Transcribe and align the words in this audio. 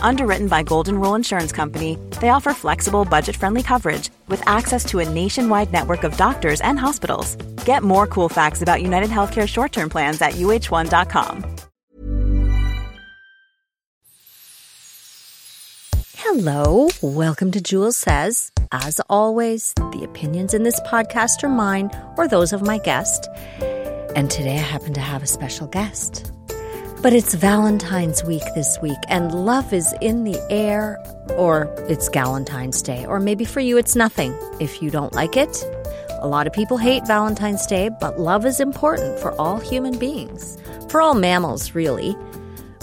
Underwritten 0.00 0.48
by 0.48 0.62
Golden 0.62 0.98
Rule 0.98 1.14
Insurance 1.14 1.52
Company, 1.52 1.98
they 2.20 2.28
offer 2.28 2.52
flexible, 2.52 3.04
budget 3.04 3.36
friendly 3.36 3.62
coverage 3.62 4.10
with 4.28 4.46
access 4.46 4.84
to 4.86 4.98
a 4.98 5.08
nationwide 5.08 5.72
network 5.72 6.04
of 6.04 6.16
doctors 6.16 6.60
and 6.60 6.78
hospitals. 6.78 7.36
Get 7.64 7.82
more 7.82 8.06
cool 8.06 8.28
facts 8.28 8.62
about 8.62 8.82
United 8.82 9.10
Healthcare 9.10 9.48
short 9.48 9.72
term 9.72 9.88
plans 9.88 10.20
at 10.20 10.32
uh1.com. 10.32 11.56
Hello, 16.16 16.88
welcome 17.02 17.50
to 17.50 17.60
Jewels 17.60 17.98
Says. 17.98 18.50
As 18.72 19.00
always, 19.10 19.74
the 19.74 20.02
opinions 20.02 20.54
in 20.54 20.62
this 20.62 20.80
podcast 20.80 21.44
are 21.44 21.50
mine 21.50 21.90
or 22.16 22.26
those 22.26 22.54
of 22.54 22.62
my 22.62 22.78
guest. 22.78 23.28
And 24.16 24.30
today 24.30 24.54
I 24.54 24.62
happen 24.62 24.94
to 24.94 25.00
have 25.00 25.22
a 25.22 25.26
special 25.26 25.66
guest. 25.66 26.32
But 27.02 27.12
it's 27.12 27.34
Valentine's 27.34 28.22
week 28.22 28.44
this 28.54 28.78
week, 28.80 28.98
and 29.08 29.34
love 29.34 29.72
is 29.72 29.92
in 30.00 30.22
the 30.22 30.38
air, 30.50 31.04
or 31.36 31.64
it's 31.88 32.08
Galentine's 32.08 32.80
Day, 32.80 33.04
or 33.06 33.18
maybe 33.18 33.44
for 33.44 33.58
you 33.58 33.76
it's 33.76 33.96
nothing 33.96 34.32
if 34.60 34.80
you 34.80 34.88
don't 34.88 35.12
like 35.12 35.36
it. 35.36 35.64
A 36.20 36.28
lot 36.28 36.46
of 36.46 36.52
people 36.52 36.76
hate 36.76 37.04
Valentine's 37.04 37.66
Day, 37.66 37.88
but 37.88 38.20
love 38.20 38.46
is 38.46 38.60
important 38.60 39.18
for 39.18 39.32
all 39.32 39.58
human 39.58 39.98
beings, 39.98 40.56
for 40.88 41.00
all 41.00 41.14
mammals, 41.14 41.74
really. 41.74 42.16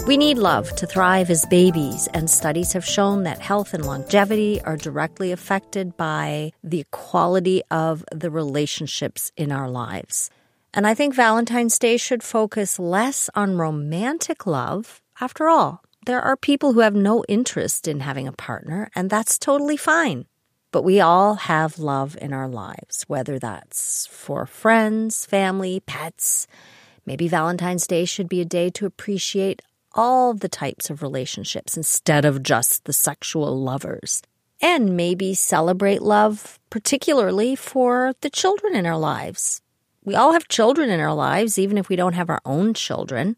We 0.06 0.18
need 0.18 0.36
love 0.36 0.70
to 0.76 0.86
thrive 0.86 1.30
as 1.30 1.46
babies, 1.46 2.06
and 2.12 2.28
studies 2.28 2.74
have 2.74 2.84
shown 2.84 3.22
that 3.22 3.38
health 3.38 3.72
and 3.72 3.86
longevity 3.86 4.60
are 4.60 4.76
directly 4.76 5.32
affected 5.32 5.96
by 5.96 6.52
the 6.62 6.84
quality 6.90 7.62
of 7.70 8.04
the 8.12 8.30
relationships 8.30 9.32
in 9.38 9.50
our 9.50 9.70
lives. 9.70 10.30
And 10.72 10.86
I 10.86 10.94
think 10.94 11.14
Valentine's 11.14 11.78
Day 11.78 11.96
should 11.96 12.22
focus 12.22 12.78
less 12.78 13.28
on 13.34 13.58
romantic 13.58 14.46
love. 14.46 15.02
After 15.20 15.48
all, 15.48 15.82
there 16.06 16.22
are 16.22 16.36
people 16.36 16.72
who 16.72 16.80
have 16.80 16.94
no 16.94 17.24
interest 17.28 17.88
in 17.88 18.00
having 18.00 18.28
a 18.28 18.32
partner, 18.32 18.88
and 18.94 19.10
that's 19.10 19.38
totally 19.38 19.76
fine. 19.76 20.26
But 20.70 20.84
we 20.84 21.00
all 21.00 21.34
have 21.34 21.80
love 21.80 22.16
in 22.20 22.32
our 22.32 22.48
lives, 22.48 23.04
whether 23.08 23.38
that's 23.40 24.06
for 24.06 24.46
friends, 24.46 25.26
family, 25.26 25.80
pets. 25.80 26.46
Maybe 27.04 27.26
Valentine's 27.26 27.88
Day 27.88 28.04
should 28.04 28.28
be 28.28 28.40
a 28.40 28.44
day 28.44 28.70
to 28.70 28.86
appreciate 28.86 29.62
all 29.92 30.34
the 30.34 30.48
types 30.48 30.88
of 30.88 31.02
relationships 31.02 31.76
instead 31.76 32.24
of 32.24 32.44
just 32.44 32.84
the 32.84 32.92
sexual 32.92 33.60
lovers. 33.60 34.22
And 34.62 34.96
maybe 34.96 35.34
celebrate 35.34 36.02
love, 36.02 36.60
particularly 36.70 37.56
for 37.56 38.12
the 38.20 38.30
children 38.30 38.76
in 38.76 38.86
our 38.86 38.98
lives. 38.98 39.60
We 40.10 40.16
all 40.16 40.32
have 40.32 40.48
children 40.48 40.90
in 40.90 40.98
our 40.98 41.14
lives, 41.14 41.56
even 41.56 41.78
if 41.78 41.88
we 41.88 41.94
don't 41.94 42.14
have 42.14 42.30
our 42.30 42.40
own 42.44 42.74
children. 42.74 43.36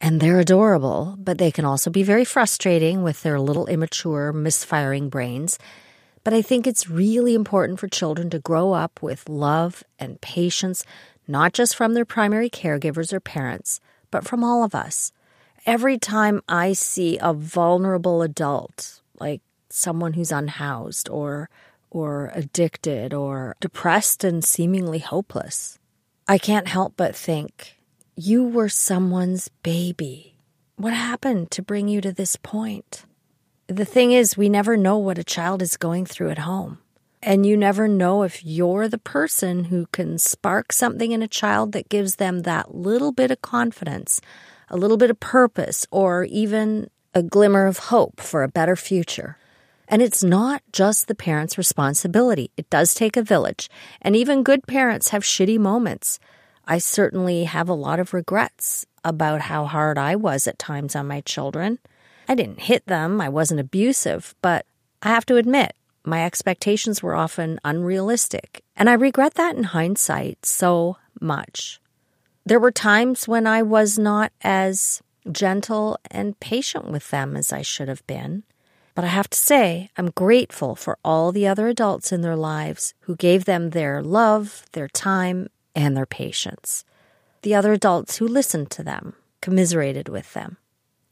And 0.00 0.20
they're 0.20 0.40
adorable, 0.40 1.14
but 1.16 1.38
they 1.38 1.52
can 1.52 1.64
also 1.64 1.88
be 1.88 2.02
very 2.02 2.24
frustrating 2.24 3.04
with 3.04 3.22
their 3.22 3.38
little 3.38 3.68
immature, 3.68 4.32
misfiring 4.32 5.08
brains. 5.08 5.56
But 6.24 6.34
I 6.34 6.42
think 6.42 6.66
it's 6.66 6.90
really 6.90 7.32
important 7.36 7.78
for 7.78 7.86
children 7.86 8.28
to 8.30 8.40
grow 8.40 8.72
up 8.72 9.00
with 9.00 9.28
love 9.28 9.84
and 10.00 10.20
patience, 10.20 10.82
not 11.28 11.52
just 11.52 11.76
from 11.76 11.94
their 11.94 12.04
primary 12.04 12.50
caregivers 12.50 13.12
or 13.12 13.20
parents, 13.20 13.80
but 14.10 14.26
from 14.26 14.42
all 14.42 14.64
of 14.64 14.74
us. 14.74 15.12
Every 15.64 15.96
time 15.96 16.42
I 16.48 16.72
see 16.72 17.20
a 17.22 17.32
vulnerable 17.32 18.20
adult, 18.20 19.00
like 19.20 19.42
someone 19.68 20.14
who's 20.14 20.32
unhoused 20.32 21.08
or 21.08 21.48
or 21.88 22.32
addicted 22.34 23.14
or 23.14 23.54
depressed 23.60 24.24
and 24.24 24.44
seemingly 24.44 24.98
hopeless, 24.98 25.79
I 26.30 26.38
can't 26.38 26.68
help 26.68 26.92
but 26.96 27.16
think, 27.16 27.76
you 28.14 28.44
were 28.44 28.68
someone's 28.68 29.48
baby. 29.64 30.36
What 30.76 30.92
happened 30.92 31.50
to 31.50 31.60
bring 31.60 31.88
you 31.88 32.00
to 32.02 32.12
this 32.12 32.36
point? 32.36 33.04
The 33.66 33.84
thing 33.84 34.12
is, 34.12 34.36
we 34.36 34.48
never 34.48 34.76
know 34.76 34.96
what 34.96 35.18
a 35.18 35.24
child 35.24 35.60
is 35.60 35.76
going 35.76 36.06
through 36.06 36.30
at 36.30 36.46
home. 36.46 36.78
And 37.20 37.44
you 37.44 37.56
never 37.56 37.88
know 37.88 38.22
if 38.22 38.44
you're 38.44 38.86
the 38.86 38.96
person 38.96 39.64
who 39.64 39.86
can 39.86 40.18
spark 40.18 40.72
something 40.72 41.10
in 41.10 41.20
a 41.20 41.26
child 41.26 41.72
that 41.72 41.88
gives 41.88 42.14
them 42.14 42.42
that 42.42 42.76
little 42.76 43.10
bit 43.10 43.32
of 43.32 43.42
confidence 43.42 44.20
a 44.68 44.76
little 44.76 44.96
bit 44.96 45.10
of 45.10 45.18
purpose, 45.18 45.84
or 45.90 46.22
even 46.22 46.90
a 47.12 47.24
glimmer 47.24 47.66
of 47.66 47.90
hope 47.90 48.20
for 48.20 48.44
a 48.44 48.48
better 48.48 48.76
future. 48.76 49.36
And 49.90 50.00
it's 50.00 50.22
not 50.22 50.62
just 50.72 51.08
the 51.08 51.16
parent's 51.16 51.58
responsibility. 51.58 52.52
It 52.56 52.70
does 52.70 52.94
take 52.94 53.16
a 53.16 53.24
village. 53.24 53.68
And 54.00 54.14
even 54.14 54.44
good 54.44 54.68
parents 54.68 55.08
have 55.08 55.24
shitty 55.24 55.58
moments. 55.58 56.20
I 56.64 56.78
certainly 56.78 57.42
have 57.44 57.68
a 57.68 57.74
lot 57.74 57.98
of 57.98 58.14
regrets 58.14 58.86
about 59.04 59.40
how 59.40 59.64
hard 59.64 59.98
I 59.98 60.14
was 60.14 60.46
at 60.46 60.60
times 60.60 60.94
on 60.94 61.08
my 61.08 61.22
children. 61.22 61.80
I 62.28 62.36
didn't 62.36 62.60
hit 62.60 62.86
them, 62.86 63.20
I 63.20 63.28
wasn't 63.28 63.58
abusive, 63.58 64.36
but 64.40 64.64
I 65.02 65.08
have 65.08 65.26
to 65.26 65.36
admit, 65.36 65.74
my 66.04 66.24
expectations 66.24 67.02
were 67.02 67.16
often 67.16 67.58
unrealistic. 67.64 68.62
And 68.76 68.88
I 68.88 68.92
regret 68.92 69.34
that 69.34 69.56
in 69.56 69.64
hindsight 69.64 70.46
so 70.46 70.98
much. 71.20 71.80
There 72.46 72.60
were 72.60 72.70
times 72.70 73.26
when 73.26 73.48
I 73.48 73.62
was 73.62 73.98
not 73.98 74.32
as 74.42 75.02
gentle 75.32 75.98
and 76.12 76.38
patient 76.38 76.88
with 76.88 77.10
them 77.10 77.36
as 77.36 77.52
I 77.52 77.62
should 77.62 77.88
have 77.88 78.06
been. 78.06 78.44
But 78.94 79.04
I 79.04 79.08
have 79.08 79.30
to 79.30 79.38
say, 79.38 79.90
I'm 79.96 80.10
grateful 80.10 80.74
for 80.74 80.98
all 81.04 81.32
the 81.32 81.46
other 81.46 81.68
adults 81.68 82.12
in 82.12 82.22
their 82.22 82.36
lives 82.36 82.94
who 83.00 83.16
gave 83.16 83.44
them 83.44 83.70
their 83.70 84.02
love, 84.02 84.66
their 84.72 84.88
time, 84.88 85.48
and 85.74 85.96
their 85.96 86.06
patience. 86.06 86.84
The 87.42 87.54
other 87.54 87.72
adults 87.72 88.16
who 88.16 88.26
listened 88.26 88.70
to 88.72 88.82
them, 88.82 89.14
commiserated 89.40 90.08
with 90.08 90.32
them. 90.34 90.56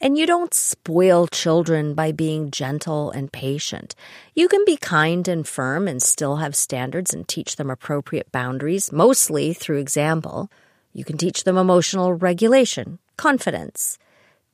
And 0.00 0.16
you 0.16 0.26
don't 0.26 0.54
spoil 0.54 1.26
children 1.26 1.94
by 1.94 2.12
being 2.12 2.52
gentle 2.52 3.10
and 3.10 3.32
patient. 3.32 3.96
You 4.34 4.46
can 4.46 4.64
be 4.64 4.76
kind 4.76 5.26
and 5.26 5.46
firm 5.46 5.88
and 5.88 6.00
still 6.00 6.36
have 6.36 6.54
standards 6.54 7.12
and 7.12 7.26
teach 7.26 7.56
them 7.56 7.68
appropriate 7.68 8.30
boundaries, 8.30 8.92
mostly 8.92 9.52
through 9.52 9.78
example. 9.78 10.50
You 10.92 11.04
can 11.04 11.16
teach 11.16 11.42
them 11.42 11.56
emotional 11.56 12.12
regulation, 12.12 13.00
confidence. 13.16 13.98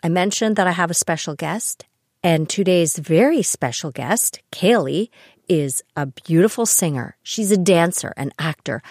I 0.03 0.09
mentioned 0.09 0.56
that 0.56 0.67
I 0.67 0.73
have 0.73 0.91
a 0.91 0.94
special 0.94 1.35
guest, 1.35 1.85
and 2.25 2.49
today's 2.49 2.97
very 2.97 3.43
special 3.43 3.91
guest, 3.91 4.41
Kalie, 4.50 5.11
is 5.47 5.82
a 5.94 6.06
beautiful 6.06 6.65
singer. 6.65 7.19
She's 7.23 7.50
a 7.50 7.59
dancer, 7.59 8.15
an 8.17 8.32
actor, 8.38 8.82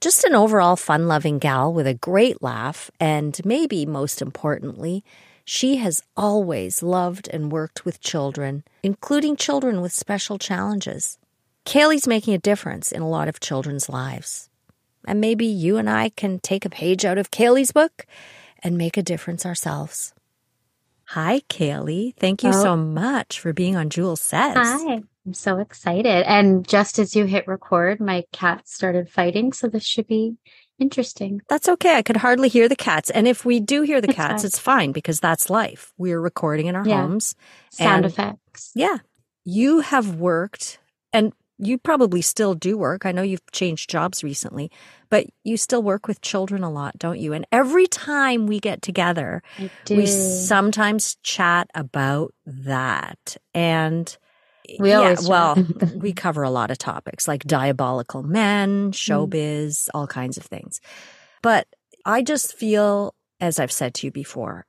just 0.00 0.24
an 0.24 0.34
overall 0.34 0.74
fun 0.74 1.06
loving 1.06 1.38
gal 1.38 1.72
with 1.72 1.86
a 1.86 1.94
great 1.94 2.42
laugh, 2.42 2.90
and 2.98 3.40
maybe 3.44 3.86
most 3.86 4.20
importantly, 4.20 5.04
she 5.44 5.76
has 5.76 6.02
always 6.16 6.82
loved 6.82 7.28
and 7.28 7.52
worked 7.52 7.84
with 7.84 8.00
children, 8.00 8.64
including 8.82 9.36
children 9.36 9.80
with 9.80 9.92
special 9.92 10.36
challenges. 10.36 11.16
Kalie's 11.64 12.08
making 12.08 12.34
a 12.34 12.38
difference 12.38 12.90
in 12.90 13.02
a 13.02 13.08
lot 13.08 13.28
of 13.28 13.38
children's 13.38 13.88
lives. 13.88 14.48
And 15.06 15.20
maybe 15.20 15.46
you 15.46 15.76
and 15.76 15.88
I 15.88 16.08
can 16.08 16.40
take 16.40 16.64
a 16.64 16.70
page 16.70 17.04
out 17.04 17.18
of 17.18 17.30
Kalie's 17.30 17.70
book 17.70 18.04
and 18.64 18.76
make 18.76 18.96
a 18.96 19.02
difference 19.02 19.46
ourselves. 19.46 20.12
Hi, 21.10 21.40
Kaylee. 21.48 22.14
Thank 22.16 22.44
you 22.44 22.50
Oh. 22.50 22.62
so 22.62 22.76
much 22.76 23.40
for 23.40 23.52
being 23.52 23.74
on 23.76 23.90
Jewel 23.90 24.14
Says. 24.16 24.54
Hi. 24.56 25.02
I'm 25.26 25.34
so 25.34 25.58
excited. 25.58 26.24
And 26.26 26.66
just 26.66 26.98
as 27.00 27.16
you 27.16 27.24
hit 27.24 27.48
record, 27.48 28.00
my 28.00 28.24
cat 28.32 28.68
started 28.68 29.08
fighting. 29.10 29.52
So 29.52 29.66
this 29.68 29.84
should 29.84 30.06
be 30.06 30.36
interesting. 30.78 31.40
That's 31.48 31.68
okay. 31.68 31.96
I 31.96 32.02
could 32.02 32.16
hardly 32.18 32.48
hear 32.48 32.68
the 32.68 32.76
cats. 32.76 33.10
And 33.10 33.26
if 33.26 33.44
we 33.44 33.58
do 33.60 33.82
hear 33.82 34.00
the 34.00 34.08
It's 34.08 34.16
cats, 34.16 34.42
fine. 34.42 34.46
it's 34.46 34.58
fine 34.58 34.92
because 34.92 35.18
that's 35.20 35.50
life. 35.50 35.92
We're 35.98 36.20
recording 36.20 36.66
in 36.66 36.76
our 36.76 36.86
Yeah. 36.86 37.02
homes. 37.02 37.34
Sound 37.72 38.04
And- 38.04 38.12
effects. 38.12 38.70
Yeah. 38.74 38.98
You 39.44 39.80
have 39.80 40.14
worked 40.14 40.78
and 41.12 41.32
you 41.62 41.78
probably 41.78 42.22
still 42.22 42.54
do 42.54 42.78
work. 42.78 43.04
I 43.04 43.12
know 43.12 43.22
you've 43.22 43.44
changed 43.52 43.90
jobs 43.90 44.24
recently, 44.24 44.70
but 45.10 45.26
you 45.44 45.56
still 45.56 45.82
work 45.82 46.08
with 46.08 46.22
children 46.22 46.62
a 46.62 46.70
lot, 46.70 46.98
don't 46.98 47.18
you? 47.18 47.32
And 47.34 47.46
every 47.52 47.86
time 47.86 48.46
we 48.46 48.60
get 48.60 48.80
together, 48.80 49.42
we 49.90 50.06
sometimes 50.06 51.16
chat 51.22 51.70
about 51.74 52.32
that. 52.46 53.36
And 53.52 54.16
We 54.78 54.92
always 54.92 55.20
chat. 55.20 55.28
well, 55.28 55.66
we 55.96 56.12
cover 56.12 56.42
a 56.42 56.50
lot 56.50 56.70
of 56.70 56.78
topics 56.78 57.28
like 57.28 57.44
diabolical 57.44 58.22
men, 58.22 58.92
mm-hmm. 58.92 59.12
showbiz, 59.12 59.88
all 59.92 60.06
kinds 60.06 60.38
of 60.38 60.44
things. 60.44 60.80
But 61.42 61.66
I 62.06 62.22
just 62.22 62.54
feel, 62.54 63.14
as 63.38 63.58
I've 63.58 63.72
said 63.72 63.94
to 63.94 64.06
you 64.06 64.12
before, 64.12 64.66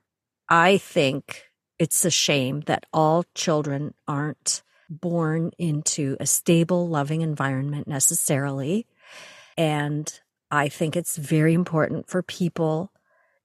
I 0.48 0.76
think 0.76 1.44
it's 1.78 2.04
a 2.04 2.10
shame 2.10 2.60
that 2.66 2.84
all 2.92 3.24
children 3.34 3.94
aren't 4.06 4.62
born 5.00 5.52
into 5.58 6.16
a 6.20 6.26
stable, 6.26 6.88
loving 6.88 7.22
environment 7.22 7.88
necessarily. 7.88 8.86
And 9.56 10.12
I 10.50 10.68
think 10.68 10.96
it's 10.96 11.16
very 11.16 11.54
important 11.54 12.08
for 12.08 12.22
people, 12.22 12.92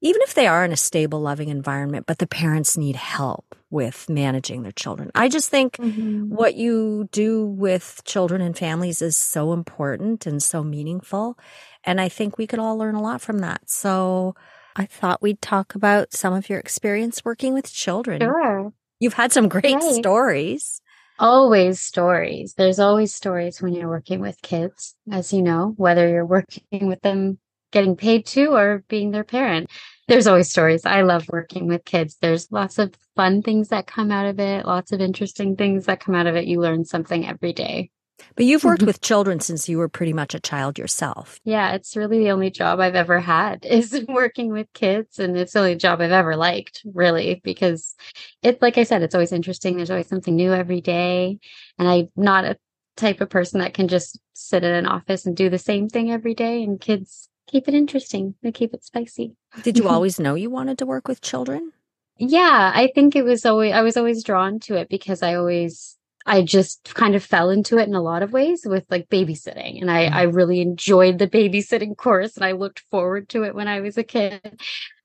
even 0.00 0.20
if 0.22 0.34
they 0.34 0.46
are 0.46 0.64
in 0.64 0.72
a 0.72 0.76
stable, 0.76 1.20
loving 1.20 1.48
environment, 1.48 2.06
but 2.06 2.18
the 2.18 2.26
parents 2.26 2.76
need 2.76 2.96
help 2.96 3.54
with 3.70 4.08
managing 4.08 4.62
their 4.62 4.72
children. 4.72 5.10
I 5.14 5.28
just 5.28 5.50
think 5.50 5.78
Mhm. 5.78 6.28
what 6.30 6.54
you 6.54 7.08
do 7.12 7.46
with 7.46 8.02
children 8.04 8.40
and 8.40 8.56
families 8.56 9.02
is 9.02 9.16
so 9.16 9.52
important 9.52 10.26
and 10.26 10.42
so 10.42 10.62
meaningful. 10.62 11.38
And 11.84 12.00
I 12.00 12.08
think 12.08 12.38
we 12.38 12.46
could 12.46 12.58
all 12.58 12.76
learn 12.78 12.94
a 12.94 13.02
lot 13.02 13.20
from 13.20 13.38
that. 13.40 13.68
So 13.68 14.34
I 14.76 14.86
thought 14.86 15.22
we'd 15.22 15.42
talk 15.42 15.74
about 15.74 16.12
some 16.12 16.32
of 16.32 16.48
your 16.48 16.58
experience 16.58 17.24
working 17.24 17.54
with 17.54 17.72
children. 17.72 18.20
Sure. 18.22 18.72
You've 19.00 19.14
had 19.14 19.32
some 19.32 19.48
great 19.48 19.74
Right. 19.74 19.94
stories. 19.94 20.80
Always 21.18 21.80
stories. 21.80 22.54
There's 22.54 22.78
always 22.78 23.14
stories 23.14 23.60
when 23.60 23.72
you're 23.72 23.88
working 23.88 24.20
with 24.20 24.40
kids, 24.42 24.94
as 25.10 25.32
you 25.32 25.42
know, 25.42 25.74
whether 25.76 26.08
you're 26.08 26.26
working 26.36 26.86
with 26.86 27.00
them 27.02 27.38
getting 27.72 27.96
paid 27.96 28.24
to 28.26 28.54
or 28.54 28.84
being 28.88 29.10
their 29.10 29.24
parent. 29.24 29.68
There's 30.06 30.26
always 30.26 30.50
stories. 30.50 30.86
I 30.86 31.02
love 31.02 31.28
working 31.28 31.66
with 31.66 31.84
kids. 31.84 32.16
There's 32.20 32.50
lots 32.50 32.78
of 32.78 32.94
fun 33.16 33.42
things 33.42 33.68
that 33.68 33.86
come 33.86 34.10
out 34.10 34.26
of 34.26 34.38
it, 34.40 34.64
lots 34.64 34.92
of 34.92 35.00
interesting 35.00 35.56
things 35.56 35.86
that 35.86 36.00
come 36.00 36.14
out 36.14 36.26
of 36.26 36.36
it. 36.36 36.46
You 36.46 36.60
learn 36.60 36.84
something 36.84 37.26
every 37.26 37.52
day. 37.52 37.90
But 38.36 38.44
you've 38.46 38.64
worked 38.64 38.82
Mhm. 38.82 38.86
with 38.86 39.00
children 39.00 39.40
since 39.40 39.68
you 39.68 39.78
were 39.78 39.88
pretty 39.88 40.12
much 40.12 40.34
a 40.34 40.40
child 40.40 40.78
yourself. 40.78 41.40
Yeah, 41.44 41.72
it's 41.72 41.96
really 41.96 42.18
the 42.18 42.30
only 42.30 42.50
job 42.50 42.80
I've 42.80 42.94
ever 42.94 43.20
had 43.20 43.64
is 43.66 44.04
working 44.08 44.52
with 44.52 44.72
kids. 44.72 45.18
And 45.18 45.36
it's 45.36 45.52
the 45.52 45.60
only 45.60 45.76
job 45.76 46.00
I've 46.00 46.12
ever 46.12 46.36
liked, 46.36 46.82
really, 46.84 47.40
because 47.44 47.94
it's 48.42 48.62
like 48.62 48.78
I 48.78 48.84
said, 48.84 49.02
it's 49.02 49.14
always 49.14 49.32
interesting. 49.32 49.76
There's 49.76 49.90
always 49.90 50.08
something 50.08 50.36
new 50.36 50.52
every 50.52 50.80
day. 50.80 51.38
And 51.78 51.88
I'm 51.88 52.08
not 52.16 52.44
a 52.44 52.58
type 52.96 53.20
of 53.20 53.30
person 53.30 53.60
that 53.60 53.74
can 53.74 53.88
just 53.88 54.18
sit 54.34 54.64
in 54.64 54.72
an 54.72 54.86
office 54.86 55.26
and 55.26 55.36
do 55.36 55.48
the 55.50 55.58
same 55.58 55.88
thing 55.88 56.10
every 56.10 56.34
day. 56.34 56.62
And 56.62 56.80
kids 56.80 57.28
keep 57.46 57.68
it 57.68 57.74
interesting, 57.74 58.34
they 58.42 58.52
keep 58.52 58.74
it 58.74 58.84
spicy. 58.84 59.34
Did 59.62 59.78
you 59.78 59.88
always 59.88 60.18
know 60.20 60.34
you 60.34 60.50
wanted 60.50 60.78
to 60.78 60.86
work 60.86 61.08
with 61.08 61.20
children? 61.20 61.72
Yeah, 62.18 62.72
I 62.74 62.90
think 62.94 63.14
it 63.14 63.22
was 63.24 63.46
always, 63.46 63.72
I 63.72 63.82
was 63.82 63.96
always 63.96 64.24
drawn 64.24 64.58
to 64.60 64.74
it 64.76 64.88
because 64.88 65.22
I 65.22 65.34
always, 65.34 65.96
I 66.26 66.42
just 66.42 66.94
kind 66.94 67.14
of 67.14 67.24
fell 67.24 67.50
into 67.50 67.78
it 67.78 67.88
in 67.88 67.94
a 67.94 68.02
lot 68.02 68.22
of 68.22 68.32
ways 68.32 68.62
with 68.64 68.84
like 68.90 69.08
babysitting. 69.08 69.80
And 69.80 69.90
I, 69.90 70.06
I 70.06 70.26
mm-hmm. 70.26 70.36
really 70.36 70.60
enjoyed 70.60 71.18
the 71.18 71.28
babysitting 71.28 71.96
course 71.96 72.36
and 72.36 72.44
I 72.44 72.52
looked 72.52 72.80
forward 72.90 73.28
to 73.30 73.44
it 73.44 73.54
when 73.54 73.68
I 73.68 73.80
was 73.80 73.96
a 73.96 74.04
kid. 74.04 74.60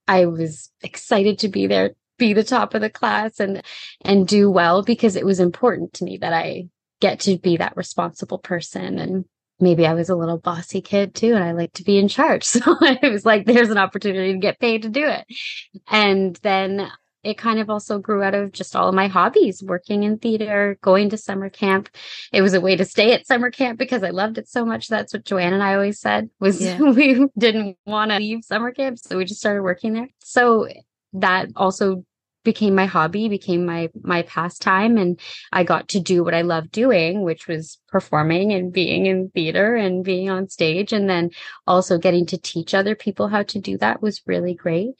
I 0.08 0.26
was 0.26 0.70
excited 0.82 1.40
to 1.40 1.48
be 1.48 1.68
there, 1.68 1.92
be 2.18 2.34
the 2.34 2.44
top 2.44 2.74
of 2.74 2.82
the 2.82 2.90
class 2.90 3.40
and, 3.40 3.64
and 4.02 4.28
do 4.28 4.52
well 4.52 4.84
because 4.84 5.16
it 5.16 5.26
was 5.26 5.40
important 5.40 5.94
to 5.94 6.04
me 6.04 6.18
that 6.18 6.34
I 6.34 6.68
get 7.00 7.22
to 7.22 7.38
be 7.38 7.58
that 7.58 7.78
responsible 7.78 8.38
person. 8.38 9.00
And 9.00 9.26
maybe 9.60 9.86
I 9.86 9.94
was 9.94 10.10
a 10.10 10.16
little 10.16 10.38
bossy 10.38 10.82
kid 10.82 11.16
too, 11.16 11.34
and 11.36 11.44
I 11.44 11.54
like 11.54 11.74
to 11.74 11.84
be 11.84 11.98
in 11.98 12.08
charge. 12.08 12.44
So 12.54 12.60
it 12.82 13.12
was 13.12 13.26
like, 13.26 13.46
there's 13.46 13.70
an 13.70 13.78
opportunity 13.78 14.34
to 14.34 14.40
get 14.40 14.60
paid 14.60 14.84
to 14.84 14.90
do 14.90 15.08
it. 15.08 15.26
And 15.90 16.38
then 16.44 16.92
it 17.24 17.38
kind 17.38 17.60
of 17.60 17.70
also 17.70 18.00
grew 18.00 18.22
out 18.22 18.36
of 18.36 18.52
just 18.52 18.76
all 18.76 18.90
of 18.90 18.96
my 18.96 19.08
hobbies 19.08 19.64
working 19.64 20.04
in 20.04 20.18
theater, 20.18 20.78
going 20.82 21.10
to 21.10 21.18
summer 21.18 21.50
camp. 21.50 21.90
It 22.32 22.42
was 22.42 22.54
a 22.54 22.62
way 22.62 22.76
to 22.76 22.86
stay 22.86 23.14
at 23.14 23.26
summer 23.26 23.50
camp 23.50 23.80
because 23.80 24.04
I 24.04 24.10
loved 24.10 24.38
it 24.38 24.48
so 24.48 24.66
much. 24.66 24.88
That's 24.88 25.14
what 25.14 25.26
Joanne 25.26 25.54
and 25.54 25.64
I 25.64 25.76
always 25.76 26.00
said 26.00 26.30
was 26.40 26.62
Yeah. 26.62 26.80
we 26.82 27.26
didn't 27.38 27.78
want 27.86 28.12
to 28.12 28.18
leave 28.18 28.44
summer 28.44 28.72
camp. 28.72 29.00
So 29.00 29.18
we 29.18 29.26
just 29.26 29.40
started 29.40 29.64
working 29.64 29.94
there. 29.94 30.10
So 30.20 30.68
that 31.14 31.50
also 31.56 32.04
became 32.44 32.76
my 32.76 32.86
hobby, 32.86 33.30
became 33.30 33.66
my 33.66 33.90
my 34.02 34.22
pastime 34.24 34.98
and 34.98 35.20
I 35.52 35.64
got 35.64 35.90
to 35.90 36.00
do 36.00 36.24
what 36.24 36.34
I 36.34 36.42
love 36.42 36.72
doing, 36.72 37.24
which 37.24 37.48
was 37.48 37.80
performing 37.88 38.52
and 38.52 38.74
being 38.74 39.06
in 39.06 39.30
theater 39.30 39.76
and 39.76 40.04
being 40.04 40.30
on 40.30 40.50
stage 40.50 40.94
and 40.94 41.10
then 41.10 41.30
also 41.68 41.98
getting 41.98 42.26
to 42.28 42.38
teach 42.38 42.74
other 42.74 42.96
people 42.96 43.28
how 43.28 43.44
to 43.44 43.60
do 43.60 43.78
that 43.78 44.02
was 44.02 44.22
really 44.26 44.54
great. 44.54 44.92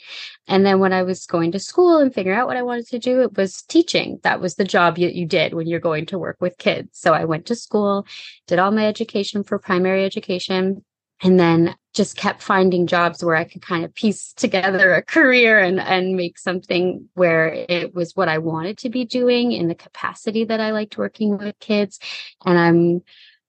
And 0.48 0.66
then 0.66 0.80
when 0.80 0.94
I 0.94 1.04
was 1.04 1.26
going 1.26 1.52
to 1.54 1.60
school 1.60 1.98
and 1.98 2.14
figuring 2.14 2.38
out 2.38 2.48
what 2.48 2.58
I 2.58 2.64
wanted 2.64 2.88
to 2.88 3.00
do, 3.00 3.22
it 3.22 3.36
was 3.38 3.64
teaching. 3.64 4.20
That 4.24 4.42
was 4.42 4.56
the 4.56 4.64
job 4.64 4.98
that 4.98 5.16
you 5.16 5.26
did 5.26 5.54
when 5.54 5.68
you're 5.68 5.80
going 5.80 6.06
to 6.08 6.20
work 6.20 6.38
with 6.40 6.58
kids. 6.58 7.00
So 7.00 7.14
I 7.14 7.26
went 7.26 7.48
to 7.48 7.56
school, 7.56 8.06
did 8.48 8.60
all 8.60 8.72
my 8.72 8.86
education 8.86 9.44
for 9.44 9.60
primary 9.60 10.06
education, 10.06 10.84
and 11.22 11.40
then 11.40 11.76
just 11.94 12.18
kept 12.18 12.42
finding 12.42 12.88
jobs 12.88 13.24
where 13.24 13.36
I 13.36 13.44
could 13.44 13.62
kind 13.62 13.86
of 13.86 13.94
piece 13.94 14.34
together 14.34 14.94
a 14.94 15.04
career 15.04 15.60
and, 15.60 15.80
and 15.80 16.16
make 16.16 16.40
something 16.40 17.08
where 17.14 17.54
it 17.70 17.94
was 17.94 18.16
what 18.16 18.30
I 18.30 18.40
wanted 18.40 18.80
to 18.80 18.90
be 18.90 19.06
doing 19.06 19.52
in 19.52 19.68
the 19.68 19.76
capacity 19.76 20.44
that 20.46 20.60
I 20.60 20.72
liked 20.72 20.98
working 20.98 21.38
with 21.38 21.60
kids. 21.60 22.00
And 22.46 22.58
I'm 22.58 23.02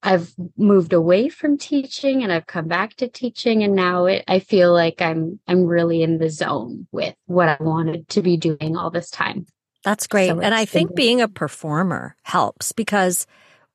I've 0.07 0.35
moved 0.59 0.93
away 0.93 1.31
from 1.31 1.57
teaching 1.57 2.23
and 2.23 2.31
I've 2.31 2.47
come 2.47 2.69
back 2.69 2.95
to 2.97 3.09
teaching 3.09 3.63
and 3.63 3.75
now 3.75 4.05
it 4.05 4.23
I 4.29 4.39
feel 4.39 4.71
like 4.73 5.01
I'm 5.01 5.41
I'm 5.49 5.65
really 5.65 6.03
in 6.03 6.19
the 6.19 6.29
zone 6.29 6.87
with 6.93 7.15
what 7.25 7.49
I 7.49 7.57
wanted 7.59 8.09
to 8.11 8.21
be 8.21 8.37
doing 8.37 8.77
all 8.77 8.91
this 8.91 9.09
time. 9.09 9.47
That's 9.83 10.07
great. 10.07 10.29
So 10.29 10.41
and 10.41 10.55
I 10.55 10.67
think 10.67 10.95
being 10.95 11.23
a 11.23 11.29
performer 11.29 12.17
helps 12.23 12.73
because 12.73 13.27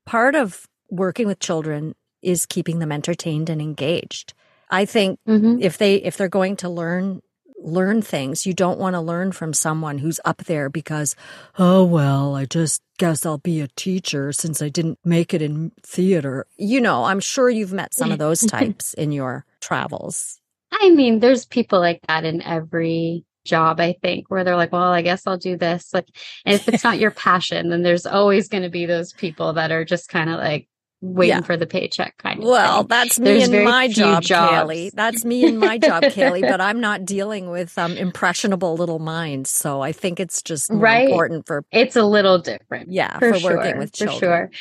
part 0.06 0.36
of 0.36 0.68
working 0.92 1.26
with 1.26 1.40
children 1.40 1.96
is 2.22 2.46
keeping 2.46 2.78
them 2.78 2.92
entertained 2.92 3.50
and 3.50 3.60
engaged. 3.60 4.36
I 4.70 4.86
think 4.86 5.20
Mm-hmm. 5.28 5.62
if 5.62 5.78
they 5.78 5.96
if 5.96 6.18
they're 6.18 6.30
going 6.30 6.56
to 6.58 6.70
learn 6.70 7.22
learn 7.62 8.02
things, 8.02 8.46
you 8.46 8.54
don't 8.54 8.80
want 8.80 8.94
to 8.94 9.02
learn 9.02 9.34
from 9.34 9.54
someone 9.54 9.98
who's 9.98 10.20
up 10.24 10.46
there 10.46 10.70
because, 10.70 11.16
oh 11.58 11.84
well, 11.84 12.36
I 12.36 12.46
just 12.46 12.82
guess 12.98 13.26
I'll 13.26 13.38
be 13.38 13.60
a 13.60 13.68
teacher 13.68 14.32
since 14.32 14.62
I 14.62 14.70
didn't 14.70 14.98
make 15.04 15.34
it 15.34 15.42
in 15.42 15.74
theater. 15.84 16.46
You 16.58 16.80
know, 16.80 17.04
I'm 17.04 17.20
sure 17.20 17.50
you've 17.50 17.74
met 17.74 17.94
some 17.94 18.12
of 18.12 18.18
those 18.20 18.40
types 18.46 18.94
in 18.94 19.12
your 19.12 19.46
travels. 19.60 20.40
I 20.72 20.92
mean, 20.92 21.20
there's 21.20 21.46
people 21.46 21.80
like 21.80 22.00
that 22.08 22.24
in 22.24 22.42
every 22.42 23.26
job, 23.44 23.82
I 23.82 23.96
think, 24.02 24.30
where 24.30 24.44
they're 24.46 24.56
like, 24.56 24.72
well, 24.72 24.94
I 24.94 25.02
guess 25.02 25.26
I'll 25.26 25.38
do 25.38 25.58
this. 25.58 25.94
Like, 25.94 26.08
and 26.46 26.56
if 26.56 26.70
it's 26.70 26.84
not 26.86 27.00
your 27.00 27.12
passion, 27.12 27.70
then 27.70 27.82
there's 27.82 28.06
always 28.06 28.48
going 28.48 28.64
to 28.64 28.70
be 28.70 28.86
those 28.86 29.12
people 29.12 29.54
that 29.54 29.72
are 29.72 29.84
just 29.84 30.08
kind 30.08 30.30
of 30.30 30.38
like 30.38 30.69
waiting 31.02 31.38
Yeah. 31.38 31.42
for 31.42 31.56
the 31.58 31.66
paycheck 31.66 32.18
kind 32.18 32.40
of 32.40 32.46
Well, 32.46 32.80
thing. 32.80 32.88
that's 32.90 33.20
me 33.20 33.26
There's 33.26 33.48
very 33.50 33.64
my 33.66 33.88
job, 33.88 34.24
jobs. 34.24 34.52
Kalie. 34.56 34.92
That's 34.94 35.26
me 35.26 35.46
and 35.46 35.60
my 35.60 35.78
job, 35.78 36.04
Kalie, 36.04 36.42
but 36.42 36.62
I'm 36.70 36.80
not 36.80 37.06
dealing 37.06 37.50
with 37.50 37.78
um, 37.78 37.98
impressionable 37.98 38.76
little 38.76 39.00
minds. 39.00 39.50
So 39.50 39.82
I 39.82 39.92
think 39.92 40.20
it's 40.20 40.42
just 40.42 40.72
more 40.72 40.82
Right. 40.82 41.10
important 41.10 41.48
for, 41.48 41.64
It's 41.72 41.96
a 41.96 42.04
little 42.04 42.38
different. 42.40 42.92
yeah, 42.92 43.18
for, 43.20 43.34
for, 43.34 43.40
sure, 43.40 43.58
working 43.58 43.78
with 43.78 43.92
for 43.92 44.06
children. 44.06 44.20
sure. 44.20 44.52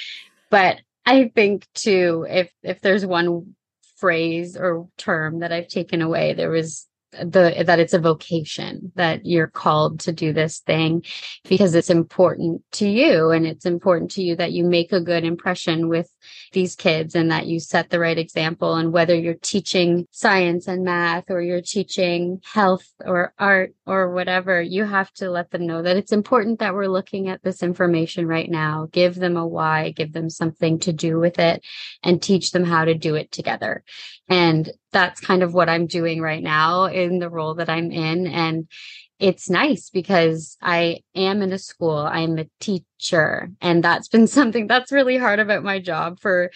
But 0.50 0.80
I 1.06 1.30
think 1.34 1.66
too, 1.74 2.26
if 2.28 2.50
if 2.62 2.80
there's 2.80 3.04
one 3.06 3.54
phrase 3.96 4.56
or 4.56 4.88
term 4.98 5.40
that 5.40 5.52
I've 5.52 5.68
taken 5.68 6.02
away, 6.02 6.34
there 6.34 6.50
was 6.50 6.86
the 7.12 7.62
that 7.66 7.80
it's 7.80 7.94
a 7.94 7.98
vocation 7.98 8.92
that 8.94 9.24
you're 9.24 9.46
called 9.46 10.00
to 10.00 10.12
do 10.12 10.32
this 10.32 10.58
thing 10.60 11.02
because 11.48 11.74
it's 11.74 11.90
important 11.90 12.62
to 12.72 12.88
you 12.88 13.30
and 13.30 13.46
it's 13.46 13.64
important 13.64 14.10
to 14.10 14.22
you 14.22 14.36
that 14.36 14.52
you 14.52 14.64
make 14.64 14.92
a 14.92 15.00
good 15.00 15.24
impression 15.24 15.88
with 15.88 16.10
these 16.52 16.76
kids 16.76 17.14
and 17.14 17.30
that 17.30 17.46
you 17.46 17.60
set 17.60 17.90
the 17.90 17.98
right 17.98 18.18
example. 18.18 18.74
And 18.74 18.92
whether 18.92 19.14
you're 19.14 19.34
teaching 19.34 20.06
science 20.10 20.68
and 20.68 20.84
math 20.84 21.24
or 21.30 21.40
you're 21.40 21.62
teaching 21.62 22.40
health 22.44 22.86
or 23.04 23.32
art 23.38 23.74
or 23.86 24.12
whatever 24.12 24.60
you 24.60 24.84
have 24.84 25.10
to 25.14 25.30
let 25.30 25.50
them 25.50 25.66
know 25.66 25.82
that 25.82 25.96
it's 25.96 26.12
important 26.12 26.58
that 26.58 26.74
we're 26.74 26.88
looking 26.88 27.28
at 27.28 27.42
this 27.42 27.62
information 27.62 28.26
right 28.26 28.50
now. 28.50 28.88
Give 28.92 29.14
them 29.14 29.36
a 29.36 29.46
why 29.46 29.90
give 29.90 30.12
them 30.12 30.30
something 30.30 30.78
to 30.80 30.92
do 30.92 31.18
with 31.18 31.38
it 31.38 31.64
and 32.02 32.22
teach 32.22 32.52
them 32.52 32.64
how 32.64 32.84
to 32.84 32.94
do 32.94 33.14
it 33.14 33.32
together. 33.32 33.82
And 34.28 34.70
that's 34.92 35.20
kind 35.20 35.42
of 35.42 35.54
what 35.54 35.68
I'm 35.68 35.86
doing 35.86 36.20
right 36.20 36.42
now 36.42 36.84
in 36.84 37.18
the 37.18 37.28
role 37.28 37.54
that 37.54 37.68
I'm 37.68 37.90
in. 37.90 38.26
And 38.26 38.68
it's 39.18 39.50
nice 39.50 39.90
because 39.90 40.56
I 40.62 41.00
am 41.14 41.42
in 41.42 41.52
a 41.52 41.58
school, 41.58 41.96
I'm 41.96 42.38
a 42.38 42.46
teacher. 42.60 43.50
And 43.60 43.82
that's 43.82 44.08
been 44.08 44.26
something 44.38 44.66
that's 44.66 44.92
really 44.92 45.16
hard 45.16 45.40
about 45.40 45.64
my 45.64 45.78
job 45.78 46.20
for 46.20 46.50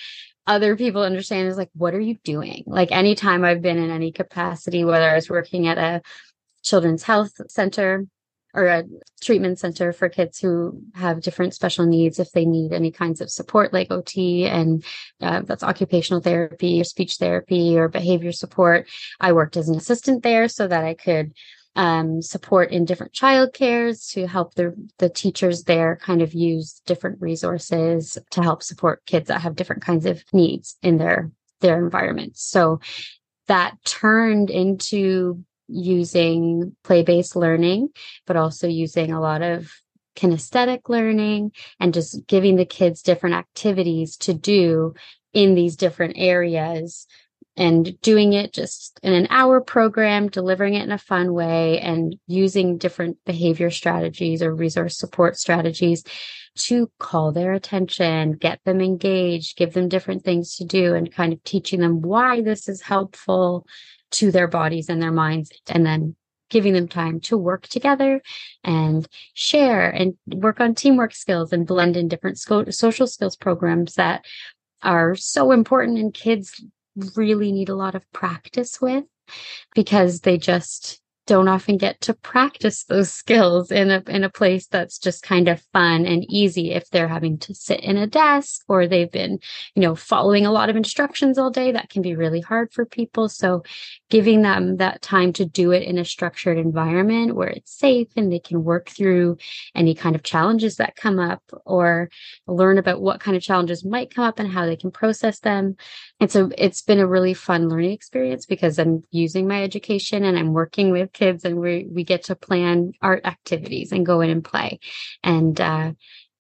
other 0.47 0.77
people 0.77 1.03
to 1.03 1.07
understand 1.07 1.49
is 1.49 1.57
like, 1.57 1.71
what 1.75 1.95
are 1.95 2.01
you 2.01 2.17
doing? 2.25 2.65
Like 2.67 2.91
anytime 2.91 3.45
I've 3.45 3.63
been 3.63 3.79
in 3.79 3.91
any 3.91 4.11
capacity, 4.11 4.85
whether 4.85 5.09
I 5.09 5.15
was 5.15 5.31
working 5.31 5.69
at 5.69 5.79
a 5.79 6.03
children's 6.63 7.03
health 7.03 7.33
center 7.49 8.07
or 8.55 8.67
a 8.67 8.85
treatment 9.21 9.59
center 9.59 9.93
for 9.93 10.09
kids 10.09 10.39
who 10.39 10.83
have 10.95 11.23
different 11.23 11.55
special 11.55 11.87
needs 11.87 12.19
if 12.19 12.33
they 12.33 12.45
need 12.45 12.73
any 12.73 12.91
kinds 12.91 13.21
of 13.21 13.31
support 13.31 13.73
like 13.73 13.91
ot 13.91 14.17
and 14.17 14.85
uh, 15.21 15.41
that's 15.43 15.63
occupational 15.63 16.21
therapy 16.21 16.81
or 16.81 16.85
speech 16.85 17.17
therapy 17.17 17.79
or 17.79 17.89
behavior 17.89 18.33
support. 18.33 18.89
I 19.21 19.33
worked 19.33 19.57
as 19.57 19.69
an 19.69 19.77
assistant 19.77 20.23
there 20.23 20.49
so 20.49 20.69
that 20.69 20.85
i 20.85 20.95
could 20.95 21.33
um, 21.75 22.21
support 22.21 22.71
in 22.71 22.85
different 22.85 23.13
child 23.13 23.55
cares 23.55 24.07
to 24.09 24.27
help 24.27 24.55
the, 24.55 24.75
the 24.99 25.09
teachers 25.09 25.65
there 25.65 25.97
kind 25.97 26.21
of 26.21 26.35
use 26.35 26.83
different 26.85 27.21
resources 27.21 28.19
to 28.31 28.43
help 28.43 28.63
support 28.63 29.07
kids 29.07 29.29
that 29.29 29.41
have 29.41 29.57
different 29.57 29.83
kinds 29.83 30.05
of 30.05 30.23
needs 30.33 30.77
in 30.83 30.99
their 30.99 31.31
their 31.61 31.83
environment 31.83 32.37
so 32.37 32.81
that 33.47 33.77
turned 33.85 34.51
into 34.51 35.43
using 35.73 36.77
play 36.85 37.03
based 37.03 37.37
learning, 37.37 37.89
but 38.27 38.37
also 38.37 38.69
using 38.69 39.13
a 39.13 39.21
lot 39.21 39.43
of 39.43 39.73
kinesthetic 40.17 40.89
learning 40.89 41.53
and 41.81 41.95
just 41.95 42.27
giving 42.27 42.57
the 42.57 42.67
kids 42.67 43.03
different 43.03 43.35
activities 43.35 44.17
to 44.19 44.35
do 44.35 44.95
in 45.33 45.55
these 45.55 45.77
different 45.77 46.15
areas 46.17 47.07
and 47.57 48.01
doing 48.01 48.33
it 48.33 48.53
just 48.53 48.99
in 49.03 49.13
an 49.13 49.27
hour 49.31 49.61
program, 49.61 50.29
delivering 50.29 50.75
it 50.75 50.85
in 50.85 50.93
a 50.93 50.99
fun 50.99 51.35
way, 51.35 51.79
and 51.81 52.17
using 52.27 52.79
different 52.79 53.19
behavior 53.27 53.71
strategies 53.71 54.43
or 54.43 54.55
resource 54.55 54.99
support 54.99 55.37
strategies 55.37 56.03
to 56.55 56.91
call 56.99 57.33
their 57.33 57.53
attention, 57.53 58.33
get 58.33 58.61
them 58.65 58.81
engaged, 58.81 59.57
give 59.57 59.75
them 59.75 59.89
different 59.89 60.25
things 60.25 60.57
to 60.57 60.65
do, 60.65 60.95
and 60.95 61.13
kind 61.13 61.33
of 61.33 61.43
teaching 61.45 61.81
them 61.81 62.01
why 62.01 62.41
this 62.41 62.69
is 62.69 62.81
helpful 62.81 63.67
to 64.13 64.31
their 64.31 64.49
bodies 64.49 64.89
and 64.89 65.03
their 65.03 65.13
minds 65.13 65.51
and 65.69 65.85
then 65.85 66.17
giving 66.51 66.75
them 66.75 66.87
time 66.87 67.19
to 67.19 67.37
work 67.37 67.67
together 67.67 68.21
and 68.63 69.09
share 69.33 69.89
and 69.91 70.15
work 70.27 70.61
on 70.61 70.75
teamwork 70.75 71.15
skills 71.15 71.53
and 71.53 71.67
blend 71.67 71.97
in 71.97 72.09
different 72.09 72.39
sco- 72.39 72.71
social 72.71 73.07
skills 73.07 73.37
programs 73.37 73.95
that 73.95 74.25
are 74.83 75.15
so 75.15 75.51
important 75.51 75.99
and 75.99 76.13
kids 76.13 76.63
really 77.17 77.53
need 77.53 77.71
a 77.71 77.75
lot 77.75 77.95
of 77.95 78.11
practice 78.13 78.81
with 78.81 79.05
because 79.75 80.21
they 80.21 80.37
just 80.37 81.02
don't 81.27 81.49
often 81.49 81.77
get 81.77 82.01
to 82.01 82.15
practice 82.15 82.85
those 82.85 83.13
skills 83.13 83.71
in 83.71 83.91
a 83.91 84.03
in 84.09 84.25
a 84.25 84.31
place 84.31 84.67
that's 84.67 84.99
just 84.99 85.23
kind 85.23 85.49
of 85.49 85.63
fun 85.73 86.05
and 86.05 86.25
easy 86.29 86.73
if 86.73 86.91
they're 86.91 87.09
having 87.09 87.39
to 87.39 87.55
sit 87.55 87.81
in 87.81 87.97
a 87.97 88.07
desk 88.07 88.63
or 88.69 88.87
they've 88.87 89.11
been 89.11 89.39
you 89.75 89.83
know 89.83 89.95
following 89.95 90.47
a 90.47 90.53
lot 90.53 90.69
of 90.69 90.77
instructions 90.77 91.39
all 91.39 91.51
day. 91.51 91.73
That 91.73 91.91
can 91.91 92.03
be 92.03 92.17
really 92.17 92.41
hard 92.41 92.73
for 92.73 92.85
people. 92.85 93.29
So 93.29 93.63
giving 94.11 94.43
them 94.43 94.79
that 94.79 95.03
time 95.03 95.33
to 95.35 95.45
do 95.45 95.71
it 95.71 95.85
in 95.85 95.99
a 95.99 96.05
structured 96.05 96.59
environment 96.59 97.37
where 97.37 97.49
it's 97.49 97.73
safe 97.73 98.09
and 98.17 98.33
they 98.33 98.41
can 98.41 98.65
work 98.65 98.89
through 98.89 99.37
any 99.75 99.95
kind 99.95 100.17
of 100.17 100.23
challenges 100.23 100.77
that 100.77 100.97
come 100.97 101.19
up 101.19 101.43
or 101.65 102.11
learn 102.47 102.79
about 102.79 103.01
what 103.01 103.21
kind 103.21 103.37
of 103.37 103.43
challenges 103.43 103.85
might 103.85 104.15
come 104.15 104.25
up 104.25 104.39
and 104.39 104.51
how 104.51 104.67
they 104.67 104.77
can 104.77 104.91
process 104.91 105.39
them 105.41 105.77
and 106.23 106.31
so 106.31 106.51
it's 106.57 106.83
been 106.83 107.01
a 107.01 107.07
really 107.07 107.35
fun 107.35 107.69
learning 107.69 107.91
experience 107.91 108.47
because 108.47 108.79
I'm 108.79 109.03
using 109.11 109.49
my 109.49 109.65
education 109.65 110.23
and 110.23 110.39
I'm 110.39 110.53
working 110.53 110.93
with 110.93 111.13
kids 111.13 111.45
and 111.45 111.59
we 111.59 111.89
we 111.91 112.05
get 112.05 112.23
to 112.27 112.37
plan 112.37 112.93
art 113.03 113.27
activities 113.27 113.91
and 113.91 114.07
go 114.07 114.21
in 114.21 114.31
and 114.31 114.45
play. 114.45 114.79
And 115.25 115.61
uh, 115.61 115.95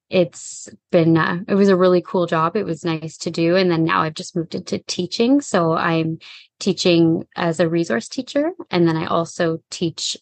it's 0.08 0.68
been 0.92 1.16
uh, 1.16 1.40
it 1.48 1.56
was 1.56 1.68
a 1.68 1.74
really 1.74 2.00
cool 2.00 2.26
job. 2.26 2.54
It 2.54 2.62
was 2.62 2.84
nice 2.84 3.16
to 3.18 3.32
do. 3.32 3.56
And 3.56 3.72
then 3.72 3.82
now 3.82 4.02
i've 4.02 4.14
just 4.14 4.36
moved 4.36 4.54
into 4.54 4.78
teaching. 4.78 5.40
So 5.40 5.72
i'm 5.72 6.20
teaching 6.60 7.26
as 7.34 7.58
a 7.58 7.68
resource 7.68 8.06
teacher. 8.06 8.52
And 8.70 8.86
then 8.86 8.96
i 8.96 9.06
also 9.06 9.58
teach 9.70 10.16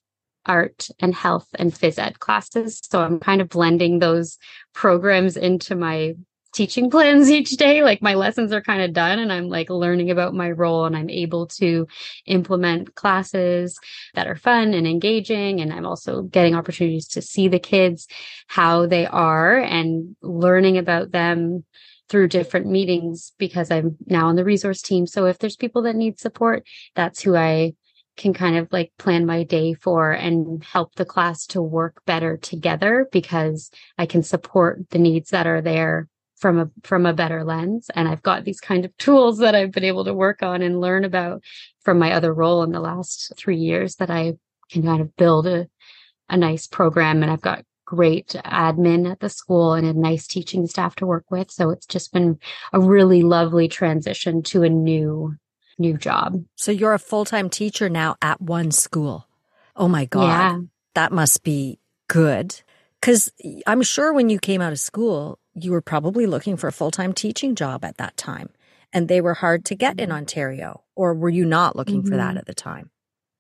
art 0.47 0.89
and 1.01 1.15
health 1.15 1.49
and 1.59 1.71
phys 1.71 1.99
ed 1.99 2.19
classes. 2.19 2.81
So 2.91 3.03
i'm 3.03 3.21
kind 3.21 3.43
of 3.43 3.51
blending 3.51 3.99
those 3.99 4.39
programs 4.73 5.37
into 5.37 5.75
my 5.75 6.15
teaching 6.53 6.91
plans 6.91 7.31
each 7.31 7.51
day. 7.51 7.83
Like 7.83 8.03
my 8.03 8.15
lessons 8.15 8.53
are 8.53 8.61
kind 8.61 8.83
of 8.83 8.93
done 8.93 9.19
and 9.19 9.33
I'm 9.33 9.49
like 9.49 9.71
learning 9.71 10.11
about 10.11 10.35
my 10.35 10.51
role 10.51 10.85
and 10.85 10.97
I'm 10.97 11.11
able 11.11 11.47
to 11.47 11.87
implement 12.27 12.95
classes 12.95 13.79
that 14.15 14.27
are 14.27 14.37
fun 14.37 14.75
and 14.75 14.87
engaging. 14.87 15.61
And 15.61 15.73
I'm 15.73 15.87
also 15.87 16.23
getting 16.23 16.55
opportunities 16.55 17.09
to 17.09 17.23
see 17.23 17.49
the 17.49 17.59
kids, 17.59 18.07
how 18.49 18.87
they 18.87 19.07
are 19.07 19.59
and 19.59 20.17
learning 20.23 20.79
about 20.79 21.13
them 21.13 21.65
through 22.09 22.29
different 22.29 22.67
meetings 22.67 23.33
because 23.39 23.71
I'm 23.71 23.97
now 24.07 24.27
on 24.27 24.37
the 24.37 24.45
resource 24.45 24.83
team. 24.83 25.07
So 25.07 25.27
if 25.27 25.39
there's 25.39 25.57
people 25.57 25.83
that 25.83 25.95
need 25.95 26.19
support, 26.19 26.67
that's 26.97 27.23
who 27.23 27.37
I 27.37 27.75
can 28.17 28.35
kind 28.35 28.57
of 28.57 28.69
like 28.73 28.93
plan 28.99 29.25
my 29.25 29.45
day 29.45 29.73
for 29.73 30.11
and 30.11 30.63
help 30.63 30.95
the 30.97 31.07
class 31.07 31.47
to 31.47 31.63
work 31.63 32.03
better 32.05 32.37
together 32.37 33.09
because 33.13 33.71
I 33.97 34.07
can 34.07 34.23
support 34.23 34.91
the 34.91 34.99
needs 34.99 35.31
that 35.31 35.47
are 35.47 35.63
there 35.63 36.09
from 36.41 36.59
a 36.59 36.71
from 36.83 37.07
a 37.07 37.13
better 37.13 37.45
lens. 37.45 37.91
And 37.95 38.09
i've 38.09 38.23
got 38.23 38.45
these 38.45 38.61
kind 38.61 38.85
of 38.85 38.97
tools 38.99 39.39
that 39.39 39.55
i've 39.55 39.73
been 39.73 39.85
able 39.85 40.05
to 40.05 40.15
work 40.15 40.43
on 40.43 40.63
and 40.63 40.81
learn 40.81 41.05
about 41.05 41.43
from 41.83 41.99
my 41.99 42.13
other 42.13 42.35
role 42.35 42.63
in 42.63 42.73
the 42.73 42.81
last 42.81 43.33
three 43.37 43.57
years 43.57 43.97
that 43.97 44.11
i 44.11 44.35
can 44.71 44.83
kind 44.83 45.01
of 45.01 45.15
build 45.17 45.47
a, 45.47 45.69
a 46.29 46.37
nice 46.37 46.67
program. 46.67 47.23
And 47.23 47.31
i've 47.31 47.41
got 47.41 47.65
great 47.91 48.29
admin 48.45 49.11
at 49.11 49.19
the 49.19 49.29
school 49.29 49.73
and 49.73 49.85
a 49.85 49.93
nice 49.93 50.29
teaching 50.29 50.65
staff 50.69 50.95
to 50.95 51.05
work 51.05 51.25
with. 51.29 51.51
So 51.51 51.71
it's 51.71 51.87
just 51.87 52.13
been 52.13 52.39
a 52.73 52.79
really 52.79 53.23
lovely 53.23 53.67
transition 53.67 54.45
to 54.45 54.63
a 54.63 54.69
new 54.69 55.35
new 55.77 55.99
job. 55.99 56.45
So 56.55 56.71
you're 56.71 56.95
a 56.95 57.01
full-time 57.01 57.51
teacher 57.51 57.89
now 57.89 58.15
at 58.23 58.41
one 58.41 58.71
school. 58.71 59.27
Oh 59.75 59.89
my 59.89 60.05
god. 60.05 60.29
Yeah. 60.29 60.61
that 60.95 61.11
must 61.11 61.43
be 61.43 61.81
good. 62.07 62.61
Because 63.01 63.33
i'm 63.67 63.83
sure 63.83 64.13
when 64.13 64.29
you 64.29 64.39
came 64.39 64.61
out 64.61 64.73
of 64.73 64.79
school 64.79 65.41
you 65.65 65.73
were 65.73 65.81
probably 65.81 66.27
looking 66.27 66.57
for 66.57 66.69
a 66.69 66.73
full 66.73 66.91
time 66.91 67.13
teaching 67.13 67.55
job 67.55 67.85
at 67.85 67.97
that 67.99 68.17
time, 68.17 68.51
and 68.93 69.09
they 69.09 69.21
were 69.21 69.35
hard 69.35 69.65
to 69.67 69.75
get 69.75 70.01
in. 70.01 70.13
Ontario. 70.13 70.83
Or 70.95 71.15
were 71.15 71.29
you 71.29 71.45
not 71.45 71.77
looking 71.77 72.01
mm-hmm. 72.01 72.11
for 72.11 72.17
that 72.17 72.31
mm-hmm. 72.31 72.39
at 72.39 72.47
the 72.47 72.55
time? 72.55 72.91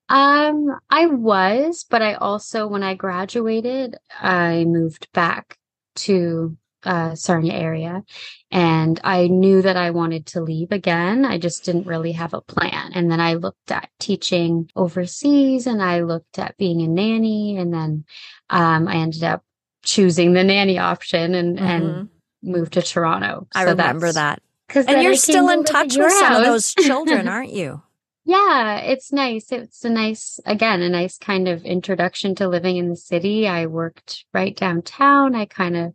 Um, 0.08 0.76
I 0.90 1.06
was, 1.06 1.86
but 1.88 2.02
I 2.02 2.14
also, 2.14 2.66
when 2.66 2.82
I 2.82 2.94
graduated, 2.94 3.96
I 4.20 4.64
moved 4.64 5.08
back 5.12 5.56
to 5.96 6.56
uh, 6.82 7.14
Sarnia 7.14 7.52
area, 7.52 8.02
and 8.50 8.98
I 9.04 9.28
knew 9.28 9.62
that 9.62 9.76
I 9.76 9.90
wanted 9.90 10.26
to 10.26 10.40
leave 10.40 10.72
again. 10.72 11.24
I 11.24 11.38
just 11.38 11.64
didn't 11.64 11.86
really 11.86 12.12
have 12.12 12.34
a 12.34 12.40
plan. 12.40 12.92
And 12.94 13.10
then 13.10 13.20
I 13.20 13.34
looked 13.34 13.70
at 13.70 13.90
teaching 14.00 14.68
overseas, 14.74 15.66
and 15.66 15.82
I 15.82 16.00
looked 16.00 16.38
at 16.38 16.56
being 16.56 16.80
a 16.80 16.88
nanny, 16.88 17.56
and 17.56 17.72
then 17.72 18.04
um, 18.48 18.88
I 18.88 18.96
ended 18.96 19.22
up 19.22 19.44
choosing 19.82 20.32
the 20.32 20.44
nanny 20.44 20.78
option 20.78 21.34
and 21.34 21.58
mm-hmm. 21.58 21.66
and 21.66 22.08
moved 22.42 22.74
to 22.74 22.82
Toronto. 22.82 23.46
I 23.54 23.64
so 23.64 23.70
remember 23.70 24.12
that. 24.12 24.42
Because 24.66 24.86
and 24.86 25.02
you're 25.02 25.16
still 25.16 25.48
in 25.48 25.64
touch 25.64 25.96
with 25.96 26.12
some 26.12 26.36
of 26.36 26.44
those 26.44 26.74
children, 26.74 27.26
aren't 27.28 27.52
you? 27.52 27.82
Yeah, 28.24 28.76
it's 28.78 29.12
nice. 29.12 29.50
It's 29.50 29.84
a 29.84 29.90
nice, 29.90 30.38
again, 30.46 30.82
a 30.82 30.88
nice 30.88 31.18
kind 31.18 31.48
of 31.48 31.64
introduction 31.64 32.36
to 32.36 32.48
living 32.48 32.76
in 32.76 32.88
the 32.88 32.96
city. 32.96 33.48
I 33.48 33.66
worked 33.66 34.24
right 34.32 34.54
downtown. 34.54 35.34
I 35.34 35.46
kind 35.46 35.76
of 35.76 35.94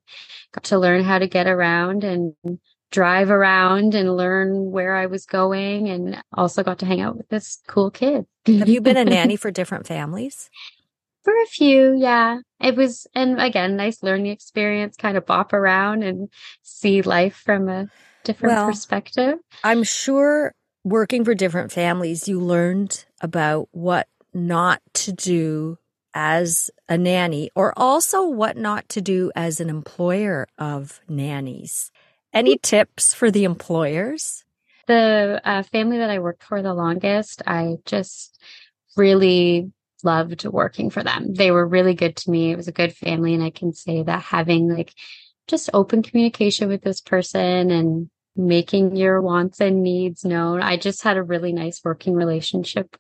got 0.51 0.65
to 0.65 0.79
learn 0.79 1.03
how 1.03 1.19
to 1.19 1.27
get 1.27 1.47
around 1.47 2.03
and 2.03 2.33
drive 2.91 3.29
around 3.29 3.95
and 3.95 4.17
learn 4.17 4.71
where 4.71 4.95
I 4.95 5.05
was 5.05 5.25
going 5.25 5.87
and 5.87 6.21
also 6.33 6.63
got 6.63 6.79
to 6.79 6.85
hang 6.85 7.01
out 7.01 7.17
with 7.17 7.29
this 7.29 7.61
cool 7.67 7.91
kid. 7.91 8.25
Have 8.45 8.69
you 8.69 8.81
been 8.81 8.97
a 8.97 9.05
nanny 9.05 9.35
for 9.37 9.51
different 9.51 9.87
families? 9.87 10.49
For 11.25 11.33
a 11.33 11.47
few, 11.47 11.95
yeah. 11.97 12.37
It 12.61 12.75
was, 12.75 13.07
and 13.15 13.41
again, 13.41 13.75
nice 13.75 14.03
learning 14.03 14.27
experience, 14.27 14.95
kind 14.95 15.17
of 15.17 15.25
bop 15.25 15.53
around 15.53 16.03
and 16.03 16.29
see 16.61 17.01
life 17.01 17.41
from 17.43 17.67
a 17.67 17.87
different 18.23 18.55
well, 18.55 18.67
perspective. 18.67 19.39
I'm 19.63 19.83
sure 19.83 20.53
working 20.83 21.25
for 21.25 21.33
different 21.33 21.71
families, 21.71 22.27
you 22.27 22.39
learned 22.39 23.05
about 23.21 23.69
what 23.71 24.07
not 24.33 24.81
to 24.93 25.11
do 25.11 25.79
as 26.13 26.69
a 26.87 26.97
nanny 26.97 27.49
or 27.55 27.73
also 27.75 28.27
what 28.27 28.55
not 28.55 28.87
to 28.89 29.01
do 29.01 29.31
as 29.35 29.59
an 29.59 29.69
employer 29.69 30.47
of 30.59 31.01
nannies. 31.09 31.91
Any 32.31 32.57
tips 32.57 33.15
for 33.15 33.31
the 33.31 33.45
employers? 33.45 34.45
The 34.87 35.41
uh, 35.43 35.63
family 35.63 35.97
that 35.97 36.11
I 36.11 36.19
worked 36.19 36.43
for 36.43 36.61
the 36.61 36.73
longest, 36.73 37.41
I 37.47 37.77
just 37.85 38.39
really 38.95 39.71
loved 40.05 40.45
working 40.45 40.89
for 40.89 41.03
them. 41.03 41.33
They 41.33 41.51
were 41.51 41.67
really 41.67 41.95
good 41.95 42.15
to 42.17 42.31
me. 42.31 42.51
It 42.51 42.55
was 42.55 42.69
a 42.69 42.73
good 42.73 42.95
family. 42.95 43.33
And 43.33 43.43
I 43.43 43.49
can 43.49 43.73
say 43.73 44.03
that 44.03 44.21
having 44.21 44.73
like 44.73 44.93
just 45.47 45.69
open 45.73 46.03
communication 46.03 46.69
with 46.69 46.83
this 46.83 47.01
person 47.01 47.71
and 47.71 48.09
making 48.35 48.95
your 48.95 49.21
wants 49.21 49.61
and 49.61 49.83
needs 49.83 50.25
known. 50.25 50.61
I 50.61 50.77
just 50.77 51.03
had 51.03 51.17
a 51.17 51.23
really 51.23 51.53
nice 51.53 51.81
working 51.83 52.13
relationship. 52.13 52.95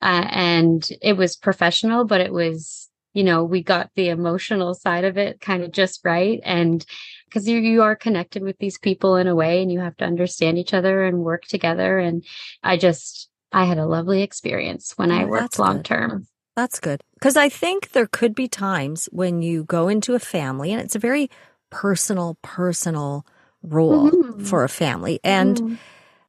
Uh, 0.00 0.26
and 0.30 0.88
it 1.02 1.14
was 1.14 1.36
professional, 1.36 2.04
but 2.04 2.20
it 2.20 2.32
was, 2.32 2.88
you 3.12 3.24
know, 3.24 3.44
we 3.44 3.62
got 3.62 3.90
the 3.94 4.08
emotional 4.08 4.74
side 4.74 5.04
of 5.04 5.18
it 5.18 5.40
kind 5.40 5.62
of 5.62 5.72
just 5.72 6.00
right. 6.04 6.40
And 6.44 6.84
because 7.26 7.48
you, 7.48 7.58
you 7.58 7.82
are 7.82 7.96
connected 7.96 8.42
with 8.42 8.58
these 8.58 8.78
people 8.78 9.16
in 9.16 9.26
a 9.26 9.34
way 9.34 9.60
and 9.60 9.70
you 9.70 9.80
have 9.80 9.96
to 9.98 10.04
understand 10.04 10.56
each 10.56 10.72
other 10.72 11.04
and 11.04 11.24
work 11.24 11.44
together. 11.44 11.98
And 11.98 12.24
I 12.62 12.76
just, 12.76 13.28
I 13.52 13.64
had 13.64 13.78
a 13.78 13.86
lovely 13.86 14.22
experience 14.22 14.94
when 14.96 15.10
I 15.10 15.24
worked 15.24 15.58
long 15.58 15.82
term. 15.82 16.26
That's 16.58 16.80
good. 16.80 17.04
Because 17.14 17.36
I 17.36 17.48
think 17.48 17.92
there 17.92 18.08
could 18.08 18.34
be 18.34 18.48
times 18.48 19.08
when 19.12 19.42
you 19.42 19.62
go 19.62 19.86
into 19.86 20.16
a 20.16 20.18
family 20.18 20.72
and 20.72 20.82
it's 20.82 20.96
a 20.96 20.98
very 20.98 21.30
personal, 21.70 22.36
personal 22.42 23.24
role 23.62 24.10
mm-hmm. 24.10 24.42
for 24.42 24.64
a 24.64 24.68
family. 24.68 25.20
And 25.22 25.56
mm-hmm. 25.56 25.74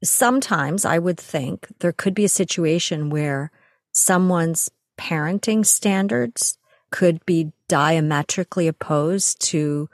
sometimes 0.04 0.86
I 0.86 1.00
would 1.00 1.20
think 1.20 1.70
there 1.80 1.92
could 1.92 2.14
be 2.14 2.26
a 2.26 2.30
situation 2.30 3.10
where 3.10 3.50
someone's 3.92 4.70
parenting 5.00 5.66
standards 5.66 6.60
could 6.92 7.26
be 7.26 7.52
diametrically 7.68 8.68
opposed 8.68 9.42
to 9.48 9.90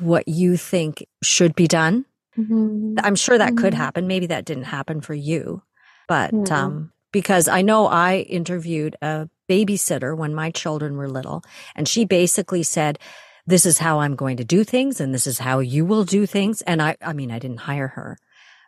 what 0.00 0.28
you 0.28 0.58
think 0.58 1.02
should 1.22 1.54
be 1.54 1.66
done. 1.66 2.04
Mm-hmm. 2.36 2.96
I'm 3.02 3.16
sure 3.16 3.38
that 3.38 3.56
could 3.56 3.72
mm-hmm. 3.72 3.82
happen. 3.82 4.06
Maybe 4.06 4.26
that 4.26 4.44
didn't 4.44 4.64
happen 4.64 5.00
for 5.00 5.14
you, 5.14 5.62
but, 6.08 6.34
mm-hmm. 6.34 6.52
um, 6.52 6.92
because 7.10 7.48
I 7.48 7.62
know 7.62 7.86
I 7.86 8.18
interviewed 8.18 8.94
a 9.00 9.30
babysitter 9.48 10.16
when 10.16 10.34
my 10.34 10.50
children 10.50 10.96
were 10.96 11.08
little 11.08 11.42
and 11.74 11.88
she 11.88 12.04
basically 12.04 12.62
said, 12.62 12.98
this 13.46 13.64
is 13.64 13.78
how 13.78 14.00
I'm 14.00 14.14
going 14.14 14.36
to 14.36 14.44
do 14.44 14.62
things 14.62 15.00
and 15.00 15.14
this 15.14 15.26
is 15.26 15.38
how 15.38 15.60
you 15.60 15.86
will 15.86 16.04
do 16.04 16.26
things. 16.26 16.60
And 16.62 16.82
I, 16.82 16.96
I 17.00 17.14
mean, 17.14 17.30
I 17.30 17.38
didn't 17.38 17.60
hire 17.60 17.88
her, 17.88 18.18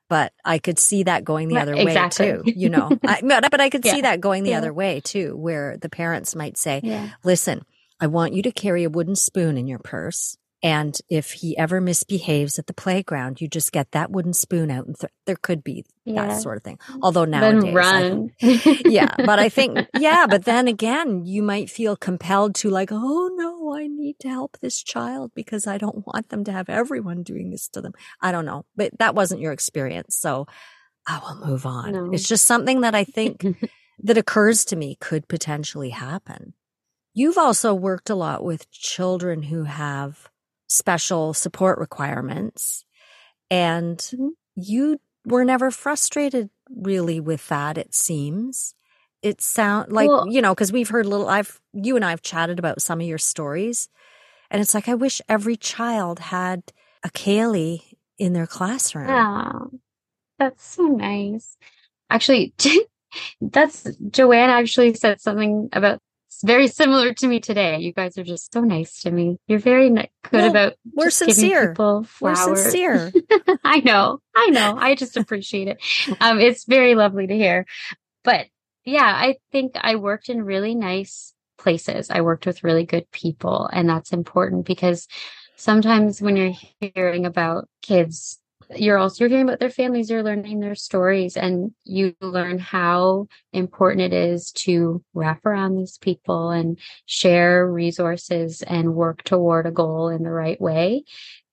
but 0.08 0.32
I 0.44 0.58
could 0.58 0.78
see 0.78 1.02
that 1.02 1.22
going 1.22 1.48
the 1.48 1.58
other 1.58 1.74
exactly. 1.74 2.32
way 2.32 2.38
too, 2.38 2.52
you 2.56 2.70
know, 2.70 2.90
I, 3.04 3.20
but 3.22 3.60
I 3.60 3.68
could 3.68 3.84
yeah. 3.84 3.92
see 3.92 4.00
that 4.00 4.20
going 4.20 4.42
the 4.42 4.50
yeah. 4.50 4.58
other 4.58 4.72
way 4.72 5.00
too, 5.00 5.36
where 5.36 5.76
the 5.76 5.90
parents 5.90 6.34
might 6.34 6.56
say, 6.56 6.80
yeah. 6.82 7.10
listen, 7.22 7.62
I 8.00 8.06
want 8.06 8.32
you 8.32 8.42
to 8.42 8.52
carry 8.52 8.84
a 8.84 8.90
wooden 8.90 9.16
spoon 9.16 9.58
in 9.58 9.66
your 9.66 9.80
purse 9.80 10.38
and 10.62 10.98
if 11.08 11.32
he 11.32 11.56
ever 11.56 11.80
misbehaves 11.80 12.58
at 12.58 12.66
the 12.66 12.74
playground, 12.74 13.40
you 13.40 13.48
just 13.48 13.72
get 13.72 13.92
that 13.92 14.10
wooden 14.10 14.34
spoon 14.34 14.70
out 14.70 14.86
and 14.86 14.98
th- 14.98 15.12
there 15.24 15.36
could 15.36 15.64
be 15.64 15.86
yeah. 16.04 16.26
that 16.26 16.42
sort 16.42 16.58
of 16.58 16.62
thing. 16.62 16.78
Although 17.00 17.24
nowadays, 17.24 17.62
then 17.62 17.74
run. 17.74 18.30
Yeah, 18.40 19.14
but 19.16 19.38
I 19.38 19.48
think, 19.48 19.78
yeah, 19.98 20.26
but 20.28 20.44
then 20.44 20.68
again, 20.68 21.24
you 21.24 21.42
might 21.42 21.70
feel 21.70 21.96
compelled 21.96 22.54
to 22.56 22.68
like, 22.68 22.90
oh 22.92 23.30
no, 23.34 23.74
I 23.74 23.86
need 23.86 24.18
to 24.20 24.28
help 24.28 24.58
this 24.60 24.82
child 24.82 25.32
because 25.34 25.66
I 25.66 25.78
don't 25.78 26.06
want 26.06 26.28
them 26.28 26.44
to 26.44 26.52
have 26.52 26.68
everyone 26.68 27.22
doing 27.22 27.50
this 27.50 27.68
to 27.68 27.80
them. 27.80 27.92
I 28.20 28.30
don't 28.30 28.44
know, 28.44 28.66
but 28.76 28.98
that 28.98 29.14
wasn't 29.14 29.40
your 29.40 29.52
experience. 29.52 30.16
So 30.16 30.46
I 31.06 31.20
will 31.20 31.46
move 31.46 31.64
on. 31.64 31.92
No. 31.92 32.10
It's 32.12 32.28
just 32.28 32.46
something 32.46 32.82
that 32.82 32.94
I 32.94 33.04
think 33.04 33.46
that 34.02 34.18
occurs 34.18 34.66
to 34.66 34.76
me 34.76 34.96
could 35.00 35.26
potentially 35.26 35.90
happen. 35.90 36.52
You've 37.14 37.38
also 37.38 37.74
worked 37.74 38.10
a 38.10 38.14
lot 38.14 38.44
with 38.44 38.70
children 38.70 39.42
who 39.42 39.64
have 39.64 40.29
special 40.70 41.34
support 41.34 41.78
requirements. 41.78 42.84
And 43.50 43.98
mm-hmm. 43.98 44.28
you 44.54 45.00
were 45.24 45.44
never 45.44 45.70
frustrated 45.70 46.50
really 46.70 47.20
with 47.20 47.46
that, 47.48 47.76
it 47.76 47.94
seems. 47.94 48.74
It 49.22 49.42
sound 49.42 49.92
like, 49.92 50.08
well, 50.08 50.26
you 50.28 50.40
know, 50.40 50.54
because 50.54 50.72
we've 50.72 50.88
heard 50.88 51.04
a 51.04 51.08
little, 51.08 51.28
I've, 51.28 51.60
you 51.74 51.96
and 51.96 52.04
I 52.04 52.10
have 52.10 52.22
chatted 52.22 52.58
about 52.58 52.80
some 52.80 53.00
of 53.00 53.06
your 53.06 53.18
stories. 53.18 53.88
And 54.50 54.62
it's 54.62 54.74
like, 54.74 54.88
I 54.88 54.94
wish 54.94 55.20
every 55.28 55.56
child 55.56 56.18
had 56.18 56.62
a 57.04 57.10
Kalie 57.10 57.98
in 58.18 58.32
their 58.32 58.46
classroom. 58.46 59.08
Yeah. 59.08 59.52
That's 60.38 60.64
so 60.64 60.84
nice. 60.84 61.56
Actually, 62.08 62.54
that's 63.40 63.86
Joanne 64.10 64.50
actually 64.50 64.94
said 64.94 65.20
something 65.20 65.68
about 65.72 66.00
very 66.44 66.68
similar 66.68 67.12
to 67.14 67.26
me 67.26 67.40
today. 67.40 67.78
You 67.78 67.92
guys 67.92 68.16
are 68.16 68.24
just 68.24 68.52
so 68.52 68.60
nice 68.60 69.02
to 69.02 69.10
me. 69.10 69.38
You're 69.46 69.58
very 69.58 69.90
good 69.90 70.08
well, 70.32 70.50
about 70.50 70.74
we're 70.94 71.10
sincere. 71.10 71.70
people 71.70 72.04
flowers. 72.04 72.46
We're 72.46 72.56
sincere. 72.56 73.12
I 73.64 73.80
know. 73.80 74.20
I 74.34 74.46
know. 74.50 74.76
I 74.78 74.94
just 74.94 75.16
appreciate 75.16 75.68
it. 75.68 75.82
Um, 76.20 76.40
it's 76.40 76.64
very 76.64 76.94
lovely 76.94 77.26
to 77.26 77.34
hear. 77.34 77.66
But 78.24 78.46
yeah, 78.84 79.04
I 79.04 79.36
think 79.52 79.72
I 79.76 79.96
worked 79.96 80.28
in 80.28 80.42
really 80.42 80.74
nice 80.74 81.34
places. 81.58 82.10
I 82.10 82.22
worked 82.22 82.46
with 82.46 82.64
really 82.64 82.84
good 82.84 83.10
people, 83.10 83.68
and 83.72 83.88
that's 83.88 84.12
important 84.12 84.66
because 84.66 85.06
sometimes 85.56 86.22
when 86.22 86.36
you're 86.36 86.54
hearing 86.94 87.26
about 87.26 87.68
kids 87.82 88.39
you're 88.76 88.98
also 88.98 89.24
you're 89.24 89.28
hearing 89.28 89.48
about 89.48 89.58
their 89.58 89.70
families 89.70 90.10
you're 90.10 90.22
learning 90.22 90.60
their 90.60 90.74
stories 90.74 91.36
and 91.36 91.72
you 91.84 92.14
learn 92.20 92.58
how 92.58 93.26
important 93.52 94.00
it 94.00 94.12
is 94.12 94.52
to 94.52 95.02
wrap 95.14 95.44
around 95.44 95.76
these 95.76 95.98
people 95.98 96.50
and 96.50 96.78
share 97.06 97.70
resources 97.70 98.62
and 98.62 98.94
work 98.94 99.22
toward 99.24 99.66
a 99.66 99.70
goal 99.70 100.08
in 100.08 100.22
the 100.22 100.30
right 100.30 100.60
way 100.60 101.04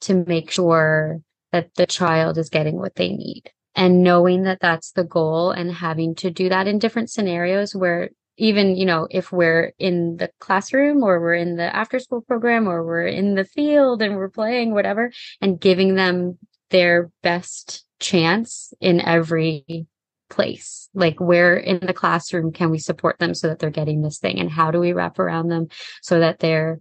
to 0.01 0.23
make 0.25 0.51
sure 0.51 1.21
that 1.51 1.73
the 1.75 1.85
child 1.85 2.37
is 2.37 2.49
getting 2.49 2.77
what 2.77 2.95
they 2.95 3.09
need. 3.09 3.51
And 3.75 4.03
knowing 4.03 4.43
that 4.43 4.59
that's 4.59 4.91
the 4.91 5.03
goal 5.03 5.51
and 5.51 5.71
having 5.71 6.15
to 6.15 6.31
do 6.31 6.49
that 6.49 6.67
in 6.67 6.79
different 6.79 7.09
scenarios 7.09 7.75
where 7.75 8.09
even 8.39 8.75
you 8.75 8.85
know 8.85 9.07
if 9.09 9.31
we're 9.31 9.73
in 9.79 10.17
the 10.17 10.29
classroom 10.39 11.03
or 11.03 11.19
we're 11.19 11.33
in 11.33 11.55
the 11.55 11.75
after 11.75 11.99
school 11.99 12.21
program 12.21 12.67
or 12.67 12.85
we're 12.85 13.07
in 13.07 13.35
the 13.35 13.45
field 13.45 14.01
and 14.01 14.15
we're 14.15 14.29
playing 14.29 14.73
whatever 14.73 15.11
and 15.41 15.59
giving 15.59 15.95
them 15.95 16.37
their 16.69 17.11
best 17.23 17.85
chance 17.99 18.73
in 18.79 19.01
every 19.01 19.87
place. 20.29 20.89
Like 20.93 21.19
where 21.19 21.55
in 21.55 21.79
the 21.79 21.93
classroom 21.93 22.51
can 22.51 22.69
we 22.69 22.79
support 22.79 23.19
them 23.19 23.33
so 23.33 23.47
that 23.47 23.59
they're 23.59 23.69
getting 23.69 24.01
this 24.01 24.19
thing? 24.19 24.39
And 24.39 24.51
how 24.51 24.71
do 24.71 24.79
we 24.79 24.93
wrap 24.93 25.19
around 25.19 25.47
them 25.47 25.67
so 26.01 26.19
that 26.19 26.39
they're 26.39 26.79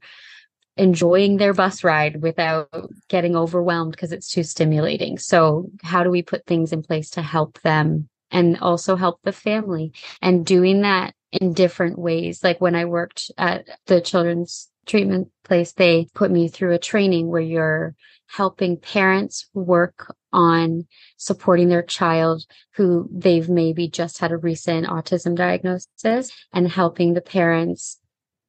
enjoying 0.77 1.37
their 1.37 1.55
bus 1.55 1.83
ride 1.85 2.23
without 2.23 2.69
getting 3.09 3.35
overwhelmed 3.35 3.93
because 3.93 4.13
it's 4.13 4.31
too 4.31 4.43
stimulating? 4.43 5.19
So 5.19 5.71
how 5.83 6.03
do 6.03 6.11
we 6.11 6.23
put 6.23 6.47
things 6.47 6.73
in 6.73 6.83
place 6.83 7.11
to 7.11 7.23
help 7.23 7.61
them 7.63 8.09
and 8.31 8.59
also 8.59 8.97
help 8.97 9.21
the 9.23 9.33
family? 9.33 9.93
And 10.21 10.45
doing 10.45 10.83
that 10.83 11.15
in 11.33 11.53
different 11.53 11.99
ways. 11.99 12.43
Like 12.43 12.61
when 12.61 12.75
i 12.75 12.85
worked 12.85 13.31
at 13.39 13.67
the 13.87 14.01
children's 14.01 14.69
treatment 14.87 15.29
place 15.45 15.73
they 15.73 16.07
put 16.15 16.31
me 16.31 16.49
through 16.49 16.73
a 16.73 16.79
training 16.79 17.29
where 17.29 17.41
you're 17.41 17.95
helping 18.29 18.77
parents 18.77 19.49
work 19.55 20.15
on 20.33 20.87
supporting 21.17 21.69
their 21.69 21.83
child 21.83 22.45
who 22.75 23.09
they've 23.13 23.49
maybe 23.49 23.89
just 23.89 24.19
had 24.19 24.33
a 24.33 24.37
recent 24.37 24.87
autism 24.87 25.35
diagnosis 25.37 26.31
and 26.53 26.69
helping 26.69 27.15
the 27.15 27.21
parents 27.21 27.99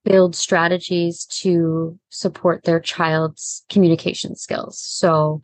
build 0.03 0.35
strategies 0.35 1.25
to 1.25 1.99
support 2.09 2.63
their 2.63 2.79
child's 2.79 3.65
communication 3.69 4.35
skills. 4.35 4.79
So 4.79 5.41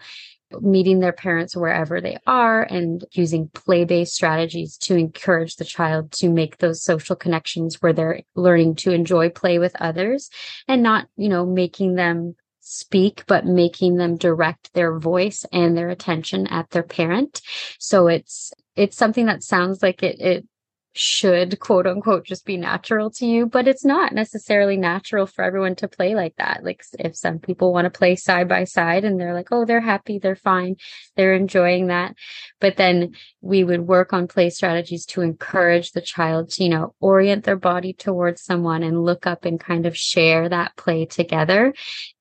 meeting 0.62 1.00
their 1.00 1.14
parents 1.14 1.56
wherever 1.56 2.00
they 2.00 2.18
are 2.28 2.64
and 2.64 3.06
using 3.12 3.50
play 3.50 3.86
based 3.86 4.14
strategies 4.14 4.78
to 4.78 4.96
encourage 4.96 5.56
the 5.56 5.66
child 5.66 6.12
to 6.12 6.30
make 6.30 6.58
those 6.58 6.84
social 6.84 7.16
connections 7.16 7.82
where 7.82 7.94
they're 7.94 8.22
learning 8.36 8.76
to 8.76 8.92
enjoy 8.92 9.30
play 9.30 9.60
with 9.60 9.76
others 9.80 10.30
and 10.68 10.84
not, 10.84 11.08
you 11.16 11.30
know, 11.30 11.46
making 11.46 11.96
them 11.96 12.36
speak, 12.60 13.24
but 13.28 13.46
making 13.46 13.98
them 13.98 14.18
direct 14.18 14.74
their 14.74 14.98
voice 14.98 15.46
and 15.52 15.78
their 15.78 15.90
attention 15.90 16.48
at 16.48 16.70
their 16.70 16.84
parent. 16.84 17.42
So 17.80 18.08
it's, 18.08 18.54
it's 18.76 18.98
something 18.98 19.26
that 19.26 19.44
sounds 19.44 19.84
like 19.84 20.02
it, 20.02 20.20
it 20.20 20.48
should 20.96 21.60
quote 21.60 21.88
unquote 21.88 22.24
just 22.24 22.46
be 22.46 22.56
natural 22.56 23.10
to 23.10 23.26
you, 23.26 23.48
but 23.48 23.68
it's 23.68 23.84
not 23.84 24.14
necessarily 24.14 24.78
natural 24.78 25.26
for 25.26 25.44
everyone 25.44 25.76
to 25.76 25.88
play 25.88 26.14
like 26.14 26.36
that. 26.38 26.64
Like 26.64 26.84
if 27.00 27.16
some 27.16 27.40
people 27.40 27.74
want 27.74 27.86
to 27.86 27.98
play 27.98 28.16
side 28.16 28.48
by 28.48 28.64
side 28.64 29.04
and 29.04 29.20
they're 29.20 29.34
like, 29.34 29.48
oh, 29.52 29.66
they're 29.66 29.82
happy, 29.82 30.20
they're 30.20 30.36
fine, 30.36 30.76
they're 31.16 31.34
enjoying 31.34 31.88
that. 31.88 32.16
But 32.60 32.78
then 32.78 33.16
we 33.42 33.64
would 33.64 33.82
work 33.82 34.14
on 34.14 34.28
play 34.28 34.52
strategies 34.52 35.06
to 35.08 35.22
encourage 35.22 35.92
the 35.92 36.02
child 36.02 36.52
to, 36.52 36.64
you 36.64 36.70
know, 36.70 36.94
orient 37.00 37.44
their 37.44 37.58
body 37.58 37.94
towards 37.94 38.44
someone 38.44 38.84
and 38.84 39.04
look 39.04 39.26
up 39.26 39.46
and 39.46 39.60
kind 39.60 39.88
of 39.88 39.98
share 39.98 40.48
that 40.48 40.78
play 40.78 41.06
together 41.06 41.74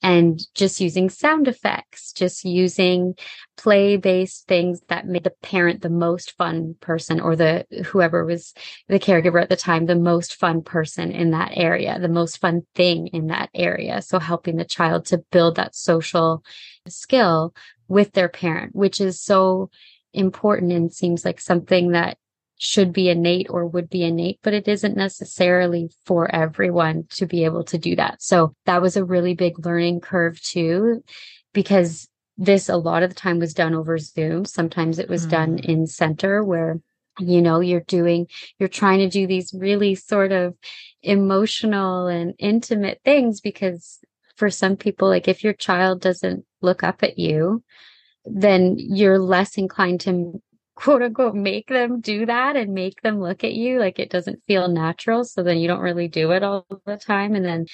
and 0.03 0.41
just 0.55 0.81
using 0.81 1.11
sound 1.11 1.47
effects, 1.47 2.13
just 2.13 2.45
using 2.45 3.15
play 3.62 3.96
based 3.96 4.48
things 4.48 4.81
that 4.88 5.07
made 5.07 5.22
the 5.22 5.31
parent 5.42 5.83
the 5.83 5.88
most 5.88 6.33
fun 6.33 6.75
person 6.81 7.20
or 7.20 7.37
the 7.37 7.64
whoever 7.87 8.25
was 8.25 8.55
the 8.88 8.98
caregiver 8.98 9.40
at 9.40 9.48
the 9.48 9.57
time 9.57 9.87
the 9.87 9.94
most 9.94 10.35
fun 10.35 10.62
person 10.62 11.12
in 11.12 11.31
that 11.31 11.53
area 11.55 11.98
the 12.01 12.09
most 12.09 12.38
fun 12.38 12.62
thing 12.75 13.07
in 13.09 13.29
that 13.29 13.51
area 13.55 14.03
so 14.03 14.18
helping 14.18 14.57
the 14.57 14.64
child 14.64 15.07
to 15.07 15.18
build 15.31 15.55
that 15.55 15.77
social 15.77 16.42
skill 16.88 17.55
with 17.87 18.12
their 18.12 18.29
parent 18.29 18.75
which 18.75 19.01
is 19.01 19.20
so 19.20 19.70
important 20.12 20.72
and 20.72 20.92
seems 20.92 21.25
like 21.25 21.40
something 21.40 21.92
that 21.92 22.18
should 22.59 22.92
be 22.92 23.09
innate 23.09 23.48
or 23.51 23.66
would 23.66 23.90
be 23.90 24.05
innate, 24.05 24.38
but 24.40 24.55
it 24.55 24.68
isn't 24.68 24.96
necessarily 24.96 25.90
for 26.05 26.33
everyone 26.33 27.05
to 27.11 27.27
be 27.27 27.44
able 27.44 27.64
to 27.64 27.77
do 27.77 27.96
that. 27.96 28.22
So 28.22 28.55
that 28.66 28.81
was 28.81 28.96
a 28.96 29.05
really 29.05 29.35
big 29.35 29.66
learning 29.66 29.98
curve 30.01 30.40
too, 30.40 31.03
because 31.53 32.09
this 32.43 32.69
a 32.69 32.77
lot 32.77 33.05
of 33.05 33.11
the 33.11 33.15
time 33.15 33.39
was 33.39 33.55
done 33.55 33.75
over 33.75 33.99
Zoom. 33.99 34.45
Sometimes 34.45 34.99
it 34.99 35.09
was 35.09 35.27
mm. 35.27 35.31
done 35.31 35.59
in 35.61 35.87
center 35.87 36.43
where 36.43 36.81
you 37.19 37.43
know 37.43 37.61
you're 37.61 37.81
doing 37.81 38.27
you're 38.59 38.69
trying 38.69 38.99
to 38.99 39.09
do 39.09 39.27
these 39.27 39.55
really 39.55 39.95
sort 39.95 40.33
of 40.33 40.55
emotional 41.03 42.07
and 42.07 42.35
intimate 42.39 43.01
things 43.05 43.41
because 43.41 43.99
for 44.37 44.49
some 44.49 44.77
people 44.77 45.09
like 45.09 45.29
if 45.29 45.45
your 45.45 45.53
child 45.53 46.01
doesn't 46.01 46.45
look 46.63 46.83
up 46.83 47.03
at 47.03 47.19
you 47.19 47.63
then 48.25 48.77
you're 48.79 49.19
less 49.19 49.59
inclined 49.59 50.01
to 50.01 50.41
quote 50.75 51.03
unquote 51.03 51.35
make 51.35 51.69
them 51.69 52.01
do 52.01 52.25
that 52.25 52.57
and 52.57 52.73
make 52.73 53.03
them 53.03 53.21
look 53.21 53.45
at 53.45 53.53
you 53.53 53.79
like 53.79 53.99
it 53.99 54.11
doesn't 54.11 54.43
feel 54.45 54.69
natural 54.69 55.23
so 55.23 55.43
then 55.43 55.59
you 55.59 55.69
don't 55.69 55.81
really 55.81 56.09
do 56.09 56.33
it 56.33 56.43
all 56.43 56.67
the 56.87 56.97
time 56.97 57.35
and 57.35 57.45
then 57.45 57.67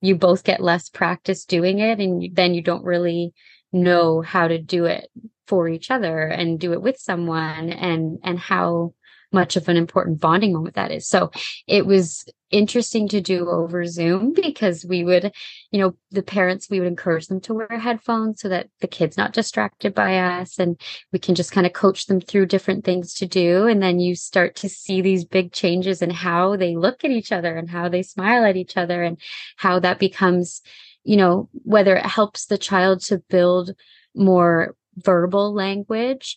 you 0.00 0.16
both 0.16 0.44
get 0.44 0.62
less 0.62 0.88
practice 0.88 1.44
doing 1.44 1.78
it 1.78 2.00
and 2.00 2.34
then 2.34 2.54
you 2.54 2.62
don't 2.62 2.84
really 2.84 3.34
know 3.72 4.20
how 4.20 4.48
to 4.48 4.58
do 4.58 4.84
it 4.84 5.08
for 5.46 5.68
each 5.68 5.90
other 5.90 6.22
and 6.26 6.60
do 6.60 6.72
it 6.72 6.82
with 6.82 6.98
someone 6.98 7.70
and 7.70 8.18
and 8.22 8.38
how 8.38 8.94
much 9.32 9.56
of 9.56 9.68
an 9.68 9.76
important 9.76 10.20
bonding 10.20 10.52
moment 10.52 10.74
that 10.74 10.90
is. 10.90 11.08
So 11.08 11.30
it 11.66 11.86
was 11.86 12.24
interesting 12.50 13.08
to 13.08 13.20
do 13.20 13.48
over 13.48 13.86
Zoom 13.86 14.34
because 14.34 14.84
we 14.84 15.04
would, 15.04 15.32
you 15.70 15.80
know, 15.80 15.94
the 16.10 16.22
parents, 16.22 16.68
we 16.68 16.80
would 16.80 16.88
encourage 16.88 17.26
them 17.26 17.40
to 17.42 17.54
wear 17.54 17.78
headphones 17.78 18.40
so 18.40 18.50
that 18.50 18.68
the 18.80 18.86
kid's 18.86 19.16
not 19.16 19.32
distracted 19.32 19.94
by 19.94 20.18
us 20.18 20.58
and 20.58 20.78
we 21.12 21.18
can 21.18 21.34
just 21.34 21.52
kind 21.52 21.66
of 21.66 21.72
coach 21.72 22.06
them 22.06 22.20
through 22.20 22.46
different 22.46 22.84
things 22.84 23.14
to 23.14 23.26
do. 23.26 23.66
And 23.66 23.82
then 23.82 23.98
you 23.98 24.14
start 24.14 24.54
to 24.56 24.68
see 24.68 25.00
these 25.00 25.24
big 25.24 25.52
changes 25.52 26.02
in 26.02 26.10
how 26.10 26.56
they 26.56 26.76
look 26.76 27.04
at 27.04 27.10
each 27.10 27.32
other 27.32 27.56
and 27.56 27.70
how 27.70 27.88
they 27.88 28.02
smile 28.02 28.44
at 28.44 28.56
each 28.56 28.76
other 28.76 29.02
and 29.02 29.18
how 29.56 29.78
that 29.80 29.98
becomes, 29.98 30.60
you 31.04 31.16
know, 31.16 31.48
whether 31.64 31.96
it 31.96 32.06
helps 32.06 32.46
the 32.46 32.58
child 32.58 33.00
to 33.02 33.18
build 33.28 33.72
more 34.14 34.74
verbal 34.96 35.52
language 35.52 36.36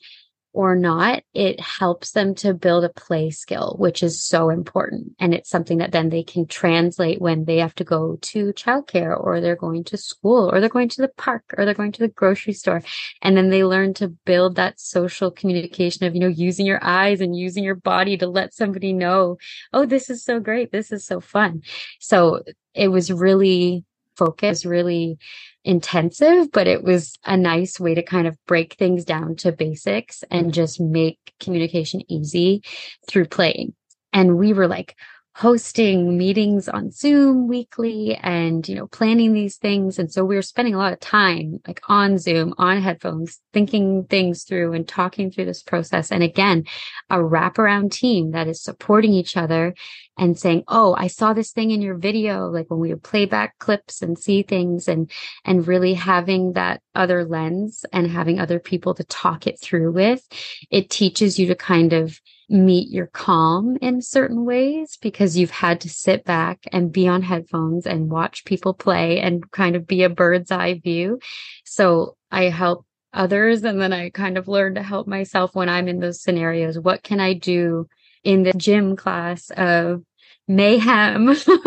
or 0.56 0.73
not, 0.73 1.21
it 1.34 1.60
helps 1.60 2.12
them 2.12 2.34
to 2.34 2.54
build 2.54 2.86
a 2.86 2.89
play 2.89 3.30
skill, 3.30 3.75
which 3.78 4.01
is 4.01 4.23
so 4.23 4.49
important. 4.49 5.13
And 5.19 5.34
it's 5.34 5.49
something 5.49 5.80
that 5.80 5.91
then 5.91 6.08
they 6.08 6.23
can 6.23 6.47
translate 6.47 7.19
when 7.19 7.43
they 7.43 7.58
have 7.58 7.75
to 7.75 7.84
go 7.84 8.17
to 8.21 8.54
childcare 8.54 9.21
or 9.21 9.41
they're 9.41 9.58
going 9.58 9.84
to 9.84 9.97
school 9.97 10.49
or 10.49 10.62
they're 10.62 10.69
going 10.69 10.88
to 10.88 11.01
the 11.01 11.10
park 11.10 11.43
or 11.58 11.65
they're 11.65 11.73
going 11.73 11.91
to 11.91 11.99
the 11.99 12.08
grocery 12.08 12.54
store. 12.54 12.82
And 13.21 13.36
then 13.36 13.49
they 13.49 13.65
learn 13.65 13.93
to 13.95 14.08
build 14.08 14.56
that 14.56 14.80
social 14.80 15.30
communication 15.30 16.06
of, 16.06 16.15
you 16.15 16.21
know, 16.21 16.28
using 16.28 16.65
your 16.65 16.80
eyes 16.82 17.19
and 17.19 17.36
using 17.36 17.65
your 17.65 17.75
body 17.75 18.15
to 18.15 18.28
let 18.28 18.54
somebody 18.54 18.93
know, 18.93 19.38
oh, 19.73 19.86
this 19.86 20.10
is 20.10 20.23
so 20.23 20.39
great. 20.39 20.71
This 20.71 20.89
is 20.89 21.06
so 21.06 21.19
fun. 21.19 21.63
So 21.99 22.43
it 22.73 22.88
was 22.88 23.12
really 23.12 23.84
focused, 24.17 24.65
really 24.65 25.17
intensive, 25.63 26.51
but 26.51 26.67
it 26.67 26.84
was 26.84 27.17
a 27.25 27.36
nice 27.36 27.80
way 27.80 27.95
to 27.95 28.04
kind 28.04 28.28
of 28.28 28.38
break 28.45 28.75
things 28.75 29.04
down 29.04 29.36
to 29.38 29.51
basics 29.51 30.23
and 30.30 30.47
mm-hmm. 30.47 30.51
just 30.51 30.80
make 30.80 31.34
communication 31.39 32.01
easy 32.12 32.62
through 33.08 33.25
playing. 33.25 33.73
And 34.13 34.38
we 34.38 34.54
were 34.54 34.67
like, 34.67 34.95
hosting 35.37 36.17
meetings 36.17 36.69
on 36.69 36.89
Zoom 36.89 37.45
weekly 37.49 38.15
and, 38.23 38.69
you 38.69 38.73
know, 38.73 38.87
planning 38.87 39.33
these 39.33 39.57
things. 39.57 39.99
And 39.99 40.09
so 40.09 40.23
we 40.23 40.35
were 40.35 40.41
spending 40.41 40.73
a 40.73 40.77
lot 40.77 40.93
of 40.93 41.01
time 41.01 41.59
like 41.67 41.81
on 41.89 42.17
Zoom, 42.17 42.53
on 42.57 42.81
headphones, 42.81 43.41
thinking 43.51 44.05
things 44.05 44.43
through 44.43 44.71
and 44.71 44.87
talking 44.87 45.29
through 45.29 45.43
this 45.43 45.61
process. 45.61 46.09
And 46.09 46.23
again, 46.23 46.63
a 47.09 47.17
wraparound 47.17 47.91
team 47.91 48.31
that 48.31 48.47
is 48.47 48.63
supporting 48.63 49.11
each 49.11 49.35
other 49.35 49.75
and 50.17 50.39
saying, 50.39 50.63
Oh, 50.69 50.95
I 50.97 51.07
saw 51.07 51.33
this 51.33 51.51
thing 51.51 51.71
in 51.71 51.81
your 51.81 51.97
video. 51.97 52.47
Like 52.47 52.71
when 52.71 52.79
we 52.79 52.93
would 52.93 53.03
play 53.03 53.25
back 53.25 53.57
clips 53.59 54.01
and 54.01 54.17
see 54.17 54.41
things 54.41 54.87
and, 54.87 55.11
and 55.43 55.67
really 55.67 55.95
having 55.95 56.53
that 56.53 56.81
other 56.95 57.25
lens 57.25 57.83
and 57.91 58.09
having 58.09 58.39
other 58.39 58.59
people 58.59 58.93
to 58.93 59.03
talk 59.03 59.47
it 59.47 59.59
through 59.59 59.91
with, 59.91 60.25
it 60.71 60.89
teaches 60.89 61.37
you 61.37 61.47
to 61.47 61.55
kind 61.55 61.91
of 61.91 62.21
meet 62.49 62.89
your 62.89 63.08
calm 63.08 63.77
in 63.81 64.01
certain 64.01 64.45
ways 64.45 64.97
because 65.01 65.38
you've 65.38 65.51
had 65.51 65.81
to 65.81 65.89
sit 65.89 66.23
back 66.23 66.60
and 66.71 66.91
be 66.91 67.08
on 67.08 67.21
headphones 67.21 67.88
and 67.88 68.12
watch 68.12 68.45
people 68.45 68.73
play 68.73 69.19
and 69.19 69.49
kind 69.51 69.75
of 69.75 69.88
be 69.88 70.03
a 70.03 70.10
bird's 70.10 70.51
eye 70.51 70.79
view. 70.84 71.19
So 71.63 72.15
I 72.31 72.45
help 72.45 72.86
others 73.13 73.63
and 73.63 73.81
then 73.81 73.93
I 73.93 74.10
kind 74.10 74.38
of 74.38 74.47
learn 74.47 74.75
to 74.75 74.84
help 74.84 75.08
myself 75.08 75.55
when 75.55 75.69
I'm 75.69 75.88
in 75.88 75.99
those 75.99 76.21
scenarios. 76.21 76.77
What 76.77 77.01
can 77.01 77.19
I 77.19 77.34
do 77.34 77.88
in 78.23 78.43
the 78.43 78.53
gym 78.53 78.95
class 78.95 79.49
of 79.55 80.03
mayhem 80.47 81.29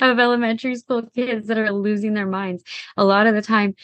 of, 0.00 0.18
elementary 0.18 0.76
school 0.76 1.02
kids 1.14 1.48
that 1.48 1.58
are 1.58 1.72
losing 1.72 2.14
their 2.14 2.26
minds? 2.26 2.62
A 2.96 3.04
lot 3.04 3.26
of 3.26 3.34
the 3.34 3.42
time, 3.42 3.74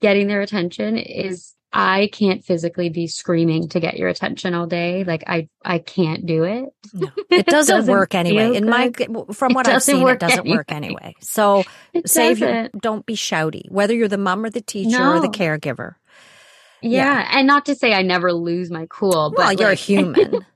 getting 0.00 0.26
their 0.28 0.40
attention 0.40 0.96
is 0.96 1.54
I 1.72 2.08
can't 2.12 2.44
physically 2.44 2.88
be 2.88 3.06
screaming 3.06 3.68
to 3.68 3.80
get 3.80 3.96
your 3.96 4.08
attention 4.08 4.54
all 4.54 4.66
day. 4.66 5.04
Like 5.04 5.24
I, 5.26 5.48
I 5.64 5.78
can't 5.78 6.26
do 6.26 6.42
it. 6.42 6.64
No, 6.92 7.08
it 7.30 7.46
doesn't, 7.46 7.76
doesn't 7.76 7.92
work 7.92 8.14
anyway. 8.14 8.56
In 8.56 8.68
my, 8.68 8.90
from 9.32 9.54
what 9.54 9.68
I've 9.68 9.82
seen, 9.82 10.06
it 10.06 10.18
doesn't 10.18 10.40
anyway. 10.40 10.56
work 10.56 10.72
anyway. 10.72 11.14
So 11.20 11.62
it 11.92 12.08
save 12.08 12.40
your, 12.40 12.68
don't 12.80 13.06
be 13.06 13.14
shouty, 13.14 13.70
whether 13.70 13.94
you're 13.94 14.08
the 14.08 14.18
mom 14.18 14.44
or 14.44 14.50
the 14.50 14.60
teacher 14.60 14.98
no. 14.98 15.16
or 15.16 15.20
the 15.20 15.28
caregiver. 15.28 15.94
Yeah. 16.82 17.04
yeah. 17.04 17.38
And 17.38 17.46
not 17.46 17.66
to 17.66 17.76
say 17.76 17.92
I 17.92 18.02
never 18.02 18.32
lose 18.32 18.70
my 18.70 18.86
cool, 18.90 19.30
but 19.30 19.38
well, 19.38 19.52
you're 19.52 19.68
like, 19.68 19.78
a 19.78 19.80
human. 19.80 20.46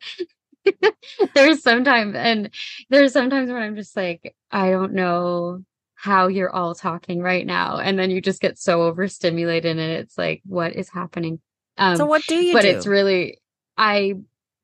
there's 1.34 1.62
sometimes, 1.62 2.16
and 2.16 2.50
there's 2.90 3.12
sometimes 3.12 3.50
when 3.50 3.62
I'm 3.62 3.76
just 3.76 3.96
like, 3.96 4.34
I 4.50 4.70
don't 4.70 4.94
know 4.94 5.62
how 6.04 6.28
you're 6.28 6.54
all 6.54 6.74
talking 6.74 7.22
right 7.22 7.46
now 7.46 7.78
and 7.78 7.98
then 7.98 8.10
you 8.10 8.20
just 8.20 8.42
get 8.42 8.58
so 8.58 8.82
overstimulated 8.82 9.78
and 9.78 9.80
it's 9.80 10.18
like 10.18 10.42
what 10.44 10.74
is 10.74 10.90
happening? 10.90 11.40
Um, 11.78 11.96
so 11.96 12.04
what 12.04 12.22
do 12.26 12.36
you 12.36 12.52
but 12.52 12.62
do? 12.62 12.68
it's 12.68 12.86
really 12.86 13.40
i 13.76 14.14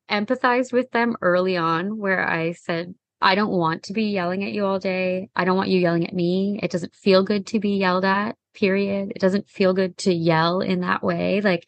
empathized 0.09 0.71
with 0.71 0.89
them 0.91 1.17
early 1.21 1.57
on 1.57 1.97
where 1.97 2.25
i 2.25 2.53
said 2.53 2.93
i 3.21 3.35
don't 3.35 3.51
want 3.51 3.83
to 3.83 3.93
be 3.93 4.03
yelling 4.03 4.45
at 4.45 4.53
you 4.53 4.65
all 4.65 4.79
day. 4.79 5.29
I 5.35 5.43
don't 5.43 5.57
want 5.57 5.69
you 5.69 5.79
yelling 5.79 6.07
at 6.07 6.13
me. 6.13 6.59
It 6.63 6.71
doesn't 6.71 6.95
feel 6.95 7.23
good 7.23 7.47
to 7.47 7.59
be 7.59 7.71
yelled 7.71 8.05
at 8.05 8.37
period. 8.53 9.11
It 9.15 9.19
doesn't 9.19 9.49
feel 9.49 9.73
good 9.73 9.97
to 9.99 10.13
yell 10.13 10.61
in 10.61 10.81
that 10.81 11.03
way. 11.03 11.41
Like 11.41 11.67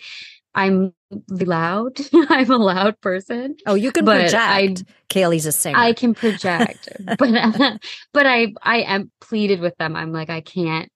I'm 0.55 0.93
loud. 1.29 1.99
I'm 2.29 2.51
a 2.51 2.57
loud 2.57 2.99
person. 3.01 3.55
Oh, 3.65 3.75
you 3.75 3.91
can 3.91 4.05
project. 4.05 4.35
I, 4.35 4.75
Kalie's 5.09 5.45
a 5.45 5.51
singer. 5.51 5.77
I 5.77 5.93
can 5.93 6.13
project, 6.13 6.89
but 7.05 7.19
but 8.13 8.25
I 8.25 8.53
I 8.61 8.81
am 8.81 9.11
pleaded 9.21 9.59
with 9.59 9.75
them. 9.77 9.95
I'm 9.95 10.11
like 10.11 10.29
I 10.29 10.41
can't 10.41 10.89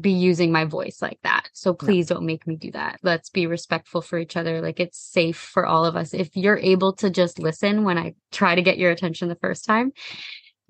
be 0.00 0.12
using 0.12 0.52
my 0.52 0.64
voice 0.64 1.02
like 1.02 1.18
that. 1.24 1.48
So 1.52 1.74
please 1.74 2.10
no. 2.10 2.16
don't 2.16 2.26
make 2.26 2.46
me 2.46 2.54
do 2.54 2.70
that. 2.72 3.00
Let's 3.02 3.28
be 3.28 3.46
respectful 3.46 4.02
for 4.02 4.18
each 4.18 4.36
other. 4.36 4.60
Like 4.60 4.78
it's 4.78 4.98
safe 4.98 5.36
for 5.36 5.66
all 5.66 5.84
of 5.84 5.96
us. 5.96 6.14
If 6.14 6.36
you're 6.36 6.58
able 6.58 6.92
to 6.94 7.10
just 7.10 7.40
listen 7.40 7.82
when 7.82 7.98
I 7.98 8.14
try 8.30 8.54
to 8.54 8.62
get 8.62 8.78
your 8.78 8.92
attention 8.92 9.28
the 9.28 9.34
first 9.34 9.64
time, 9.64 9.92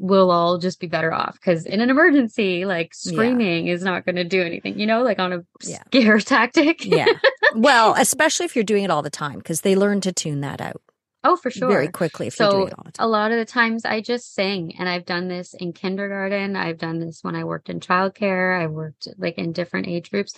we'll 0.01 0.31
all 0.31 0.57
just 0.57 0.81
be 0.81 0.87
better 0.87 1.13
off 1.13 1.35
because 1.35 1.67
in 1.67 1.83
an 1.83 1.91
emergency 1.91 2.65
like 2.65 2.95
screaming 2.95 3.67
yeah. 3.67 3.75
is 3.75 3.83
not 3.83 4.07
going 4.07 4.17
to 4.17 4.25
do 4.25 4.43
anything 4.43 4.79
you 4.79 4.87
know 4.87 5.03
like 5.03 5.19
on 5.19 5.31
a 5.35 5.41
yeah. 5.63 5.83
scare 5.87 6.19
tactic 6.19 6.87
yeah 6.87 7.05
well 7.55 7.95
especially 7.99 8.47
if 8.47 8.55
you're 8.55 8.65
doing 8.65 8.85
it 8.85 8.91
all 8.91 9.03
the 9.03 9.11
time 9.11 9.39
because 9.39 9.63
they 9.63 9.77
learn 9.77 10.01
to 10.01 10.13
tune 10.13 10.41
that 10.41 10.61
out 10.61 10.83
oh 11.25 11.37
for 11.37 11.51
sure 11.51 11.69
very 11.69 11.89
quickly 11.89 12.27
if 12.29 12.35
so 12.35 12.45
you're 12.45 12.53
doing 12.53 12.69
it 12.69 12.75
all 12.79 12.85
the 12.85 12.93
time. 12.93 13.07
a 13.07 13.09
lot 13.09 13.31
of 13.31 13.39
the 13.39 13.45
times 13.45 13.85
i 13.85 14.01
just 14.01 14.35
sing 14.35 14.75
and 14.79 14.89
i've 14.89 15.05
done 15.05 15.29
this 15.29 15.55
in 15.55 15.73
kindergarten 15.73 16.57
i've 16.57 16.79
done 16.79 16.99
this 17.01 17.23
when 17.23 17.35
i 17.35 17.45
worked 17.45 17.69
in 17.69 17.81
childcare 17.81 18.61
i 18.61 18.67
worked 18.67 19.09
like 19.19 19.39
in 19.39 19.53
different 19.53 19.87
age 19.87 20.11
groups 20.11 20.35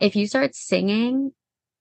if 0.00 0.16
you 0.16 0.26
start 0.26 0.54
singing 0.54 1.32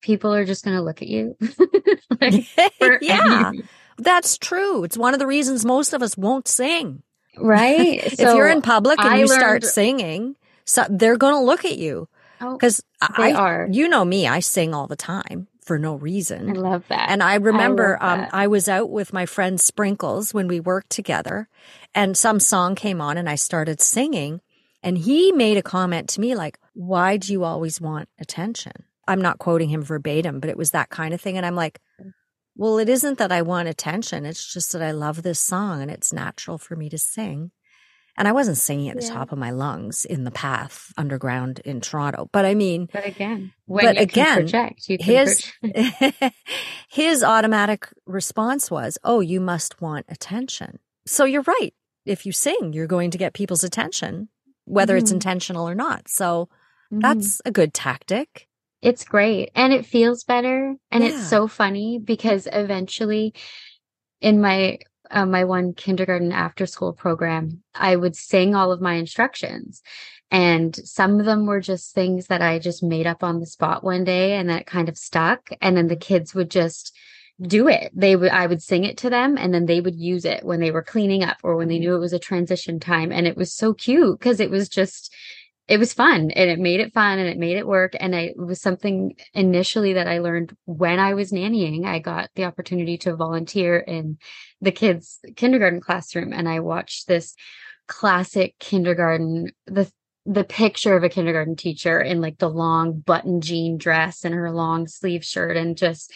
people 0.02 0.34
are 0.34 0.46
just 0.46 0.66
going 0.66 0.76
to 0.76 0.84
look 0.84 1.02
at 1.02 1.08
you 1.08 1.36
like, 2.22 2.46
yeah 3.02 3.52
that's 3.98 4.38
true 4.38 4.84
it's 4.84 4.98
one 4.98 5.14
of 5.14 5.20
the 5.20 5.28
reasons 5.28 5.66
most 5.66 5.94
of 5.94 6.02
us 6.02 6.18
won't 6.18 6.48
sing 6.48 7.04
Right. 7.38 8.04
if 8.06 8.20
you're 8.20 8.48
in 8.48 8.62
public 8.62 9.00
and 9.00 9.10
I 9.10 9.18
you 9.18 9.26
learned... 9.26 9.40
start 9.40 9.64
singing, 9.64 10.36
so 10.66 10.86
they're 10.90 11.18
going 11.18 11.34
to 11.34 11.42
look 11.42 11.66
at 11.66 11.78
you. 11.78 12.08
Because 12.52 12.84
oh, 13.02 13.08
I 13.18 13.34
are. 13.34 13.68
You 13.72 13.88
know 13.88 14.06
me, 14.06 14.28
I 14.28 14.40
sing 14.40 14.74
all 14.74 14.88
the 14.88 14.96
time 14.96 15.48
for 15.64 15.80
no 15.80 15.96
reason. 15.96 16.50
I 16.50 16.54
love 16.54 16.84
that. 16.90 17.10
And 17.10 17.24
I 17.24 17.36
remember 17.36 17.98
I, 18.02 18.14
um, 18.14 18.28
I 18.34 18.48
was 18.48 18.68
out 18.68 18.90
with 18.90 19.14
my 19.14 19.26
friend 19.26 19.60
Sprinkles 19.60 20.34
when 20.34 20.48
we 20.48 20.60
worked 20.60 20.90
together 20.90 21.48
and 21.96 22.18
some 22.18 22.40
song 22.40 22.76
came 22.76 23.02
on 23.02 23.18
and 23.18 23.30
I 23.30 23.36
started 23.36 23.82
singing 23.82 24.42
and 24.82 24.98
he 24.98 25.32
made 25.32 25.58
a 25.58 25.64
comment 25.64 26.10
to 26.10 26.22
me 26.22 26.36
like, 26.36 26.60
why 26.74 27.18
do 27.18 27.32
you 27.32 27.44
always 27.44 27.80
want 27.80 28.10
attention? 28.20 28.74
I'm 29.08 29.22
not 29.22 29.40
quoting 29.40 29.70
him 29.70 29.82
verbatim, 29.82 30.40
but 30.40 30.50
it 30.50 30.58
was 30.58 30.72
that 30.72 30.90
kind 30.90 31.14
of 31.14 31.22
thing. 31.22 31.38
And 31.38 31.46
I'm 31.46 31.56
like, 31.56 31.80
well, 32.56 32.78
it 32.78 32.90
isn't 32.90 33.18
that 33.18 33.32
I 33.32 33.42
want 33.42 33.68
attention. 33.68 34.26
It's 34.26 34.54
just 34.54 34.72
that 34.74 34.82
I 34.82 34.92
love 34.92 35.24
this 35.24 35.40
song 35.40 35.82
and 35.82 35.90
it's 35.90 36.14
natural 36.14 36.58
for 36.58 36.76
me 36.76 36.90
to 36.90 36.98
sing. 36.98 37.52
And 38.16 38.28
I 38.28 38.32
wasn't 38.32 38.58
singing 38.58 38.90
at 38.90 38.98
the 38.98 39.06
yeah. 39.06 39.14
top 39.14 39.32
of 39.32 39.40
my 39.40 39.50
lungs 39.50 40.06
in 40.06 40.24
the 40.24 40.32
path 40.32 40.94
underground 40.98 41.60
in 41.66 41.82
Toronto. 41.82 42.30
But 42.32 42.46
I 42.46 42.54
mean, 42.54 42.88
but 42.94 43.06
again, 43.08 43.54
but 43.68 44.00
again, 44.00 44.36
project, 44.38 44.86
his, 44.88 45.52
his 46.90 47.24
automatic 47.24 47.88
response 48.06 48.70
was, 48.70 49.00
Oh, 49.04 49.20
you 49.20 49.42
must 49.42 49.82
want 49.82 50.06
attention. 50.10 50.80
So 51.08 51.26
you're 51.26 51.44
right. 51.44 51.74
If 52.06 52.26
you 52.26 52.32
sing, 52.32 52.74
you're 52.74 52.88
going 52.88 53.12
to 53.12 53.18
get 53.18 53.34
people's 53.34 53.64
attention, 53.64 54.30
whether 54.66 54.94
mm-hmm. 54.94 55.04
it's 55.04 55.12
intentional 55.12 55.68
or 55.68 55.76
not. 55.76 56.08
So 56.08 56.50
mm-hmm. 56.92 57.00
that's 57.00 57.42
a 57.46 57.52
good 57.52 57.74
tactic. 57.74 58.48
It's 58.82 59.06
great 59.06 59.50
and 59.56 59.72
it 59.74 59.86
feels 59.86 60.24
better 60.24 60.76
and 60.92 61.04
Yeah. 61.04 61.12
it's 61.12 61.30
so 61.30 61.48
funny 61.48 62.00
because 62.04 62.48
eventually 62.52 63.34
in 64.20 64.42
my 64.42 64.80
uh, 65.12 65.26
my 65.26 65.44
one 65.44 65.74
kindergarten 65.74 66.32
after 66.32 66.66
school 66.66 66.94
program, 66.94 67.62
I 67.76 67.96
would 67.96 68.16
sing 68.16 68.56
all 68.56 68.72
of 68.72 68.82
my 68.82 68.94
instructions. 68.94 69.82
And 70.32 70.76
some 70.76 71.20
of 71.20 71.26
them 71.26 71.46
were 71.46 71.60
just 71.60 71.94
things 71.94 72.28
that 72.28 72.42
I 72.42 72.58
just 72.58 72.82
made 72.82 73.06
up 73.06 73.24
on 73.24 73.40
the 73.40 73.46
spot 73.46 73.84
one 73.84 74.04
day 74.04 74.34
and 74.34 74.50
that 74.50 74.66
kind 74.66 74.90
of 74.90 74.98
stuck. 74.98 75.50
And 75.62 75.78
then 75.78 75.88
the 75.88 75.96
kids 75.96 76.34
would 76.34 76.50
just 76.50 76.96
do 77.42 77.68
it. 77.68 77.92
They 77.94 78.16
would, 78.16 78.32
I 78.32 78.48
would 78.48 78.62
sing 78.62 78.84
it 78.84 78.98
to 79.00 79.10
them 79.10 79.38
and 79.38 79.54
then 79.54 79.66
they 79.66 79.82
would 79.82 79.96
use 79.96 80.26
it 80.26 80.44
when 80.44 80.60
they 80.60 80.72
were 80.72 80.84
cleaning 80.84 81.24
up 81.24 81.38
or 81.44 81.56
when 81.56 81.68
they 81.68 81.80
knew 81.80 81.96
it 81.96 82.00
was 82.00 82.14
a 82.14 82.20
transition 82.20 82.80
time. 82.80 83.12
And 83.12 83.28
it 83.28 83.38
was 83.38 83.54
so 83.54 83.74
cute 83.74 84.20
because 84.20 84.40
it 84.40 84.50
was 84.50 84.70
just, 84.70 85.14
it 85.68 85.78
was 85.78 85.94
fun 85.94 86.32
and 86.32 86.50
it 86.50 86.60
made 86.60 86.82
it 86.82 86.94
fun 86.94 87.20
and 87.20 87.30
it 87.30 87.38
made 87.38 87.58
it 87.58 87.68
work. 87.68 87.94
And 88.00 88.16
I, 88.16 88.20
it 88.20 88.38
was 88.38 88.62
something 88.62 89.16
initially 89.34 89.94
that 89.94 90.08
I 90.08 90.20
learned 90.20 90.56
when 90.66 91.00
I 91.00 91.14
was 91.14 91.32
nannying. 91.32 91.86
I 91.86 92.00
got 92.00 92.30
the 92.36 92.46
opportunity 92.46 92.98
to 93.00 93.16
volunteer 93.16 93.80
in 93.80 94.18
the 94.60 94.72
kids' 94.72 95.20
kindergarten 95.36 95.80
classroom 95.80 96.34
and 96.34 96.50
I 96.50 96.60
watched 96.60 97.08
this 97.08 97.36
classic 97.88 98.56
kindergarten, 98.60 99.52
the 99.66 99.92
the 100.26 100.46
picture 100.46 100.96
of 100.96 101.04
a 101.04 101.10
kindergarten 101.10 101.56
teacher 101.56 102.00
in 102.00 102.22
like 102.22 102.38
the 102.38 102.50
long 102.50 103.00
button 103.00 103.42
jean 103.42 103.78
dress 103.78 104.24
and 104.24 104.34
her 104.34 104.52
long 104.52 104.88
sleeve 104.88 105.24
shirt 105.26 105.58
and 105.58 105.76
just 105.76 106.14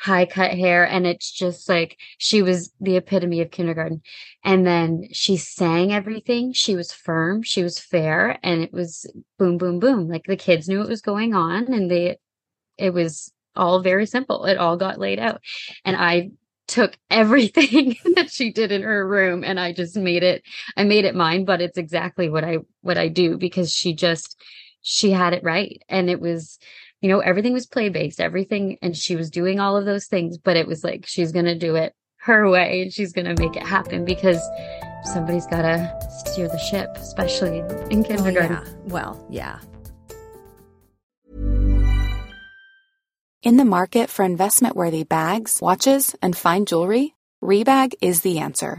high 0.00 0.24
cut 0.24 0.52
hair 0.52 0.84
and 0.86 1.06
it's 1.06 1.30
just 1.30 1.68
like 1.68 1.98
she 2.18 2.40
was 2.40 2.72
the 2.80 2.96
epitome 2.96 3.40
of 3.40 3.50
kindergarten. 3.50 4.00
And 4.44 4.66
then 4.66 5.04
she 5.12 5.36
sang 5.36 5.92
everything. 5.92 6.54
She 6.54 6.74
was 6.74 6.90
firm. 6.90 7.42
She 7.42 7.62
was 7.62 7.78
fair. 7.78 8.38
And 8.42 8.62
it 8.62 8.72
was 8.72 9.10
boom 9.38 9.58
boom 9.58 9.78
boom. 9.78 10.08
Like 10.08 10.24
the 10.24 10.36
kids 10.36 10.68
knew 10.68 10.78
what 10.78 10.88
was 10.88 11.02
going 11.02 11.34
on 11.34 11.72
and 11.72 11.90
they 11.90 12.18
it 12.78 12.94
was 12.94 13.32
all 13.54 13.82
very 13.82 14.06
simple. 14.06 14.46
It 14.46 14.56
all 14.56 14.76
got 14.76 14.98
laid 14.98 15.18
out. 15.18 15.42
And 15.84 15.96
i 15.96 16.30
took 16.66 16.96
everything 17.10 17.96
that 18.14 18.30
she 18.30 18.52
did 18.52 18.70
in 18.70 18.82
her 18.82 19.04
room 19.04 19.42
and 19.42 19.58
i 19.58 19.72
just 19.72 19.96
made 19.96 20.22
it 20.22 20.40
i 20.76 20.84
made 20.84 21.04
it 21.04 21.16
mine 21.16 21.44
but 21.44 21.60
it's 21.60 21.76
exactly 21.76 22.28
what 22.30 22.44
i 22.44 22.58
what 22.82 22.96
i 22.96 23.08
do 23.08 23.36
because 23.36 23.72
she 23.72 23.92
just 23.92 24.40
she 24.82 25.10
had 25.10 25.32
it 25.32 25.44
right. 25.44 25.82
And 25.88 26.08
it 26.08 26.20
was 26.20 26.58
you 27.00 27.08
know 27.08 27.20
everything 27.20 27.52
was 27.52 27.66
play 27.66 27.88
based 27.88 28.20
everything 28.20 28.78
and 28.82 28.96
she 28.96 29.16
was 29.16 29.30
doing 29.30 29.60
all 29.60 29.76
of 29.76 29.84
those 29.84 30.06
things 30.06 30.38
but 30.38 30.56
it 30.56 30.66
was 30.66 30.84
like 30.84 31.06
she's 31.06 31.32
going 31.32 31.44
to 31.44 31.58
do 31.58 31.76
it 31.76 31.94
her 32.18 32.48
way 32.48 32.82
and 32.82 32.92
she's 32.92 33.12
going 33.12 33.34
to 33.34 33.42
make 33.42 33.56
it 33.56 33.66
happen 33.66 34.04
because 34.04 34.40
somebody's 35.04 35.46
got 35.46 35.62
to 35.62 36.08
steer 36.24 36.48
the 36.48 36.58
ship 36.58 36.88
especially 36.96 37.58
in 37.90 38.04
kindergarten 38.04 38.58
Oh, 38.60 38.64
yeah. 38.64 38.74
Well, 38.86 39.26
yeah. 39.30 39.58
In 43.42 43.56
the 43.56 43.64
market 43.64 44.10
for 44.10 44.22
investment 44.22 44.76
worthy 44.76 45.02
bags, 45.02 45.60
watches, 45.62 46.14
and 46.20 46.36
fine 46.36 46.66
jewelry, 46.66 47.14
Rebag 47.42 47.94
is 48.02 48.20
the 48.20 48.38
answer. 48.38 48.78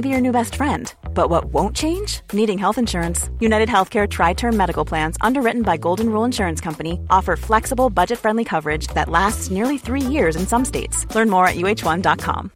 be 0.00 0.08
your 0.08 0.20
new 0.20 0.32
best 0.32 0.56
friend. 0.56 0.92
But 1.14 1.28
what 1.28 1.52
won't 1.52 1.76
change? 1.76 2.22
Needing 2.32 2.58
health 2.58 2.78
insurance. 2.78 3.28
United 3.40 3.68
Healthcare 3.68 4.08
Tri 4.08 4.32
Term 4.32 4.56
Medical 4.56 4.84
Plans, 4.84 5.16
underwritten 5.20 5.62
by 5.62 5.76
Golden 5.76 6.10
Rule 6.10 6.24
Insurance 6.24 6.60
Company, 6.60 6.98
offer 7.10 7.36
flexible, 7.36 7.90
budget 7.90 8.18
friendly 8.18 8.44
coverage 8.44 8.86
that 8.88 9.10
lasts 9.10 9.50
nearly 9.50 9.76
three 9.76 10.00
years 10.00 10.36
in 10.36 10.46
some 10.46 10.64
states. 10.64 11.06
Learn 11.14 11.28
more 11.28 11.46
at 11.46 11.56
uh1.com. 11.56 12.50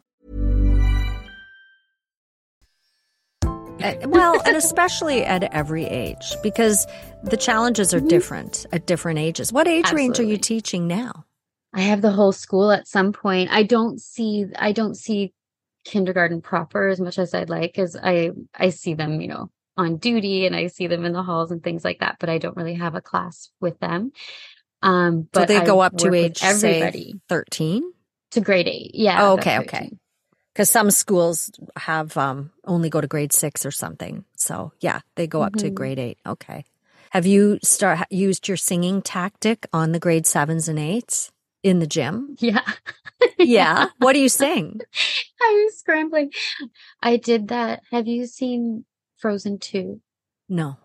Uh, 3.85 3.95
well, 4.07 4.41
and 4.47 4.57
especially 4.57 5.25
at 5.25 5.45
every 5.53 5.85
age, 5.85 6.37
because 6.43 6.87
the 7.25 7.37
challenges 7.37 7.93
are 7.93 8.01
different 8.01 8.65
at 8.73 8.87
different 8.87 9.19
ages. 9.19 9.53
What 9.53 9.69
age 9.69 9.93
range 9.93 10.19
are 10.19 10.25
you 10.25 10.39
teaching 10.39 10.87
now? 10.87 11.27
I 11.75 11.81
have 11.81 12.01
the 12.01 12.13
whole 12.13 12.33
school 12.33 12.71
at 12.71 12.89
some 12.89 13.13
point. 13.13 13.51
I 13.51 13.65
don't 13.65 14.01
see 14.01 14.47
I 14.57 14.73
don't 14.73 14.95
see 14.95 15.35
kindergarten 15.85 16.41
proper 16.41 16.89
as 16.89 17.01
much 17.01 17.19
as 17.19 17.35
I'd 17.35 17.51
like 17.51 17.79
as 17.79 17.97
I 18.01 18.31
I 18.55 18.71
see 18.71 18.95
them, 18.95 19.21
you 19.21 19.29
know, 19.29 19.51
on 19.77 19.97
duty 19.99 20.47
and 20.47 20.57
I 20.57 20.69
see 20.69 20.87
them 20.87 21.05
in 21.05 21.13
the 21.13 21.23
halls 21.23 21.51
and 21.51 21.63
things 21.63 21.85
like 21.85 22.01
that, 22.01 22.17
but 22.19 22.29
I 22.29 22.39
don't 22.39 22.57
really 22.57 22.75
have 22.75 22.95
a 22.95 23.01
class 23.01 23.51
with 23.61 23.79
them. 23.81 24.13
Um 24.83 25.29
So 25.35 25.41
but 25.41 25.49
they 25.49 25.59
I 25.59 25.67
go 25.67 25.81
up 25.81 25.97
to 25.99 26.15
age 26.15 26.39
say, 26.39 26.81
everybody 26.81 27.21
13? 27.29 27.93
to 28.33 28.41
grade 28.41 28.69
8. 28.69 28.91
Yeah. 28.95 29.23
Oh, 29.23 29.33
okay, 29.35 29.59
okay. 29.61 29.91
Because 30.53 30.71
some 30.71 30.91
schools 30.91 31.51
have 31.77 32.17
um, 32.17 32.53
only 32.65 32.89
go 32.89 33.01
to 33.01 33.09
grade 33.09 33.33
six 33.33 33.67
or 33.67 33.73
something. 33.73 34.25
So 34.37 34.73
yeah, 34.81 35.01
they 35.17 35.27
go 35.27 35.43
up 35.43 35.57
to 35.57 35.71
Mhm. 35.71 35.75
grade 35.75 35.99
eight. 35.99 36.19
Okay. 36.27 36.65
Have 37.11 37.27
you 37.27 37.59
start 37.63 38.07
used 38.11 38.47
your 38.49 38.57
singing 38.57 39.03
tactic 39.03 39.67
on 39.73 39.93
the 39.93 39.99
grade 40.01 40.27
sevens 40.27 40.69
and 40.69 40.79
eights 40.79 41.33
in 41.65 41.81
the 41.81 41.87
gym? 41.87 42.37
Yeah. 42.39 42.61
Yeah. 43.39 43.89
what 43.99 44.13
do 44.13 44.21
you 44.21 44.29
sing? 44.29 44.81
I'm 45.43 45.71
scrambling. 45.71 46.31
I 47.03 47.17
did 47.17 47.49
that. 47.49 47.83
Have 47.91 48.07
you 48.07 48.27
seen 48.27 48.85
Frozen 49.19 49.59
2? 49.59 50.01
No. 50.49 50.77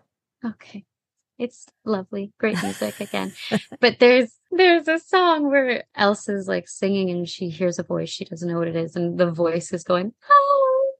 Okay. 0.44 0.84
It's 1.38 1.66
lovely. 1.84 2.32
Great 2.38 2.62
music 2.62 3.00
again. 3.00 3.32
but 3.80 3.98
there's 3.98 4.30
there's 4.50 4.88
a 4.88 4.98
song 4.98 5.48
where 5.50 5.84
Elsa's 5.94 6.48
like 6.48 6.68
singing 6.68 7.10
and 7.10 7.28
she 7.28 7.48
hears 7.50 7.78
a 7.78 7.82
voice. 7.82 8.10
She 8.10 8.24
doesn't 8.24 8.48
know 8.48 8.58
what 8.58 8.68
it 8.68 8.76
is. 8.76 8.96
And 8.96 9.18
the 9.18 9.30
voice 9.30 9.72
is 9.72 9.84
going, 9.84 10.12
"Oh." 10.30 10.92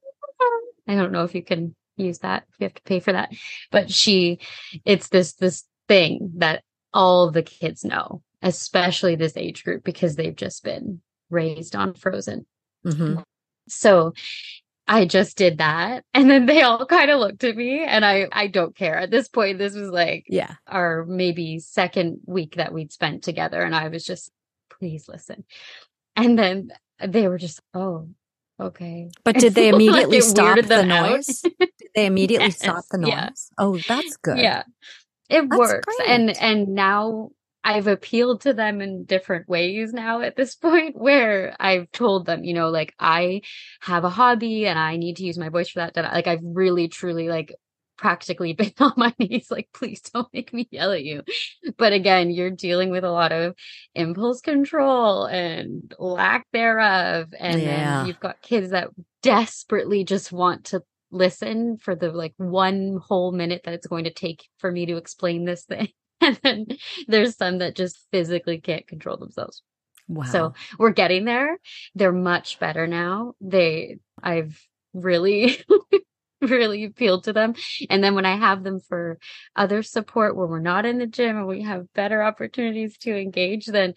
I 0.87 0.95
don't 0.95 1.11
know 1.11 1.23
if 1.23 1.35
you 1.35 1.43
can 1.43 1.75
use 1.95 2.19
that, 2.19 2.43
if 2.49 2.55
you 2.59 2.65
have 2.65 2.73
to 2.73 2.81
pay 2.83 2.99
for 2.99 3.13
that. 3.13 3.31
But 3.71 3.91
she 3.91 4.39
it's 4.85 5.09
this 5.09 5.33
this 5.33 5.63
thing 5.87 6.33
that 6.37 6.63
all 6.93 7.31
the 7.31 7.43
kids 7.43 7.85
know, 7.85 8.21
especially 8.41 9.15
this 9.15 9.37
age 9.37 9.63
group, 9.63 9.83
because 9.83 10.15
they've 10.15 10.35
just 10.35 10.63
been 10.63 11.01
raised 11.29 11.75
on 11.75 11.93
Frozen. 11.93 12.45
hmm 12.83 13.19
So 13.67 14.13
I 14.87 15.05
just 15.05 15.37
did 15.37 15.59
that. 15.59 16.03
And 16.13 16.29
then 16.29 16.45
they 16.45 16.61
all 16.63 16.85
kind 16.85 17.09
of 17.11 17.19
looked 17.19 17.43
at 17.43 17.55
me 17.55 17.83
and 17.85 18.03
I, 18.03 18.27
I 18.31 18.47
don't 18.47 18.75
care. 18.75 18.97
At 18.97 19.11
this 19.11 19.29
point, 19.29 19.57
this 19.59 19.75
was 19.75 19.89
like 19.89 20.25
Yeah. 20.27 20.55
our 20.67 21.05
maybe 21.05 21.59
second 21.59 22.19
week 22.25 22.55
that 22.55 22.73
we'd 22.73 22.91
spent 22.91 23.23
together. 23.23 23.61
And 23.61 23.75
I 23.75 23.87
was 23.87 24.03
just, 24.03 24.31
please 24.77 25.07
listen. 25.07 25.45
And 26.15 26.37
then 26.37 26.71
they 27.05 27.27
were 27.27 27.37
just, 27.37 27.61
oh, 27.73 28.09
okay. 28.59 29.09
But 29.23 29.35
did 29.39 29.53
they 29.55 29.69
immediately 29.69 30.17
it 30.17 30.23
stop 30.23 30.59
the 30.61 30.83
noise? 30.83 31.41
Did 31.41 31.69
they 31.95 32.05
immediately 32.11 32.47
Yes, 32.47 32.59
stop 32.59 32.83
the 32.91 32.97
noise? 32.97 33.09
yeah. 33.11 33.29
Oh, 33.57 33.77
that's 33.87 34.17
good. 34.17 34.39
Yeah. 34.39 34.63
It 35.29 35.49
That's 35.49 35.57
works. 35.57 35.95
And 36.05 36.29
and 36.41 36.69
now 36.75 37.29
I've 37.63 37.87
appealed 37.87 38.41
to 38.41 38.53
them 38.53 38.81
in 38.81 39.05
different 39.05 39.47
ways 39.47 39.93
now 39.93 40.21
at 40.21 40.35
this 40.35 40.55
point 40.57 40.95
where 40.95 41.55
I've 41.59 41.91
told 41.91 42.25
them, 42.25 42.43
you 42.43 42.53
know, 42.53 42.69
like 42.69 42.93
I 42.99 43.41
have 43.81 44.03
a 44.03 44.09
hobby 44.09 44.67
and 44.67 44.79
I 44.79 44.97
need 44.97 45.17
to 45.17 45.25
use 45.25 45.37
my 45.37 45.49
voice 45.49 45.69
for 45.69 45.79
that. 45.79 45.95
Like 45.95 46.27
I've 46.27 46.41
really 46.43 46.87
truly 46.87 47.29
like 47.29 47.53
practically 47.97 48.53
been 48.55 48.73
on 48.79 48.93
my 48.97 49.13
knees 49.19 49.51
like 49.51 49.69
please 49.75 50.01
don't 50.01 50.27
make 50.33 50.53
me 50.53 50.67
yell 50.71 50.91
at 50.91 51.03
you. 51.03 51.23
But 51.77 51.93
again, 51.93 52.29
you're 52.31 52.49
dealing 52.51 52.89
with 52.89 53.03
a 53.03 53.11
lot 53.11 53.31
of 53.31 53.55
impulse 53.95 54.41
control 54.41 55.25
and 55.25 55.93
lack 55.99 56.47
thereof 56.51 57.33
and 57.39 57.61
Yeah. 57.61 57.97
then 57.99 58.05
you've 58.07 58.19
got 58.19 58.41
kids 58.41 58.71
that 58.71 58.89
desperately 59.21 60.03
just 60.03 60.31
want 60.31 60.65
to 60.65 60.81
listen 61.11 61.77
for 61.77 61.95
the 61.95 62.09
like 62.11 62.33
one 62.37 62.99
whole 63.05 63.31
minute 63.31 63.61
that 63.65 63.73
it's 63.73 63.87
going 63.87 64.05
to 64.05 64.13
take 64.13 64.47
for 64.57 64.71
me 64.71 64.85
to 64.87 64.97
explain 64.97 65.45
this 65.45 65.65
thing. 65.65 65.89
And 66.21 66.39
then 66.43 66.67
there's 67.07 67.35
some 67.35 67.57
that 67.59 67.75
just 67.75 67.97
physically 68.11 68.59
can't 68.59 68.87
control 68.87 69.17
themselves. 69.17 69.63
Wow. 70.07 70.25
So 70.25 70.53
we're 70.77 70.91
getting 70.91 71.25
there. 71.25 71.57
They're 71.95 72.11
much 72.11 72.59
better 72.59 72.85
now. 72.85 73.33
They, 73.41 73.97
I've 74.21 74.61
really, 74.93 75.63
really 76.41 76.83
appealed 76.83 77.25
to 77.25 77.33
them. 77.33 77.55
And 77.89 78.03
then 78.03 78.13
when 78.15 78.25
I 78.25 78.35
have 78.35 78.63
them 78.63 78.79
for 78.79 79.19
other 79.55 79.83
support 79.83 80.35
where 80.35 80.47
we're 80.47 80.59
not 80.59 80.85
in 80.85 80.97
the 80.97 81.07
gym 81.07 81.37
and 81.37 81.47
we 81.47 81.63
have 81.63 81.91
better 81.93 82.21
opportunities 82.21 82.97
to 82.99 83.17
engage, 83.17 83.67
then 83.67 83.93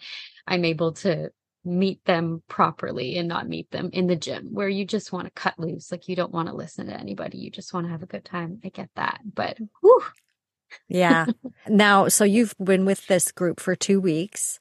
I'm 0.47 0.65
able 0.65 0.93
to 0.93 1.29
meet 1.65 2.05
them 2.05 2.43
properly 2.47 3.17
and 3.17 3.27
not 3.27 3.49
meet 3.49 3.71
them 3.71 3.89
in 3.91 4.05
the 4.07 4.15
gym 4.15 4.49
where 4.51 4.69
you 4.69 4.85
just 4.85 5.11
want 5.11 5.25
to 5.25 5.31
cut 5.31 5.57
loose. 5.57 5.91
Like 5.91 6.07
you 6.07 6.15
don't 6.15 6.33
want 6.33 6.47
to 6.47 6.55
listen 6.55 6.87
to 6.87 6.93
anybody. 6.93 7.39
You 7.39 7.49
just 7.49 7.73
want 7.73 7.87
to 7.87 7.91
have 7.91 8.03
a 8.03 8.07
good 8.07 8.23
time. 8.23 8.59
I 8.63 8.69
get 8.69 8.89
that. 8.95 9.19
But 9.25 9.57
whew, 9.81 10.03
yeah. 10.87 11.25
Now, 11.67 12.07
so 12.09 12.23
you've 12.23 12.53
been 12.63 12.85
with 12.85 13.07
this 13.07 13.31
group 13.31 13.59
for 13.59 13.75
two 13.75 13.99
weeks. 13.99 14.59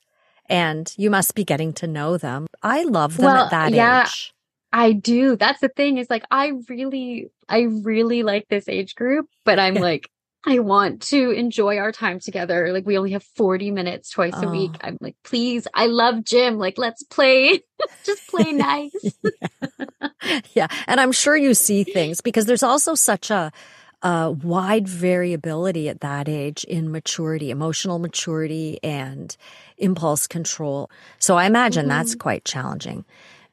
and 0.49 0.93
you 0.99 1.11
must 1.11 1.35
be 1.35 1.45
getting 1.45 1.73
to 1.75 1.87
know 1.87 2.19
them. 2.19 2.47
I 2.63 2.85
love 2.85 3.17
them 3.17 3.27
Well, 3.27 3.45
at 3.45 3.51
that 3.51 3.73
yeah. 3.73 4.03
age. 4.05 4.33
I 4.73 4.93
do. 4.93 5.37
That's 5.37 5.61
the 5.61 5.69
thing 5.69 5.99
is 5.99 6.11
like, 6.11 6.25
I 6.31 6.53
really, 6.69 7.31
I 7.49 7.61
really 7.63 8.23
like 8.23 8.49
this 8.49 8.69
age 8.69 8.95
group, 8.95 9.27
but 9.45 9.59
I'm 9.59 9.75
like, 9.75 10.09
I 10.47 10.59
want 10.59 11.01
to 11.09 11.31
enjoy 11.31 11.79
our 11.79 11.93
time 11.93 12.21
together. 12.21 12.71
Like, 12.75 12.85
we 12.85 12.99
only 12.99 13.13
have 13.13 13.23
40 13.37 13.71
minutes 13.71 14.11
twice 14.11 14.35
a 14.37 14.49
week. 14.49 14.73
Oh. 14.75 14.79
I'm 14.89 14.99
like, 15.01 15.17
please, 15.25 15.67
I 15.73 15.87
love 15.87 16.23
gym. 16.25 16.59
Like, 16.59 16.77
let's 16.77 17.03
play. 17.05 17.61
Just 18.05 18.27
play 18.29 18.53
nice. 18.53 18.93
yeah. 20.55 20.67
And 20.87 21.01
I'm 21.01 21.13
sure 21.13 21.37
you 21.37 21.55
see 21.55 21.85
things 21.85 22.21
because 22.21 22.45
there's 22.45 22.63
also 22.63 22.95
such 22.95 23.31
a, 23.31 23.53
a 24.05 24.31
wide 24.31 24.87
variability 24.87 25.89
at 25.89 26.03
that 26.03 26.29
age 26.29 26.63
in 26.65 26.93
maturity, 26.93 27.51
emotional 27.51 27.99
maturity 27.99 28.79
and 28.83 29.35
impulse 29.79 30.27
control. 30.27 30.91
So 31.19 31.37
I 31.37 31.47
imagine 31.47 31.85
mm-hmm. 31.85 31.91
that's 31.91 32.15
quite 32.15 32.45
challenging. 32.45 33.07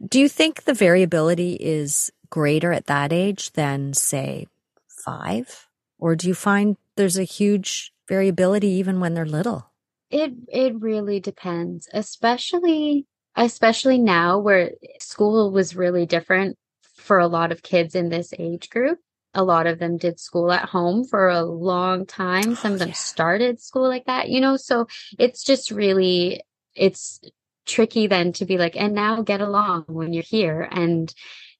Do 0.05 0.19
you 0.19 0.27
think 0.27 0.63
the 0.63 0.73
variability 0.73 1.53
is 1.53 2.11
greater 2.29 2.73
at 2.73 2.87
that 2.87 3.13
age 3.13 3.53
than 3.53 3.93
say 3.93 4.47
five? 4.87 5.67
Or 5.97 6.15
do 6.17 6.27
you 6.27 6.33
find 6.33 6.75
there's 6.97 7.17
a 7.17 7.23
huge 7.23 7.93
variability 8.09 8.67
even 8.67 8.99
when 8.99 9.13
they're 9.13 9.25
little? 9.25 9.71
It 10.09 10.33
it 10.49 10.75
really 10.81 11.21
depends, 11.21 11.87
especially 11.93 13.05
especially 13.37 13.97
now 13.97 14.37
where 14.39 14.71
school 14.99 15.49
was 15.51 15.77
really 15.77 16.05
different 16.05 16.57
for 16.97 17.19
a 17.19 17.27
lot 17.27 17.53
of 17.53 17.63
kids 17.63 17.95
in 17.95 18.09
this 18.09 18.33
age 18.37 18.69
group. 18.69 18.99
A 19.33 19.43
lot 19.43 19.67
of 19.67 19.79
them 19.79 19.97
did 19.97 20.19
school 20.19 20.51
at 20.51 20.69
home 20.69 21.05
for 21.05 21.29
a 21.29 21.43
long 21.43 22.05
time. 22.05 22.55
Some 22.55 22.71
Oh, 22.71 22.73
of 22.75 22.79
them 22.79 22.89
yeah. 22.89 22.93
started 22.95 23.61
school 23.61 23.87
like 23.87 24.05
that, 24.05 24.29
you 24.29 24.41
know, 24.41 24.57
so 24.57 24.87
it's 25.17 25.43
just 25.43 25.71
really 25.71 26.41
it's 26.75 27.19
tricky 27.65 28.07
then 28.07 28.33
to 28.33 28.45
be 28.45 28.57
like 28.57 28.75
and 28.75 28.93
now 28.93 29.21
get 29.21 29.39
along 29.41 29.83
when 29.87 30.13
you're 30.13 30.23
here 30.23 30.67
and 30.71 31.13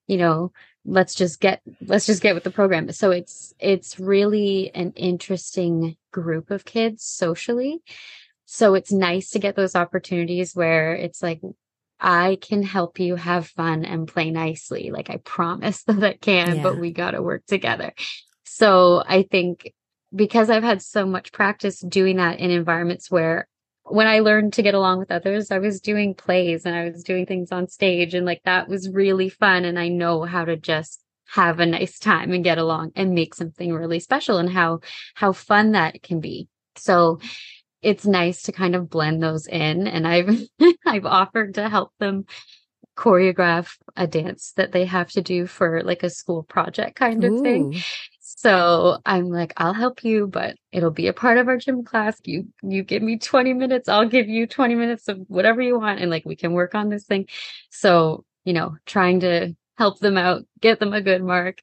you 0.07 0.17
know 0.17 0.51
let's 0.83 1.13
just 1.13 1.39
get 1.39 1.61
let's 1.85 2.07
just 2.07 2.23
get 2.23 2.33
with 2.33 2.43
the 2.43 2.49
program 2.51 2.91
so 2.91 3.11
it's 3.11 3.53
it's 3.59 3.99
really 3.99 4.71
an 4.73 4.91
interesting 4.95 5.95
group 6.11 6.49
of 6.49 6.65
kids 6.65 7.03
socially 7.03 7.81
so 8.45 8.73
it's 8.73 8.91
nice 8.91 9.29
to 9.29 9.39
get 9.39 9.55
those 9.55 9.75
opportunities 9.75 10.55
where 10.55 10.93
it's 10.95 11.21
like 11.21 11.39
i 12.01 12.37
can 12.41 12.63
help 12.63 12.99
you 12.99 13.15
have 13.15 13.47
fun 13.47 13.85
and 13.85 14.07
play 14.07 14.31
nicely 14.31 14.91
like 14.91 15.09
i 15.09 15.17
promise 15.17 15.83
that 15.87 16.03
i 16.03 16.13
can 16.13 16.61
but 16.61 16.79
we 16.79 16.91
got 16.91 17.11
to 17.11 17.21
work 17.21 17.45
together 17.45 17.93
so 18.43 19.03
i 19.07 19.23
think 19.23 19.71
because 20.13 20.49
i've 20.49 20.63
had 20.63 20.81
so 20.81 21.05
much 21.05 21.31
practice 21.31 21.79
doing 21.79 22.17
that 22.17 22.39
in 22.39 22.51
environments 22.51 23.09
where 23.09 23.47
when 23.83 24.07
I 24.07 24.19
learned 24.19 24.53
to 24.53 24.61
get 24.61 24.73
along 24.73 24.99
with 24.99 25.11
others, 25.11 25.51
I 25.51 25.59
was 25.59 25.81
doing 25.81 26.13
plays 26.13 26.65
and 26.65 26.75
I 26.75 26.89
was 26.89 27.03
doing 27.03 27.25
things 27.25 27.51
on 27.51 27.67
stage 27.67 28.13
and 28.13 28.25
like 28.25 28.41
that 28.45 28.69
was 28.69 28.89
really 28.89 29.29
fun. 29.29 29.65
And 29.65 29.77
I 29.77 29.89
know 29.89 30.23
how 30.23 30.45
to 30.45 30.55
just 30.55 31.03
have 31.33 31.59
a 31.59 31.65
nice 31.65 31.97
time 31.97 32.31
and 32.31 32.43
get 32.43 32.57
along 32.57 32.91
and 32.95 33.13
make 33.13 33.33
something 33.33 33.73
really 33.73 33.99
special 33.99 34.37
and 34.37 34.49
how, 34.49 34.79
how 35.15 35.31
fun 35.31 35.71
that 35.71 36.01
can 36.03 36.19
be. 36.19 36.47
So 36.75 37.19
it's 37.81 38.05
nice 38.05 38.43
to 38.43 38.51
kind 38.51 38.75
of 38.75 38.89
blend 38.89 39.21
those 39.23 39.47
in. 39.47 39.87
And 39.87 40.07
I've, 40.07 40.41
I've 40.85 41.05
offered 41.05 41.55
to 41.55 41.69
help 41.69 41.91
them 41.99 42.25
choreograph 42.95 43.77
a 43.95 44.05
dance 44.05 44.53
that 44.57 44.71
they 44.71 44.85
have 44.85 45.09
to 45.11 45.21
do 45.21 45.47
for 45.47 45.81
like 45.83 46.03
a 46.03 46.09
school 46.09 46.43
project 46.43 46.95
kind 46.95 47.23
of 47.23 47.39
thing. 47.41 47.81
So 48.19 48.97
I'm 49.05 49.29
like, 49.29 49.53
I'll 49.57 49.73
help 49.73 50.03
you, 50.03 50.27
but 50.27 50.55
it'll 50.71 50.91
be 50.91 51.07
a 51.07 51.13
part 51.13 51.37
of 51.37 51.47
our 51.47 51.57
gym 51.57 51.83
class. 51.83 52.19
You 52.25 52.47
you 52.63 52.83
give 52.83 53.03
me 53.03 53.17
20 53.17 53.53
minutes, 53.53 53.87
I'll 53.87 54.07
give 54.07 54.29
you 54.29 54.47
20 54.47 54.75
minutes 54.75 55.07
of 55.07 55.19
whatever 55.27 55.61
you 55.61 55.79
want, 55.79 55.99
and 55.99 56.09
like 56.09 56.25
we 56.25 56.35
can 56.35 56.53
work 56.53 56.75
on 56.75 56.89
this 56.89 57.05
thing. 57.05 57.27
So, 57.69 58.25
you 58.43 58.53
know, 58.53 58.77
trying 58.85 59.19
to 59.21 59.55
help 59.77 59.99
them 59.99 60.17
out, 60.17 60.43
get 60.59 60.79
them 60.79 60.93
a 60.93 61.01
good 61.01 61.23
mark, 61.23 61.59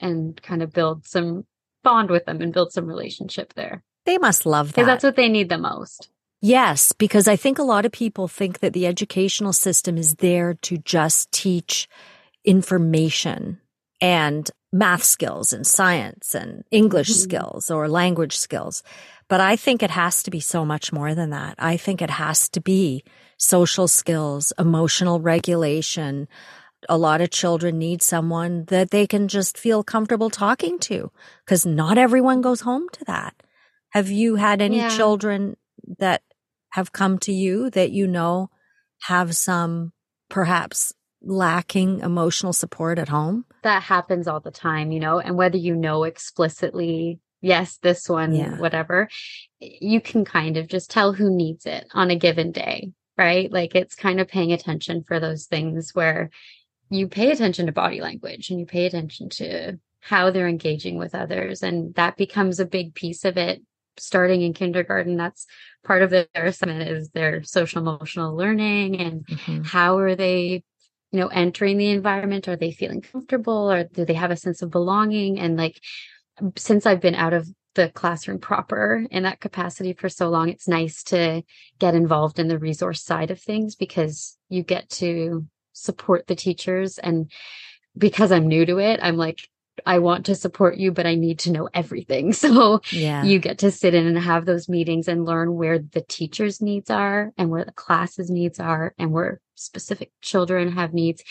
and 0.00 0.40
kind 0.42 0.62
of 0.62 0.72
build 0.72 1.06
some 1.06 1.46
bond 1.82 2.10
with 2.10 2.24
them 2.24 2.40
and 2.40 2.52
build 2.52 2.72
some 2.72 2.86
relationship 2.86 3.52
there. 3.54 3.82
They 4.06 4.18
must 4.18 4.46
love 4.46 4.68
that. 4.68 4.74
Because 4.74 4.86
that's 4.86 5.04
what 5.04 5.16
they 5.16 5.28
need 5.28 5.48
the 5.48 5.58
most. 5.58 6.08
Yes, 6.40 6.92
because 6.92 7.26
I 7.26 7.36
think 7.36 7.58
a 7.58 7.62
lot 7.62 7.86
of 7.86 7.92
people 7.92 8.28
think 8.28 8.60
that 8.60 8.74
the 8.74 8.86
educational 8.86 9.54
system 9.54 9.96
is 9.96 10.16
there 10.16 10.54
to 10.62 10.76
just 10.76 11.32
teach 11.32 11.88
information 12.44 13.60
and 14.00 14.50
math 14.72 15.04
skills 15.04 15.52
and 15.52 15.66
science 15.66 16.34
and 16.34 16.64
English 16.70 17.08
Mhm. 17.10 17.22
skills 17.22 17.70
or 17.70 17.88
language 17.88 18.36
skills. 18.36 18.82
But 19.28 19.40
I 19.40 19.56
think 19.56 19.82
it 19.82 19.90
has 19.90 20.22
to 20.24 20.30
be 20.30 20.40
so 20.40 20.64
much 20.66 20.92
more 20.92 21.14
than 21.14 21.30
that. 21.30 21.54
I 21.58 21.76
think 21.78 22.02
it 22.02 22.10
has 22.10 22.48
to 22.50 22.60
be 22.60 23.04
social 23.38 23.88
skills, 23.88 24.52
emotional 24.58 25.20
regulation. 25.20 26.28
A 26.88 26.98
lot 26.98 27.22
of 27.22 27.30
children 27.30 27.78
need 27.78 28.02
someone 28.02 28.64
that 28.66 28.90
they 28.90 29.06
can 29.06 29.28
just 29.28 29.56
feel 29.56 29.82
comfortable 29.82 30.28
talking 30.28 30.78
to 30.80 31.10
because 31.44 31.64
not 31.64 31.96
everyone 31.96 32.42
goes 32.42 32.60
home 32.60 32.86
to 32.92 33.04
that. 33.06 33.34
Have 33.94 34.10
you 34.10 34.34
had 34.34 34.60
any 34.60 34.78
Yeah. 34.78 34.88
children 34.88 35.56
that 35.98 36.22
have 36.70 36.90
come 36.92 37.16
to 37.20 37.32
you 37.32 37.70
that 37.70 37.92
you 37.92 38.08
know 38.08 38.50
have 39.02 39.36
some 39.36 39.92
perhaps 40.28 40.92
lacking 41.22 42.00
emotional 42.00 42.52
support 42.52 42.98
at 42.98 43.08
home? 43.08 43.44
That 43.62 43.84
happens 43.84 44.26
all 44.26 44.40
the 44.40 44.50
time, 44.50 44.90
you 44.90 44.98
know, 44.98 45.20
and 45.20 45.36
whether 45.36 45.56
you 45.56 45.76
know 45.76 46.02
explicitly, 46.02 47.20
yes, 47.40 47.78
this 47.78 48.08
one, 48.08 48.34
Yeah. 48.34 48.58
whatever, 48.58 49.08
you 49.60 50.00
can 50.00 50.24
kind 50.24 50.56
of 50.56 50.66
just 50.66 50.90
tell 50.90 51.12
who 51.12 51.30
needs 51.30 51.64
it 51.64 51.86
on 51.94 52.10
a 52.10 52.16
given 52.16 52.50
day, 52.50 52.90
right? 53.16 53.50
Like 53.52 53.76
it's 53.76 53.94
kind 53.94 54.18
of 54.20 54.26
paying 54.26 54.52
attention 54.52 55.04
for 55.06 55.20
those 55.20 55.46
things 55.46 55.94
where 55.94 56.30
you 56.90 57.06
pay 57.06 57.30
attention 57.30 57.66
to 57.66 57.72
body 57.72 58.00
language 58.00 58.50
and 58.50 58.58
you 58.58 58.66
pay 58.66 58.86
attention 58.86 59.28
to 59.28 59.78
how 60.00 60.32
they're 60.32 60.48
engaging 60.48 60.98
with 60.98 61.14
others. 61.14 61.62
And 61.62 61.94
that 61.94 62.16
becomes 62.16 62.58
a 62.58 62.66
big 62.66 62.94
piece 62.94 63.24
of 63.24 63.36
it 63.36 63.62
starting 63.98 64.42
in 64.42 64.52
kindergarten. 64.52 65.16
That's 65.16 65.46
part 65.84 66.02
of 66.02 66.10
their 66.10 66.26
assessment 66.34 66.88
is 66.88 67.10
their 67.10 67.42
social 67.42 67.80
emotional 67.80 68.36
learning 68.36 69.00
and 69.00 69.26
mm-hmm. 69.26 69.62
how 69.62 69.98
are 69.98 70.14
they 70.14 70.64
you 71.12 71.20
know 71.20 71.28
entering 71.28 71.78
the 71.78 71.90
environment? 71.90 72.48
Are 72.48 72.56
they 72.56 72.72
feeling 72.72 73.00
comfortable? 73.00 73.70
Or 73.70 73.84
do 73.84 74.04
they 74.04 74.14
have 74.14 74.30
a 74.30 74.36
sense 74.36 74.62
of 74.62 74.70
belonging? 74.70 75.38
And 75.38 75.56
like 75.56 75.80
since 76.56 76.84
i've 76.84 77.00
been 77.00 77.14
out 77.14 77.32
of 77.32 77.48
the 77.74 77.88
classroom 77.90 78.38
proper 78.38 79.06
in 79.10 79.24
that 79.24 79.40
capacity 79.40 79.92
for 79.92 80.08
so 80.08 80.28
long 80.28 80.48
it's 80.48 80.68
nice 80.68 81.02
to 81.02 81.42
get 81.78 81.94
involved 81.94 82.38
in 82.38 82.48
the 82.48 82.58
resource 82.58 83.02
side 83.02 83.30
of 83.30 83.40
things 83.40 83.74
because 83.74 84.36
you 84.48 84.62
get 84.62 84.88
to 84.88 85.46
support 85.72 86.26
the 86.26 86.36
teachers. 86.36 86.98
And 86.98 87.30
because 87.96 88.32
i'm 88.32 88.48
new 88.48 88.66
to 88.66 88.78
it 88.78 88.98
i'm 89.02 89.16
like 89.16 89.48
i 89.86 89.98
want 89.98 90.26
to 90.26 90.34
support 90.34 90.76
you 90.76 90.92
but 90.92 91.06
i 91.06 91.14
need 91.14 91.38
to 91.38 91.50
know 91.52 91.68
everything 91.74 92.32
so 92.44 92.80
Yeah. 92.90 93.24
you 93.24 93.38
get 93.38 93.58
to 93.58 93.70
sit 93.70 93.94
in 93.94 94.06
and 94.06 94.18
have 94.18 94.44
those 94.46 94.68
meetings 94.68 95.08
and 95.08 95.24
learn 95.24 95.54
where 95.54 95.78
the 95.78 96.00
teachers' 96.02 96.60
needs 96.60 96.90
are 96.90 97.32
and 97.36 97.50
where 97.50 97.64
the 97.64 97.72
classes' 97.72 98.30
needs 98.30 98.60
are 98.60 98.94
and 98.98 99.12
where 99.12 99.40
specific 99.56 100.10
children 100.20 100.72
have 100.72 100.92
needs. 100.92 101.22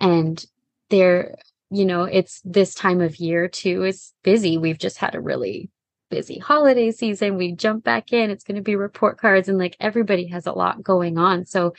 And 0.00 0.44
they're, 0.90 1.36
you 1.70 1.84
know, 1.84 2.04
it's 2.04 2.40
this 2.44 2.74
time 2.74 3.00
of 3.00 3.16
year 3.16 3.48
too 3.48 3.84
is 3.84 4.12
busy. 4.22 4.58
We've 4.58 4.78
just 4.78 4.98
had 4.98 5.14
a 5.14 5.20
really 5.20 5.70
busy 6.10 6.38
holiday 6.38 6.92
season. 6.92 7.36
We 7.36 7.52
jump 7.52 7.82
back 7.82 8.12
in. 8.12 8.30
It's 8.30 8.44
going 8.44 8.56
to 8.56 8.62
be 8.62 8.76
report 8.76 9.18
cards 9.18 9.48
and 9.48 9.58
like 9.58 9.76
everybody 9.80 10.26
has 10.28 10.46
a 10.46 10.52
lot 10.52 10.82
going 10.82 11.18
on. 11.18 11.46
So 11.46 11.74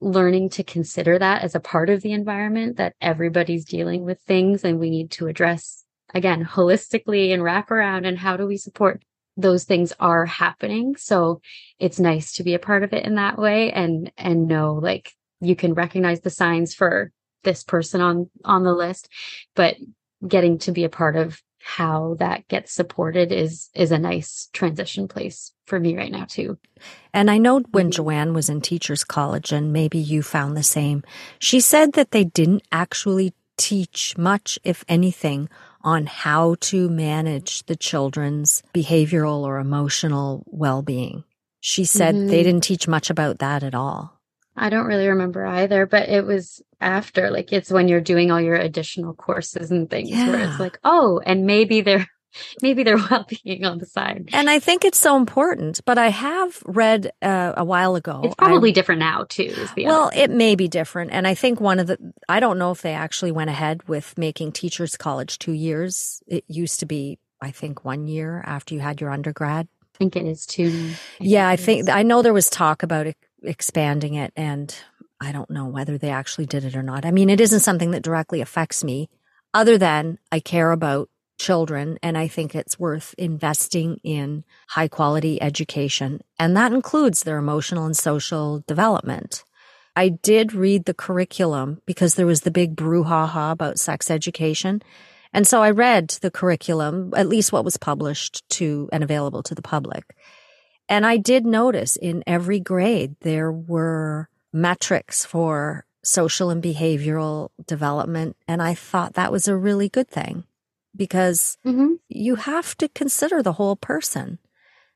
learning 0.00 0.48
to 0.48 0.64
consider 0.64 1.18
that 1.18 1.42
as 1.42 1.54
a 1.54 1.60
part 1.60 1.90
of 1.90 2.00
the 2.00 2.12
environment 2.12 2.76
that 2.76 2.94
everybody's 3.00 3.64
dealing 3.64 4.04
with 4.04 4.20
things 4.22 4.64
and 4.64 4.78
we 4.78 4.90
need 4.90 5.10
to 5.10 5.26
address 5.26 5.84
again 6.14 6.44
holistically 6.44 7.32
and 7.32 7.42
wrap 7.42 7.70
around 7.70 8.06
and 8.06 8.18
how 8.18 8.36
do 8.36 8.46
we 8.46 8.56
support 8.56 9.02
those 9.36 9.64
things 9.64 9.92
are 10.00 10.26
happening. 10.26 10.96
So 10.96 11.40
it's 11.78 12.00
nice 12.00 12.32
to 12.34 12.42
be 12.42 12.54
a 12.54 12.58
part 12.58 12.82
of 12.82 12.92
it 12.92 13.04
in 13.04 13.14
that 13.16 13.38
way 13.38 13.72
and 13.72 14.10
and 14.16 14.48
know 14.48 14.74
like 14.74 15.12
you 15.40 15.56
can 15.56 15.74
recognize 15.74 16.20
the 16.20 16.30
signs 16.30 16.74
for 16.74 17.12
this 17.44 17.62
person 17.62 18.00
on 18.00 18.30
on 18.44 18.64
the 18.64 18.74
list 18.74 19.08
but 19.54 19.76
getting 20.26 20.58
to 20.58 20.72
be 20.72 20.84
a 20.84 20.90
part 20.90 21.16
of 21.16 21.40
how 21.62 22.16
that 22.18 22.48
gets 22.48 22.72
supported 22.72 23.30
is 23.32 23.68
is 23.74 23.92
a 23.92 23.98
nice 23.98 24.48
transition 24.52 25.06
place 25.08 25.52
for 25.66 25.78
me 25.78 25.96
right 25.96 26.10
now 26.12 26.24
too 26.24 26.58
And 27.12 27.30
I 27.30 27.38
know 27.38 27.60
when 27.72 27.88
Mhm. 27.88 27.94
Joanne 27.94 28.34
was 28.34 28.48
in 28.48 28.60
teachers 28.60 29.04
college 29.04 29.52
and 29.52 29.72
maybe 29.72 29.98
you 29.98 30.22
found 30.22 30.56
the 30.56 30.62
same, 30.62 31.02
she 31.38 31.60
said 31.60 31.92
that 31.92 32.12
they 32.12 32.24
didn't 32.24 32.62
actually 32.72 33.34
teach 33.58 34.16
much, 34.16 34.58
if 34.64 34.84
anything, 34.88 35.48
on 35.82 36.06
how 36.06 36.54
to 36.60 36.88
manage 36.88 37.64
the 37.66 37.76
children's 37.76 38.62
behavioral 38.72 39.42
or 39.42 39.58
emotional 39.58 40.44
well-being. 40.46 41.24
She 41.60 41.84
said 41.84 42.14
they 42.14 42.40
Mhm. 42.40 42.44
didn't 42.44 42.60
teach 42.62 42.88
much 42.88 43.10
about 43.10 43.38
that 43.40 43.62
at 43.62 43.74
all. 43.74 44.19
I 44.60 44.68
don't 44.68 44.86
really 44.86 45.08
remember 45.08 45.46
either, 45.46 45.86
but 45.86 46.10
it 46.10 46.26
was 46.26 46.62
after, 46.82 47.30
like 47.30 47.50
it's 47.50 47.70
when 47.70 47.88
you're 47.88 48.02
doing 48.02 48.30
all 48.30 48.40
your 48.40 48.56
additional 48.56 49.14
courses 49.14 49.70
and 49.70 49.88
things 49.88 50.10
where 50.10 50.48
it's 50.48 50.60
like, 50.60 50.78
oh, 50.84 51.18
and 51.24 51.46
maybe 51.46 51.80
they're 51.80 52.06
maybe 52.62 52.82
they're 52.82 52.98
well-being 53.10 53.64
on 53.64 53.78
the 53.78 53.86
side. 53.86 54.28
And 54.34 54.50
I 54.50 54.58
think 54.58 54.84
it's 54.84 54.98
so 54.98 55.16
important. 55.16 55.80
But 55.86 55.96
I 55.96 56.08
have 56.08 56.62
read 56.66 57.10
uh, 57.22 57.54
a 57.56 57.64
while 57.64 57.94
ago. 57.94 58.20
It's 58.24 58.34
probably 58.34 58.70
I, 58.70 58.72
different 58.72 59.00
now 59.00 59.24
too. 59.28 59.54
well, 59.78 60.10
it 60.14 60.30
may 60.30 60.54
be 60.54 60.68
different. 60.68 61.12
And 61.12 61.26
I 61.26 61.34
think 61.34 61.58
one 61.58 61.78
of 61.78 61.86
the 61.86 61.98
I 62.28 62.38
don't 62.38 62.58
know 62.58 62.70
if 62.70 62.82
they 62.82 62.92
actually 62.92 63.32
went 63.32 63.48
ahead 63.48 63.88
with 63.88 64.16
making 64.18 64.52
teachers 64.52 64.94
college 64.96 65.38
two 65.38 65.52
years. 65.52 66.22
It 66.26 66.44
used 66.48 66.80
to 66.80 66.86
be, 66.86 67.18
I 67.40 67.50
think, 67.50 67.82
one 67.82 68.06
year 68.06 68.44
after 68.46 68.74
you 68.74 68.80
had 68.80 69.00
your 69.00 69.10
undergrad. 69.10 69.68
I 69.94 69.98
think 69.98 70.16
it 70.16 70.26
is 70.26 70.44
two. 70.44 70.92
I 70.92 71.24
yeah, 71.24 71.48
I 71.48 71.56
think 71.56 71.88
I 71.88 72.02
know 72.02 72.20
there 72.22 72.34
was 72.34 72.50
talk 72.50 72.82
about 72.82 73.06
it, 73.06 73.16
expanding 73.42 74.14
it, 74.14 74.32
and 74.36 74.74
I 75.20 75.32
don't 75.32 75.50
know 75.50 75.66
whether 75.66 75.98
they 75.98 76.10
actually 76.10 76.46
did 76.46 76.64
it 76.64 76.76
or 76.76 76.82
not. 76.82 77.04
I 77.04 77.10
mean, 77.10 77.30
it 77.30 77.40
isn't 77.40 77.60
something 77.60 77.90
that 77.92 78.02
directly 78.02 78.40
affects 78.40 78.82
me, 78.84 79.08
other 79.52 79.78
than 79.78 80.18
I 80.30 80.40
care 80.40 80.72
about 80.72 81.08
children 81.40 81.98
and 82.02 82.18
I 82.18 82.28
think 82.28 82.54
it's 82.54 82.78
worth 82.78 83.14
investing 83.16 83.98
in 84.04 84.44
high 84.68 84.88
quality 84.88 85.40
education. 85.40 86.20
And 86.38 86.54
that 86.56 86.72
includes 86.72 87.22
their 87.22 87.38
emotional 87.38 87.86
and 87.86 87.96
social 87.96 88.62
development. 88.66 89.42
I 89.96 90.10
did 90.10 90.52
read 90.52 90.84
the 90.84 90.94
curriculum 90.94 91.80
because 91.86 92.14
there 92.14 92.26
was 92.26 92.42
the 92.42 92.50
big 92.50 92.76
brouhaha 92.76 93.52
about 93.52 93.78
sex 93.78 94.10
education. 94.10 94.82
And 95.32 95.46
so 95.46 95.62
I 95.62 95.70
read 95.70 96.10
the 96.20 96.30
curriculum, 96.30 97.12
at 97.16 97.28
least 97.28 97.52
what 97.52 97.64
was 97.64 97.78
published 97.78 98.48
to 98.50 98.90
and 98.92 99.02
available 99.02 99.42
to 99.44 99.54
the 99.54 99.62
public. 99.62 100.14
And 100.90 101.06
I 101.06 101.18
did 101.18 101.46
notice 101.46 101.94
in 101.94 102.24
every 102.26 102.58
grade 102.58 103.14
there 103.20 103.52
were 103.52 104.28
metrics 104.52 105.24
for 105.24 105.86
social 106.02 106.50
and 106.50 106.60
behavioral 106.60 107.50
development. 107.64 108.36
And 108.48 108.60
I 108.60 108.74
thought 108.74 109.14
that 109.14 109.30
was 109.30 109.46
a 109.46 109.56
really 109.56 109.88
good 109.88 110.08
thing 110.08 110.42
because 110.96 111.56
mm-hmm. 111.64 111.94
you 112.08 112.34
have 112.34 112.76
to 112.78 112.88
consider 112.88 113.40
the 113.40 113.52
whole 113.52 113.76
person. 113.76 114.38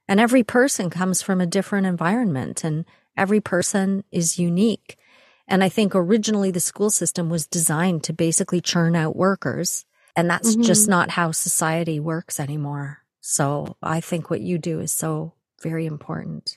And 0.09 0.19
every 0.19 0.43
person 0.43 0.91
comes 0.91 1.23
from 1.23 1.41
a 1.41 1.47
different 1.47 1.87
environment 1.87 2.65
and 2.65 2.85
every 3.17 3.41
person 3.41 4.03
is 4.11 4.37
unique. 4.37 4.99
And 5.47 5.63
I 5.63 5.69
think 5.69 5.95
originally 5.95 6.51
the 6.51 6.59
school 6.59 6.91
system 6.91 7.31
was 7.31 7.47
designed 7.47 8.03
to 8.05 8.13
basically 8.13 8.61
churn 8.61 8.97
out 8.97 9.15
workers. 9.15 9.87
And 10.17 10.29
that's 10.29 10.55
mm-hmm. 10.55 10.63
just 10.63 10.89
not 10.89 11.11
how 11.11 11.31
society 11.31 12.01
works 12.01 12.41
anymore. 12.41 12.99
So 13.21 13.77
I 13.81 14.01
think 14.01 14.29
what 14.29 14.41
you 14.41 14.59
do 14.59 14.81
is 14.81 14.91
so 14.91 15.35
very 15.65 15.87
important. 15.87 16.57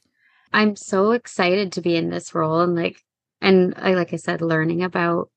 I'm 0.53 0.75
so 0.75 1.11
excited 1.11 1.71
to 1.73 1.81
be 1.81 1.95
in 1.95 2.09
this 2.09 2.35
role 2.35 2.61
and 2.61 2.75
like, 2.75 3.01
and 3.41 3.73
I, 3.77 3.93
like 3.93 4.13
I 4.13 4.17
said, 4.17 4.41
learning 4.41 4.83
about 4.83 5.29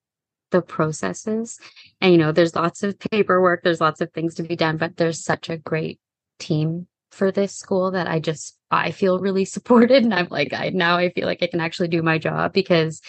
the 0.50 0.62
processes. 0.62 1.58
And, 2.00 2.12
you 2.12 2.18
know, 2.18 2.32
there's 2.32 2.54
lots 2.54 2.82
of 2.82 2.98
paperwork, 2.98 3.62
there's 3.62 3.80
lots 3.80 4.00
of 4.00 4.12
things 4.12 4.34
to 4.34 4.42
be 4.42 4.56
done, 4.56 4.76
but 4.76 4.96
there's 4.96 5.24
such 5.24 5.48
a 5.48 5.56
great 5.56 6.00
team 6.38 6.86
for 7.10 7.30
this 7.30 7.56
school 7.56 7.92
that 7.92 8.06
I 8.06 8.20
just, 8.20 8.56
I 8.70 8.90
feel 8.90 9.18
really 9.18 9.44
supported. 9.56 10.02
And 10.02 10.14
I'm 10.14 10.28
like, 10.30 10.52
I 10.52 10.70
now 10.70 10.96
I 10.96 11.10
feel 11.10 11.26
like 11.26 11.42
I 11.42 11.46
can 11.46 11.60
actually 11.60 11.88
do 11.88 12.02
my 12.02 12.18
job 12.18 12.52
because 12.52 13.00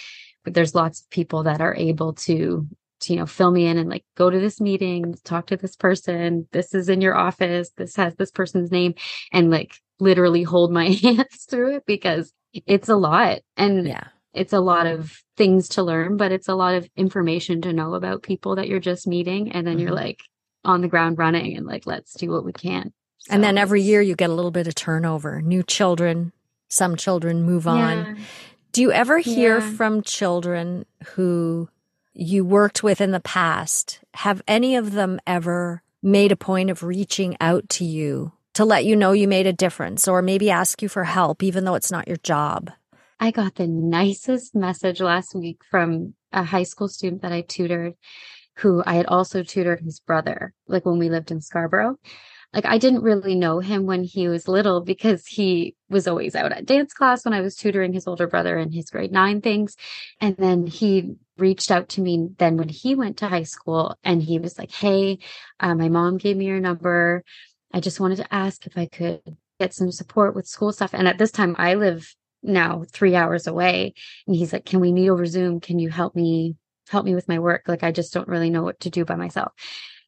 there's 0.46 0.76
lots 0.76 1.02
of 1.02 1.10
people 1.10 1.44
that 1.44 1.62
are 1.62 1.76
able 1.76 2.14
to, 2.14 2.68
to, 3.02 3.14
you 3.14 3.20
know, 3.20 3.26
fill 3.26 3.52
me 3.52 3.66
in 3.66 3.78
and 3.78 3.90
like 3.90 4.06
go 4.16 4.30
to 4.30 4.40
this 4.40 4.62
meeting, 4.62 5.16
talk 5.24 5.48
to 5.48 5.58
this 5.58 5.76
person. 5.76 6.48
This 6.52 6.74
is 6.74 6.90
in 6.90 7.02
your 7.02 7.16
office. 7.16 7.72
This 7.78 7.96
has 7.96 8.16
this 8.16 8.32
person's 8.32 8.72
name 8.72 8.96
and 9.32 9.52
like 9.52 9.76
literally 10.00 10.44
hold 10.44 10.72
my 10.72 10.90
hands 11.04 11.46
through 11.50 11.76
it 11.76 11.86
because 11.86 12.34
it's 12.54 12.90
a 12.90 12.96
lot. 12.96 13.40
And 13.58 13.88
yeah 13.88 14.08
it's 14.34 14.54
a 14.54 14.60
lot 14.60 14.88
of 14.88 15.22
things 15.38 15.68
to 15.70 15.84
learn, 15.84 16.18
but 16.18 16.32
it's 16.32 16.48
a 16.48 16.56
lot 16.56 16.76
of 16.76 16.88
information 16.96 17.62
to 17.62 17.74
know 17.74 17.94
about 17.96 18.24
people 18.24 18.56
that 18.56 18.68
you're 18.68 18.80
just 18.80 19.08
meeting. 19.08 19.52
And 19.52 19.68
then 19.68 19.76
mm-hmm. 19.76 19.88
you're 19.88 19.96
like 19.96 20.22
on 20.64 20.82
the 20.82 20.88
ground 20.88 21.18
running 21.18 21.58
and 21.58 21.66
like, 21.66 21.86
let's 21.86 22.14
do 22.14 22.30
what 22.30 22.46
we 22.46 22.54
can. 22.54 22.94
So 23.20 23.34
and 23.34 23.44
then 23.44 23.58
every 23.58 23.82
year 23.82 24.02
you 24.02 24.16
get 24.16 24.30
a 24.30 24.34
little 24.34 24.52
bit 24.52 24.68
of 24.68 24.76
turnover, 24.76 25.42
new 25.42 25.64
children, 25.64 26.32
some 26.70 26.96
children 26.96 27.44
move 27.44 27.68
on. 27.68 28.16
Yeah. 28.16 28.24
Do 28.72 28.82
you 28.82 28.92
ever 28.92 29.20
hear 29.20 29.60
yeah. 29.60 29.72
from 29.72 30.02
children 30.02 30.86
who 31.10 31.70
you 32.14 32.44
worked 32.44 32.84
with 32.84 33.02
in 33.02 33.12
the 33.12 33.20
past? 33.20 34.00
Have 34.16 34.42
any 34.48 34.76
of 34.76 34.94
them 34.94 35.20
ever 35.26 35.84
made 36.02 36.32
a 36.32 36.36
point 36.36 36.70
of 36.70 36.84
reaching 36.84 37.38
out 37.40 37.70
to 37.70 37.86
you 37.86 38.34
to 38.54 38.66
let 38.66 38.86
you 38.86 38.96
know 38.96 39.12
you 39.12 39.28
made 39.28 39.48
a 39.48 39.54
difference 39.54 40.08
or 40.08 40.22
maybe 40.22 40.50
ask 40.50 40.82
you 40.82 40.90
for 40.90 41.04
help, 41.04 41.44
even 41.44 41.64
though 41.64 41.76
it's 41.76 41.92
not 41.92 42.08
your 42.08 42.18
job? 42.18 42.72
I 43.20 43.32
got 43.32 43.56
the 43.56 43.68
nicest 43.68 44.56
message 44.56 45.00
last 45.00 45.36
week 45.36 45.62
from 45.70 46.16
a 46.34 46.44
high 46.44 46.64
school 46.64 46.88
student 46.88 47.22
that 47.22 47.32
I 47.32 47.42
tutored 47.42 47.94
who 48.56 48.84
I 48.86 48.96
had 48.96 49.06
also 49.08 49.44
tutored 49.44 49.82
his 49.82 50.00
brother, 50.00 50.54
like 50.68 50.86
when 50.86 51.00
we 51.00 51.10
lived 51.10 51.32
in 51.32 51.42
Scarborough. 51.42 51.98
Like 52.54 52.66
I 52.66 52.78
didn't 52.78 53.04
really 53.04 53.36
know 53.36 53.60
him 53.60 53.86
when 53.86 54.04
he 54.04 54.28
was 54.28 54.48
little 54.48 54.82
because 54.82 55.26
he 55.26 55.76
was 55.90 56.08
always 56.08 56.36
out 56.36 56.52
at 56.52 56.66
dance 56.66 56.94
class 56.94 57.24
when 57.24 57.34
I 57.34 57.42
was 57.42 57.56
tutoring 57.56 57.94
his 57.94 58.08
older 58.08 58.28
brother 58.28 58.58
in 58.58 58.72
his 58.72 58.90
grade 58.90 59.12
nine 59.12 59.42
things. 59.42 59.76
And 60.20 60.36
then 60.38 60.68
he 60.68 61.16
reached 61.38 61.72
out 61.72 61.90
to 61.90 62.02
me 62.02 62.30
then 62.38 62.58
when 62.58 62.70
he 62.70 62.94
went 62.96 63.18
to 63.18 63.28
high 63.28 63.44
school 63.44 63.98
and 64.04 64.22
he 64.22 64.38
was 64.38 64.58
like, 64.58 64.72
Hey, 64.72 65.20
uh, 65.60 65.76
my 65.76 65.88
mom 65.88 66.18
gave 66.18 66.36
me 66.36 66.46
your 66.46 66.60
number. 66.60 67.24
I 67.74 67.80
just 67.80 68.00
wanted 68.00 68.18
to 68.18 68.34
ask 68.34 68.66
if 68.66 68.78
I 68.78 68.86
could 68.88 69.22
get 69.60 69.74
some 69.74 69.92
support 69.92 70.36
with 70.36 70.48
school 70.48 70.74
stuff. 70.74 70.94
And 70.94 71.08
at 71.08 71.18
this 71.18 71.32
time 71.32 71.56
I 71.58 71.76
live 71.76 72.14
now 72.44 72.84
three 72.92 73.16
hours 73.16 73.48
away 73.48 73.94
and 74.26 74.36
he's 74.36 74.52
like 74.52 74.66
can 74.66 74.80
we 74.80 74.92
meet 74.92 75.10
over 75.10 75.26
zoom 75.26 75.60
can 75.60 75.80
you 75.80 75.90
help 75.90 76.16
me 76.16 76.56
help 76.90 77.06
me 77.06 77.14
with 77.14 77.28
my 77.28 77.40
work 77.40 77.64
like 77.68 77.84
i 77.84 77.92
just 77.92 78.14
don't 78.14 78.28
really 78.28 78.50
know 78.50 78.64
what 78.64 78.80
to 78.80 78.90
do 78.90 79.06
by 79.06 79.16
myself 79.16 79.52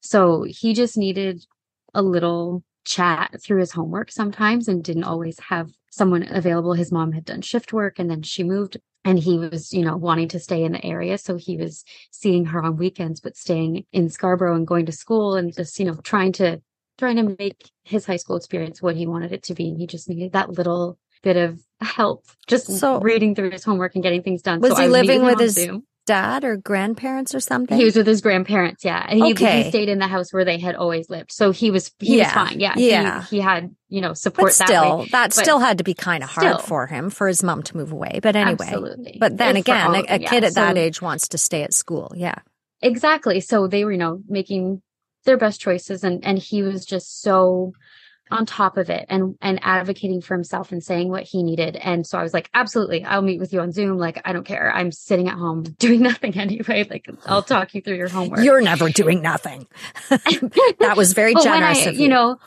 so 0.01 0.43
he 0.47 0.73
just 0.73 0.97
needed 0.97 1.45
a 1.93 2.01
little 2.01 2.63
chat 2.85 3.41
through 3.41 3.59
his 3.59 3.71
homework 3.71 4.11
sometimes 4.11 4.67
and 4.67 4.83
didn't 4.83 5.05
always 5.05 5.39
have 5.39 5.71
someone 5.89 6.27
available 6.29 6.73
his 6.73 6.91
mom 6.91 7.11
had 7.11 7.23
done 7.23 7.41
shift 7.41 7.71
work 7.71 7.97
and 7.97 8.09
then 8.09 8.21
she 8.21 8.43
moved 8.43 8.77
and 9.05 9.19
he 9.19 9.37
was 9.37 9.71
you 9.71 9.83
know 9.83 9.95
wanting 9.95 10.27
to 10.27 10.39
stay 10.39 10.63
in 10.63 10.73
the 10.73 10.85
area 10.85 11.17
so 11.17 11.37
he 11.37 11.55
was 11.55 11.85
seeing 12.11 12.45
her 12.45 12.61
on 12.61 12.75
weekends 12.75 13.21
but 13.21 13.37
staying 13.37 13.85
in 13.93 14.09
scarborough 14.09 14.55
and 14.55 14.67
going 14.67 14.85
to 14.85 14.91
school 14.91 15.35
and 15.35 15.55
just 15.55 15.79
you 15.79 15.85
know 15.85 15.95
trying 16.03 16.33
to 16.33 16.61
trying 16.97 17.15
to 17.15 17.35
make 17.39 17.71
his 17.83 18.05
high 18.05 18.17
school 18.17 18.35
experience 18.35 18.81
what 18.81 18.95
he 18.95 19.07
wanted 19.07 19.31
it 19.31 19.43
to 19.43 19.53
be 19.53 19.69
and 19.69 19.77
he 19.77 19.87
just 19.87 20.09
needed 20.09 20.33
that 20.33 20.49
little 20.49 20.97
bit 21.23 21.37
of 21.37 21.59
help 21.81 22.25
just 22.47 22.67
so, 22.77 22.99
reading 22.99 23.33
through 23.33 23.51
his 23.51 23.63
homework 23.63 23.95
and 23.95 24.03
getting 24.03 24.21
things 24.21 24.41
done. 24.41 24.59
Was 24.59 24.75
so 24.75 24.83
he 24.83 24.87
living 24.87 25.23
with 25.23 25.39
his 25.39 25.55
Zoom. 25.55 25.85
Dad 26.05 26.43
or 26.43 26.57
grandparents 26.57 27.33
or 27.33 27.39
something? 27.39 27.77
He 27.77 27.85
was 27.85 27.95
with 27.95 28.07
his 28.07 28.21
grandparents, 28.21 28.83
yeah. 28.83 29.05
And 29.07 29.23
he, 29.23 29.33
okay. 29.33 29.63
he 29.63 29.69
stayed 29.69 29.89
in 29.89 29.99
the 29.99 30.07
house 30.07 30.33
where 30.33 30.45
they 30.45 30.57
had 30.59 30.75
always 30.75 31.09
lived. 31.09 31.31
So 31.31 31.51
he 31.51 31.71
was 31.71 31.91
he 31.99 32.17
yeah. 32.17 32.23
was 32.25 32.33
fine. 32.33 32.59
Yeah. 32.59 32.73
Yeah. 32.77 33.23
He, 33.23 33.37
he 33.37 33.41
had, 33.41 33.75
you 33.89 34.01
know, 34.01 34.13
support 34.13 34.47
but 34.57 34.65
still, 34.65 34.99
that, 35.11 35.11
that 35.11 35.33
still 35.33 35.59
had 35.59 35.77
to 35.77 35.83
be 35.83 35.93
kind 35.93 36.23
of 36.23 36.29
hard 36.29 36.61
for 36.61 36.87
him 36.87 37.09
for 37.09 37.27
his 37.27 37.43
mom 37.43 37.63
to 37.63 37.77
move 37.77 37.91
away. 37.91 38.19
But 38.21 38.35
anyway. 38.35 38.65
Absolutely. 38.65 39.17
But 39.19 39.37
then 39.37 39.55
again, 39.55 39.95
a, 39.95 39.99
a 39.99 40.19
yeah. 40.19 40.29
kid 40.29 40.43
at 40.43 40.53
so, 40.53 40.61
that 40.61 40.77
age 40.77 41.01
wants 41.01 41.27
to 41.29 41.37
stay 41.37 41.63
at 41.63 41.73
school. 41.73 42.11
Yeah. 42.15 42.35
Exactly. 42.81 43.39
So 43.39 43.67
they 43.67 43.85
were, 43.85 43.91
you 43.91 43.97
know, 43.97 44.21
making 44.27 44.81
their 45.25 45.37
best 45.37 45.61
choices 45.61 46.03
and 46.03 46.23
and 46.25 46.37
he 46.37 46.63
was 46.63 46.85
just 46.85 47.21
so 47.21 47.73
on 48.33 48.45
top 48.45 48.77
of 48.77 48.89
it 48.89 49.05
and 49.09 49.37
and 49.41 49.59
advocating 49.61 50.21
for 50.21 50.33
himself 50.33 50.71
and 50.71 50.83
saying 50.83 51.09
what 51.09 51.23
he 51.23 51.43
needed. 51.43 51.75
And 51.75 52.05
so 52.05 52.17
I 52.17 52.23
was 52.23 52.33
like, 52.33 52.49
absolutely, 52.53 53.03
I'll 53.05 53.21
meet 53.21 53.39
with 53.39 53.53
you 53.53 53.61
on 53.61 53.71
Zoom. 53.71 53.97
Like, 53.97 54.21
I 54.25 54.33
don't 54.33 54.45
care. 54.45 54.71
I'm 54.73 54.91
sitting 54.91 55.27
at 55.27 55.35
home 55.35 55.63
doing 55.79 56.01
nothing 56.01 56.37
anyway. 56.37 56.85
Like, 56.89 57.07
I'll 57.25 57.43
talk 57.43 57.73
you 57.73 57.81
through 57.81 57.97
your 57.97 58.09
homework. 58.09 58.43
You're 58.43 58.61
never 58.61 58.89
doing 58.89 59.21
nothing. 59.21 59.67
that 60.09 60.95
was 60.97 61.13
very 61.13 61.35
generous 61.43 61.85
I, 61.85 61.89
of 61.89 61.95
you. 61.95 62.03
You 62.03 62.09
know, 62.09 62.39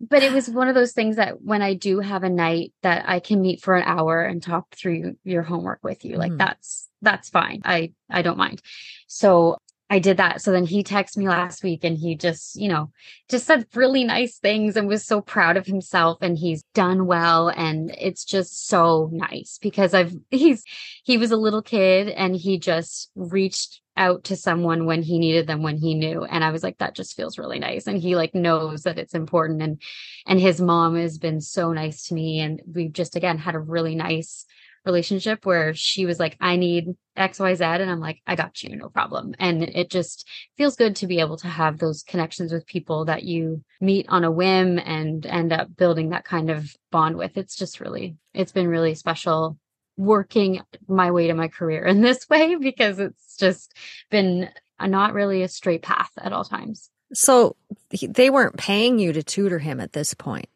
but 0.00 0.22
it 0.22 0.32
was 0.32 0.48
one 0.48 0.68
of 0.68 0.74
those 0.74 0.92
things 0.92 1.16
that 1.16 1.42
when 1.42 1.62
I 1.62 1.74
do 1.74 2.00
have 2.00 2.22
a 2.22 2.30
night 2.30 2.72
that 2.82 3.08
I 3.08 3.20
can 3.20 3.40
meet 3.40 3.62
for 3.62 3.74
an 3.74 3.84
hour 3.84 4.22
and 4.22 4.42
talk 4.42 4.74
through 4.74 5.16
your 5.24 5.42
homework 5.42 5.80
with 5.82 6.04
you, 6.04 6.16
like 6.16 6.32
mm. 6.32 6.38
that's 6.38 6.88
that's 7.02 7.30
fine. 7.30 7.62
I 7.64 7.92
I 8.10 8.22
don't 8.22 8.38
mind. 8.38 8.60
So 9.06 9.58
I 9.90 9.98
did 10.00 10.18
that. 10.18 10.42
So 10.42 10.52
then 10.52 10.66
he 10.66 10.84
texted 10.84 11.16
me 11.16 11.28
last 11.28 11.64
week 11.64 11.82
and 11.82 11.96
he 11.96 12.14
just, 12.14 12.56
you 12.56 12.68
know, 12.68 12.90
just 13.30 13.46
said 13.46 13.66
really 13.74 14.04
nice 14.04 14.38
things 14.38 14.76
and 14.76 14.86
was 14.86 15.04
so 15.04 15.22
proud 15.22 15.56
of 15.56 15.66
himself 15.66 16.18
and 16.20 16.36
he's 16.36 16.62
done 16.74 17.06
well. 17.06 17.48
And 17.48 17.94
it's 17.98 18.24
just 18.24 18.68
so 18.68 19.08
nice 19.12 19.58
because 19.62 19.94
I've, 19.94 20.14
he's, 20.30 20.62
he 21.04 21.16
was 21.16 21.30
a 21.30 21.36
little 21.36 21.62
kid 21.62 22.08
and 22.08 22.36
he 22.36 22.58
just 22.58 23.10
reached 23.14 23.80
out 23.96 24.24
to 24.24 24.36
someone 24.36 24.84
when 24.84 25.02
he 25.02 25.18
needed 25.18 25.46
them 25.46 25.60
when 25.64 25.76
he 25.76 25.92
knew 25.92 26.22
and 26.22 26.44
i 26.44 26.50
was 26.50 26.62
like 26.62 26.78
that 26.78 26.94
just 26.94 27.16
feels 27.16 27.36
really 27.36 27.58
nice 27.58 27.88
and 27.88 27.98
he 27.98 28.14
like 28.14 28.32
knows 28.32 28.84
that 28.84 28.96
it's 28.96 29.12
important 29.12 29.60
and 29.60 29.82
and 30.24 30.38
his 30.38 30.60
mom 30.60 30.94
has 30.94 31.18
been 31.18 31.40
so 31.40 31.72
nice 31.72 32.06
to 32.06 32.14
me 32.14 32.38
and 32.38 32.62
we've 32.72 32.92
just 32.92 33.16
again 33.16 33.38
had 33.38 33.56
a 33.56 33.58
really 33.58 33.96
nice 33.96 34.46
relationship 34.84 35.44
where 35.44 35.74
she 35.74 36.06
was 36.06 36.18
like, 36.18 36.36
I 36.40 36.56
need 36.56 36.94
XYZ. 37.16 37.80
And 37.80 37.90
I'm 37.90 38.00
like, 38.00 38.20
I 38.26 38.36
got 38.36 38.62
you, 38.62 38.76
no 38.76 38.88
problem. 38.88 39.34
And 39.38 39.62
it 39.62 39.90
just 39.90 40.28
feels 40.56 40.76
good 40.76 40.96
to 40.96 41.06
be 41.06 41.20
able 41.20 41.36
to 41.38 41.48
have 41.48 41.78
those 41.78 42.02
connections 42.02 42.52
with 42.52 42.66
people 42.66 43.04
that 43.06 43.24
you 43.24 43.62
meet 43.80 44.06
on 44.08 44.24
a 44.24 44.30
whim 44.30 44.78
and 44.78 45.24
end 45.26 45.52
up 45.52 45.76
building 45.76 46.10
that 46.10 46.24
kind 46.24 46.50
of 46.50 46.74
bond 46.90 47.16
with. 47.16 47.36
It's 47.36 47.56
just 47.56 47.80
really, 47.80 48.16
it's 48.34 48.52
been 48.52 48.68
really 48.68 48.94
special 48.94 49.58
working 49.96 50.62
my 50.86 51.10
way 51.10 51.26
to 51.26 51.34
my 51.34 51.48
career 51.48 51.84
in 51.84 52.00
this 52.02 52.28
way 52.28 52.56
because 52.56 52.98
it's 52.98 53.36
just 53.36 53.74
been 54.10 54.48
not 54.80 55.12
really 55.12 55.42
a 55.42 55.48
straight 55.48 55.82
path 55.82 56.10
at 56.18 56.32
all 56.32 56.44
times. 56.44 56.90
So 57.12 57.56
they 58.00 58.30
weren't 58.30 58.56
paying 58.56 58.98
you 58.98 59.12
to 59.12 59.22
tutor 59.22 59.58
him 59.58 59.80
at 59.80 59.92
this 59.92 60.14
point. 60.14 60.48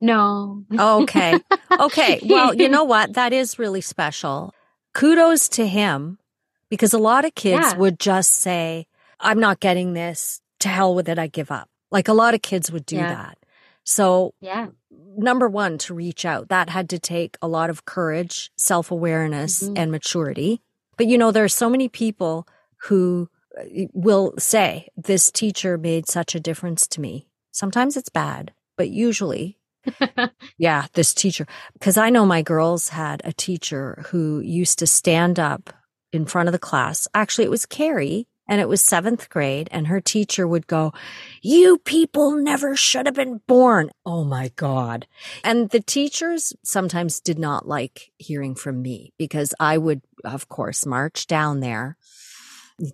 No. 0.00 0.64
Okay. 0.72 1.34
Okay. 1.78 2.20
Well, 2.24 2.54
you 2.54 2.68
know 2.68 2.84
what? 2.84 3.14
That 3.14 3.32
is 3.32 3.58
really 3.58 3.80
special. 3.80 4.54
Kudos 4.94 5.48
to 5.50 5.66
him 5.66 6.18
because 6.68 6.92
a 6.92 6.98
lot 6.98 7.24
of 7.24 7.34
kids 7.34 7.72
yeah. 7.72 7.76
would 7.76 7.98
just 7.98 8.32
say, 8.32 8.86
I'm 9.18 9.40
not 9.40 9.60
getting 9.60 9.92
this. 9.92 10.40
To 10.60 10.68
hell 10.68 10.94
with 10.94 11.08
it. 11.08 11.18
I 11.18 11.26
give 11.26 11.50
up. 11.50 11.70
Like 11.90 12.08
a 12.08 12.12
lot 12.12 12.34
of 12.34 12.42
kids 12.42 12.70
would 12.70 12.84
do 12.84 12.96
yeah. 12.96 13.14
that. 13.14 13.38
So, 13.84 14.34
yeah. 14.40 14.68
Number 15.16 15.48
one, 15.48 15.78
to 15.78 15.94
reach 15.94 16.24
out, 16.24 16.48
that 16.48 16.68
had 16.68 16.90
to 16.90 16.98
take 16.98 17.36
a 17.42 17.48
lot 17.48 17.70
of 17.70 17.84
courage, 17.84 18.50
self 18.56 18.90
awareness, 18.90 19.62
mm-hmm. 19.62 19.76
and 19.76 19.90
maturity. 19.90 20.60
But 20.96 21.06
you 21.06 21.16
know, 21.18 21.30
there 21.30 21.44
are 21.44 21.48
so 21.48 21.70
many 21.70 21.88
people 21.88 22.46
who 22.82 23.28
uh, 23.58 23.64
will 23.92 24.34
say, 24.38 24.88
This 24.96 25.30
teacher 25.30 25.78
made 25.78 26.06
such 26.06 26.34
a 26.34 26.40
difference 26.40 26.86
to 26.88 27.00
me. 27.00 27.26
Sometimes 27.50 27.96
it's 27.96 28.10
bad, 28.10 28.52
but 28.76 28.90
usually 28.90 29.58
yeah, 30.58 30.86
this 30.92 31.14
teacher. 31.14 31.46
Because 31.74 31.96
I 31.96 32.10
know 32.10 32.26
my 32.26 32.42
girls 32.42 32.88
had 32.88 33.22
a 33.24 33.32
teacher 33.32 34.04
who 34.08 34.40
used 34.40 34.78
to 34.80 34.86
stand 34.86 35.38
up 35.38 35.72
in 36.12 36.26
front 36.26 36.48
of 36.48 36.52
the 36.52 36.58
class. 36.58 37.08
Actually, 37.14 37.44
it 37.44 37.50
was 37.50 37.66
Carrie 37.66 38.26
and 38.48 38.60
it 38.60 38.68
was 38.68 38.80
seventh 38.82 39.28
grade 39.28 39.68
and 39.70 39.86
her 39.86 40.00
teacher 40.00 40.46
would 40.46 40.66
go, 40.66 40.92
you 41.40 41.78
people 41.78 42.32
never 42.32 42.74
should 42.74 43.06
have 43.06 43.14
been 43.14 43.40
born. 43.46 43.90
Oh 44.04 44.24
my 44.24 44.50
God. 44.56 45.06
And 45.44 45.70
the 45.70 45.80
teachers 45.80 46.52
sometimes 46.64 47.20
did 47.20 47.38
not 47.38 47.68
like 47.68 48.10
hearing 48.18 48.56
from 48.56 48.82
me 48.82 49.12
because 49.18 49.54
I 49.60 49.78
would, 49.78 50.02
of 50.24 50.48
course, 50.48 50.84
march 50.84 51.28
down 51.28 51.60
there. 51.60 51.96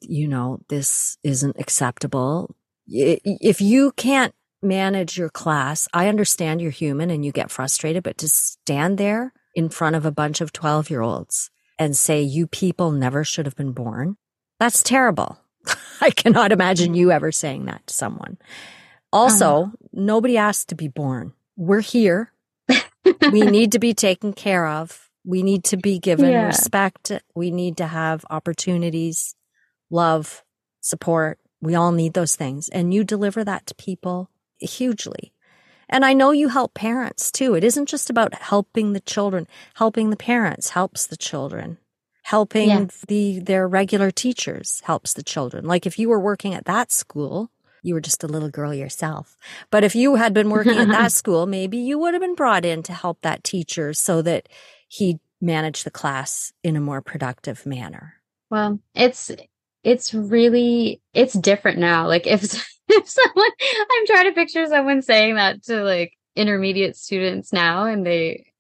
You 0.03 0.28
know, 0.28 0.59
this 0.68 1.16
isn't 1.22 1.57
acceptable. 1.59 2.55
If 2.87 3.61
you 3.61 3.93
can't 3.93 4.34
manage 4.66 5.16
your 5.16 5.30
class. 5.30 5.88
I 5.92 6.08
understand 6.08 6.60
you're 6.60 6.70
human 6.70 7.10
and 7.10 7.24
you 7.24 7.32
get 7.32 7.50
frustrated, 7.50 8.02
but 8.02 8.18
to 8.18 8.28
stand 8.28 8.98
there 8.98 9.32
in 9.54 9.68
front 9.68 9.96
of 9.96 10.04
a 10.04 10.12
bunch 10.12 10.40
of 10.40 10.52
12 10.52 10.90
year 10.90 11.00
olds 11.00 11.50
and 11.78 11.96
say, 11.96 12.22
you 12.22 12.46
people 12.46 12.90
never 12.90 13.24
should 13.24 13.46
have 13.46 13.56
been 13.56 13.72
born, 13.72 14.16
that's 14.58 14.82
terrible. 14.82 15.38
I 16.00 16.10
cannot 16.10 16.52
imagine 16.52 16.94
you 16.94 17.10
ever 17.10 17.32
saying 17.32 17.66
that 17.66 17.86
to 17.86 17.94
someone. 17.94 18.38
Also, 19.12 19.64
uh 19.64 19.70
nobody 19.92 20.36
asked 20.36 20.68
to 20.68 20.74
be 20.74 20.88
born. 20.88 21.32
We're 21.56 21.80
here. 21.80 22.32
we 23.32 23.40
need 23.42 23.72
to 23.72 23.78
be 23.78 23.94
taken 23.94 24.32
care 24.32 24.66
of. 24.66 25.08
We 25.24 25.42
need 25.42 25.64
to 25.64 25.76
be 25.76 25.98
given 25.98 26.30
yeah. 26.30 26.46
respect. 26.46 27.12
We 27.34 27.50
need 27.50 27.78
to 27.78 27.86
have 27.86 28.24
opportunities, 28.30 29.34
love, 29.90 30.44
support. 30.80 31.38
We 31.60 31.74
all 31.74 31.92
need 31.92 32.14
those 32.14 32.36
things. 32.36 32.68
And 32.68 32.92
you 32.92 33.02
deliver 33.02 33.42
that 33.42 33.66
to 33.66 33.74
people 33.74 34.30
hugely. 34.59 35.32
And 35.88 36.04
I 36.04 36.12
know 36.12 36.30
you 36.32 36.48
help 36.48 36.74
parents 36.74 37.30
too. 37.30 37.54
It 37.54 37.62
isn't 37.62 37.88
just 37.88 38.11
about 38.11 38.34
helping 38.34 38.92
the 38.92 39.00
children. 39.00 39.46
Helping 39.74 40.11
the 40.11 40.16
parents 40.16 40.70
helps 40.70 41.07
the 41.07 41.16
children. 41.16 41.78
Helping 42.22 42.68
yeah. 42.68 42.86
the 43.07 43.38
their 43.38 43.68
regular 43.68 44.11
teachers 44.11 44.82
helps 44.84 45.12
the 45.12 45.22
children. 45.22 45.64
Like 45.64 45.86
if 45.86 45.98
you 45.98 46.09
were 46.09 46.18
working 46.18 46.54
at 46.54 46.64
that 46.64 46.90
school, 46.90 47.50
you 47.82 47.94
were 47.94 48.00
just 48.00 48.24
a 48.24 48.28
little 48.28 48.50
girl 48.50 48.74
yourself. 48.74 49.36
But 49.70 49.84
if 49.84 49.94
you 49.94 50.16
had 50.16 50.34
been 50.34 50.50
working 50.50 50.76
at 50.76 50.88
that 50.88 51.12
school, 51.20 51.46
maybe 51.46 51.78
you 51.78 51.98
would 52.00 52.14
have 52.14 52.20
been 52.20 52.34
brought 52.34 52.64
in 52.64 52.82
to 52.84 52.92
help 52.92 53.22
that 53.22 53.44
teacher 53.44 53.92
so 53.92 54.22
that 54.22 54.48
he 54.88 55.20
managed 55.40 55.84
the 55.84 55.90
class 55.90 56.52
in 56.64 56.74
a 56.74 56.80
more 56.80 57.00
productive 57.00 57.64
manner. 57.64 58.14
Well, 58.50 58.80
it's 58.94 59.30
it's 59.84 60.12
really 60.12 61.00
it's 61.14 61.34
different 61.34 61.78
now. 61.78 62.09
Like 62.09 62.26
if 62.26 62.75
if 62.97 63.09
someone 63.09 63.51
I'm 63.61 64.07
trying 64.07 64.26
to 64.26 64.32
picture 64.32 64.66
someone 64.66 65.03
saying 65.03 65.37
that 65.37 65.62
to 65.64 65.82
like 65.82 66.12
intermediate 66.34 66.97
students 66.97 67.53
now 67.53 67.84
and 67.84 68.07
they 68.07 68.53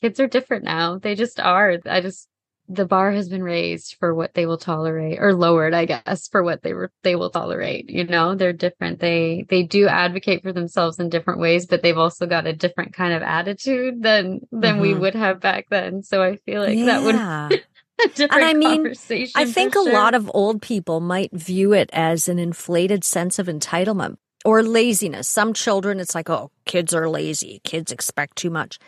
kids 0.00 0.20
are 0.20 0.26
different 0.26 0.64
now. 0.64 0.98
They 0.98 1.14
just 1.14 1.40
are. 1.40 1.78
I 1.86 2.00
just 2.00 2.28
the 2.68 2.86
bar 2.86 3.10
has 3.12 3.28
been 3.28 3.42
raised 3.42 3.96
for 3.98 4.14
what 4.14 4.34
they 4.34 4.46
will 4.46 4.56
tolerate 4.56 5.18
or 5.20 5.34
lowered 5.34 5.74
i 5.74 5.84
guess 5.84 6.28
for 6.28 6.42
what 6.42 6.62
they 6.62 6.72
were 6.72 6.90
they 7.02 7.16
will 7.16 7.28
tolerate 7.28 7.90
you 7.90 8.04
know 8.04 8.34
they're 8.34 8.52
different 8.52 9.00
they 9.00 9.44
they 9.50 9.62
do 9.62 9.88
advocate 9.88 10.42
for 10.42 10.52
themselves 10.52 10.98
in 10.98 11.08
different 11.08 11.40
ways 11.40 11.66
but 11.66 11.82
they've 11.82 11.98
also 11.98 12.24
got 12.24 12.46
a 12.46 12.52
different 12.52 12.94
kind 12.94 13.12
of 13.12 13.22
attitude 13.22 14.02
than 14.02 14.40
than 14.52 14.74
mm-hmm. 14.74 14.80
we 14.80 14.94
would 14.94 15.14
have 15.14 15.40
back 15.40 15.66
then 15.70 16.02
so 16.02 16.22
i 16.22 16.36
feel 16.36 16.62
like 16.62 16.78
yeah. 16.78 16.86
that 16.86 17.02
would 17.50 17.64
and 18.18 18.44
I 18.44 18.54
mean, 18.54 18.94
I 19.34 19.44
think 19.44 19.74
sure. 19.74 19.88
a 19.88 19.92
lot 19.92 20.14
of 20.14 20.30
old 20.34 20.62
people 20.62 21.00
might 21.00 21.32
view 21.32 21.72
it 21.72 21.90
as 21.92 22.28
an 22.28 22.38
inflated 22.38 23.04
sense 23.04 23.38
of 23.38 23.46
entitlement 23.46 24.16
or 24.44 24.62
laziness. 24.62 25.28
Some 25.28 25.52
children, 25.52 26.00
it's 26.00 26.14
like, 26.14 26.30
oh, 26.30 26.50
kids 26.64 26.94
are 26.94 27.08
lazy. 27.08 27.60
Kids 27.64 27.92
expect 27.92 28.36
too 28.36 28.50
much. 28.50 28.78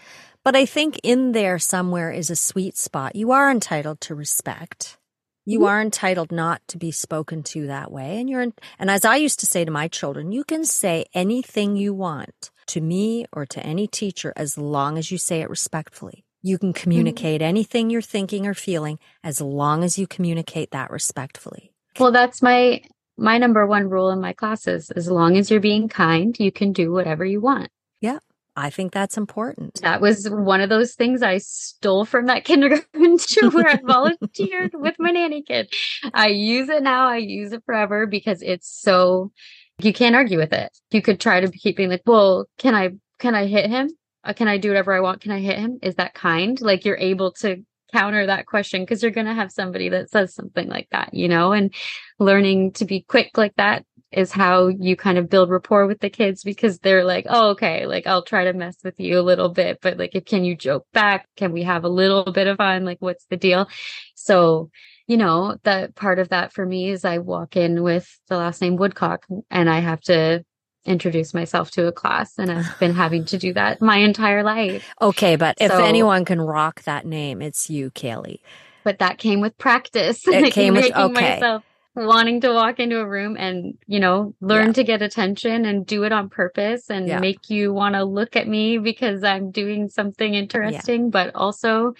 But 0.42 0.56
I 0.56 0.66
think 0.66 1.00
in 1.02 1.32
there 1.32 1.58
somewhere 1.58 2.10
is 2.10 2.30
a 2.30 2.36
sweet 2.36 2.76
spot. 2.76 3.16
You 3.16 3.32
are 3.32 3.50
entitled 3.50 4.00
to 4.02 4.14
respect. 4.14 4.98
You 5.46 5.60
mm-hmm. 5.60 5.68
are 5.68 5.80
entitled 5.80 6.32
not 6.32 6.60
to 6.68 6.78
be 6.78 6.90
spoken 6.90 7.42
to 7.44 7.66
that 7.66 7.90
way. 7.90 8.18
And 8.18 8.28
you're, 8.28 8.46
and 8.78 8.90
as 8.90 9.04
I 9.04 9.16
used 9.16 9.40
to 9.40 9.46
say 9.46 9.64
to 9.64 9.70
my 9.70 9.88
children, 9.88 10.32
you 10.32 10.44
can 10.44 10.64
say 10.64 11.06
anything 11.14 11.76
you 11.76 11.94
want 11.94 12.50
to 12.66 12.80
me 12.80 13.26
or 13.32 13.46
to 13.46 13.64
any 13.64 13.86
teacher 13.86 14.32
as 14.36 14.58
long 14.58 14.98
as 14.98 15.10
you 15.10 15.18
say 15.18 15.40
it 15.40 15.50
respectfully. 15.50 16.24
You 16.44 16.58
can 16.58 16.74
mm-hmm. 16.74 16.82
communicate 16.82 17.40
mm-hmm. 17.40 17.48
anything 17.48 17.90
you're 17.90 18.02
thinking 18.02 18.46
or 18.46 18.52
feeling 18.52 18.98
as 19.24 19.40
long 19.40 19.82
as 19.82 19.98
you 19.98 20.06
communicate 20.06 20.72
that 20.72 20.90
respectfully. 20.90 21.72
Well, 21.98 22.12
that's 22.12 22.42
my 22.42 22.82
my 23.16 23.38
number 23.38 23.66
one 23.66 23.88
rule 23.88 24.10
in 24.10 24.20
my 24.20 24.34
classes. 24.34 24.90
As 24.90 25.10
long 25.10 25.38
as 25.38 25.50
you're 25.50 25.60
being 25.60 25.88
kind, 25.88 26.38
you 26.38 26.52
can 26.52 26.72
do 26.72 26.92
whatever 26.92 27.24
you 27.24 27.40
want. 27.40 27.70
Yeah. 28.00 28.18
I 28.56 28.70
think 28.70 28.92
that's 28.92 29.16
important. 29.16 29.80
That 29.80 30.00
was 30.00 30.28
one 30.30 30.60
of 30.60 30.68
those 30.68 30.94
things 30.94 31.22
I 31.22 31.38
stole 31.38 32.04
from 32.04 32.26
that 32.26 32.44
kindergarten 32.44 33.18
to 33.18 33.50
where 33.50 33.68
I 33.68 33.80
volunteered 33.82 34.72
with 34.74 34.96
my 34.98 35.10
nanny 35.10 35.42
kid. 35.42 35.72
I 36.12 36.28
use 36.28 36.68
it 36.68 36.82
now. 36.82 37.08
I 37.08 37.16
use 37.16 37.52
it 37.52 37.64
forever 37.64 38.06
because 38.06 38.42
it's 38.42 38.68
so 38.68 39.32
you 39.78 39.92
can't 39.92 40.14
argue 40.14 40.38
with 40.38 40.52
it. 40.52 40.70
You 40.90 41.00
could 41.02 41.20
try 41.20 41.40
to 41.40 41.50
keep 41.50 41.76
being 41.76 41.88
like, 41.88 42.02
well, 42.06 42.46
can 42.58 42.74
I 42.74 42.90
can 43.18 43.34
I 43.34 43.46
hit 43.46 43.70
him? 43.70 43.90
Uh, 44.24 44.32
can 44.32 44.48
I 44.48 44.58
do 44.58 44.68
whatever 44.68 44.92
I 44.92 45.00
want? 45.00 45.20
Can 45.20 45.32
I 45.32 45.40
hit 45.40 45.58
him? 45.58 45.78
Is 45.82 45.96
that 45.96 46.14
kind? 46.14 46.60
Like 46.60 46.84
you're 46.84 46.96
able 46.96 47.32
to 47.32 47.64
counter 47.92 48.26
that 48.26 48.46
question 48.46 48.82
because 48.82 49.02
you're 49.02 49.12
going 49.12 49.26
to 49.26 49.34
have 49.34 49.52
somebody 49.52 49.88
that 49.90 50.10
says 50.10 50.34
something 50.34 50.68
like 50.68 50.88
that, 50.90 51.14
you 51.14 51.28
know, 51.28 51.52
and 51.52 51.72
learning 52.18 52.72
to 52.72 52.84
be 52.84 53.02
quick 53.02 53.36
like 53.36 53.54
that 53.56 53.84
is 54.10 54.32
how 54.32 54.68
you 54.68 54.96
kind 54.96 55.18
of 55.18 55.28
build 55.28 55.50
rapport 55.50 55.86
with 55.86 56.00
the 56.00 56.10
kids 56.10 56.44
because 56.44 56.78
they're 56.78 57.04
like, 57.04 57.26
oh, 57.28 57.50
okay, 57.50 57.86
like 57.86 58.06
I'll 58.06 58.22
try 58.22 58.44
to 58.44 58.52
mess 58.52 58.76
with 58.84 58.98
you 58.98 59.18
a 59.18 59.22
little 59.22 59.48
bit, 59.48 59.78
but 59.80 59.98
like, 59.98 60.14
if 60.14 60.24
can 60.24 60.44
you 60.44 60.56
joke 60.56 60.86
back? 60.92 61.28
Can 61.36 61.52
we 61.52 61.64
have 61.64 61.84
a 61.84 61.88
little 61.88 62.30
bit 62.32 62.46
of 62.46 62.56
fun? 62.56 62.84
Like, 62.84 62.98
what's 63.00 63.26
the 63.26 63.36
deal? 63.36 63.68
So, 64.14 64.70
you 65.06 65.16
know, 65.16 65.56
that 65.64 65.94
part 65.94 66.18
of 66.18 66.30
that 66.30 66.52
for 66.52 66.64
me 66.64 66.90
is 66.90 67.04
I 67.04 67.18
walk 67.18 67.56
in 67.56 67.82
with 67.82 68.08
the 68.28 68.36
last 68.36 68.60
name 68.60 68.76
Woodcock 68.76 69.26
and 69.50 69.68
I 69.68 69.80
have 69.80 70.00
to 70.02 70.44
introduce 70.84 71.32
myself 71.32 71.70
to 71.72 71.86
a 71.86 71.92
class 71.92 72.38
and 72.38 72.50
I've 72.50 72.78
been 72.78 72.94
having 72.94 73.24
to 73.26 73.38
do 73.38 73.52
that 73.54 73.80
my 73.80 73.98
entire 73.98 74.42
life. 74.42 74.94
Okay, 75.00 75.36
but 75.36 75.58
so, 75.58 75.64
if 75.64 75.72
anyone 75.72 76.24
can 76.24 76.40
rock 76.40 76.82
that 76.82 77.06
name, 77.06 77.40
it's 77.40 77.70
you, 77.70 77.90
Kalie. 77.90 78.42
But 78.82 78.98
that 78.98 79.18
came 79.18 79.40
with 79.40 79.56
practice. 79.56 80.26
It 80.28 80.52
came 80.52 80.74
with 80.74 80.94
okay. 80.94 81.34
Myself 81.36 81.64
wanting 81.96 82.40
to 82.40 82.52
walk 82.52 82.80
into 82.80 82.98
a 82.98 83.06
room 83.06 83.36
and, 83.38 83.78
you 83.86 84.00
know, 84.00 84.34
learn 84.40 84.68
yeah. 84.68 84.72
to 84.72 84.84
get 84.84 85.02
attention 85.02 85.64
and 85.64 85.86
do 85.86 86.02
it 86.02 86.12
on 86.12 86.28
purpose 86.28 86.90
and 86.90 87.06
yeah. 87.06 87.20
make 87.20 87.48
you 87.48 87.72
want 87.72 87.94
to 87.94 88.04
look 88.04 88.36
at 88.36 88.48
me 88.48 88.78
because 88.78 89.22
I'm 89.22 89.50
doing 89.50 89.88
something 89.88 90.34
interesting, 90.34 91.04
yeah. 91.04 91.10
but 91.10 91.34
also 91.34 91.94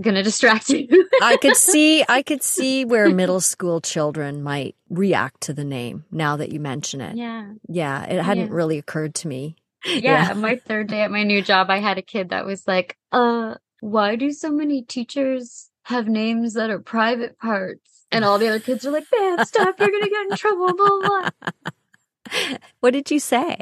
gonna 0.00 0.22
distract 0.22 0.68
you. 0.70 1.08
I 1.22 1.36
could 1.36 1.56
see 1.56 2.04
I 2.08 2.22
could 2.22 2.42
see 2.42 2.84
where 2.84 3.10
middle 3.10 3.40
school 3.40 3.80
children 3.80 4.42
might 4.42 4.76
react 4.88 5.42
to 5.42 5.52
the 5.52 5.64
name 5.64 6.04
now 6.10 6.36
that 6.36 6.52
you 6.52 6.60
mention 6.60 7.00
it. 7.00 7.16
Yeah. 7.16 7.52
Yeah. 7.68 8.04
It 8.04 8.22
hadn't 8.22 8.48
yeah. 8.48 8.54
really 8.54 8.78
occurred 8.78 9.14
to 9.16 9.28
me. 9.28 9.56
Yeah, 9.84 10.28
yeah. 10.28 10.32
my 10.34 10.56
third 10.56 10.88
day 10.88 11.02
at 11.02 11.10
my 11.10 11.22
new 11.22 11.40
job, 11.40 11.70
I 11.70 11.78
had 11.78 11.98
a 11.98 12.02
kid 12.02 12.30
that 12.30 12.44
was 12.44 12.66
like, 12.66 12.96
uh, 13.12 13.54
why 13.80 14.16
do 14.16 14.32
so 14.32 14.50
many 14.50 14.82
teachers 14.82 15.70
have 15.84 16.08
names 16.08 16.54
that 16.54 16.70
are 16.70 16.80
private 16.80 17.38
parts? 17.38 18.06
And 18.10 18.24
all 18.24 18.38
the 18.38 18.48
other 18.48 18.58
kids 18.58 18.84
are 18.86 18.90
like, 18.90 19.06
man, 19.16 19.46
stop, 19.46 19.78
you're 19.78 19.90
gonna 19.90 20.08
get 20.08 20.30
in 20.30 20.36
trouble, 20.36 20.74
blah 20.74 21.00
blah. 21.00 21.30
What 22.80 22.92
did 22.92 23.10
you 23.10 23.20
say? 23.20 23.58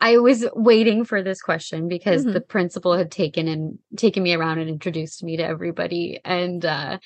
I 0.00 0.18
was 0.18 0.46
waiting 0.54 1.04
for 1.04 1.22
this 1.22 1.40
question 1.40 1.88
because 1.88 2.22
mm-hmm. 2.22 2.32
the 2.32 2.40
principal 2.40 2.96
had 2.96 3.10
taken 3.10 3.48
and 3.48 3.78
taken 3.96 4.22
me 4.22 4.34
around 4.34 4.58
and 4.58 4.68
introduced 4.68 5.22
me 5.22 5.36
to 5.38 5.44
everybody 5.44 6.20
and 6.24 6.64
uh 6.64 6.98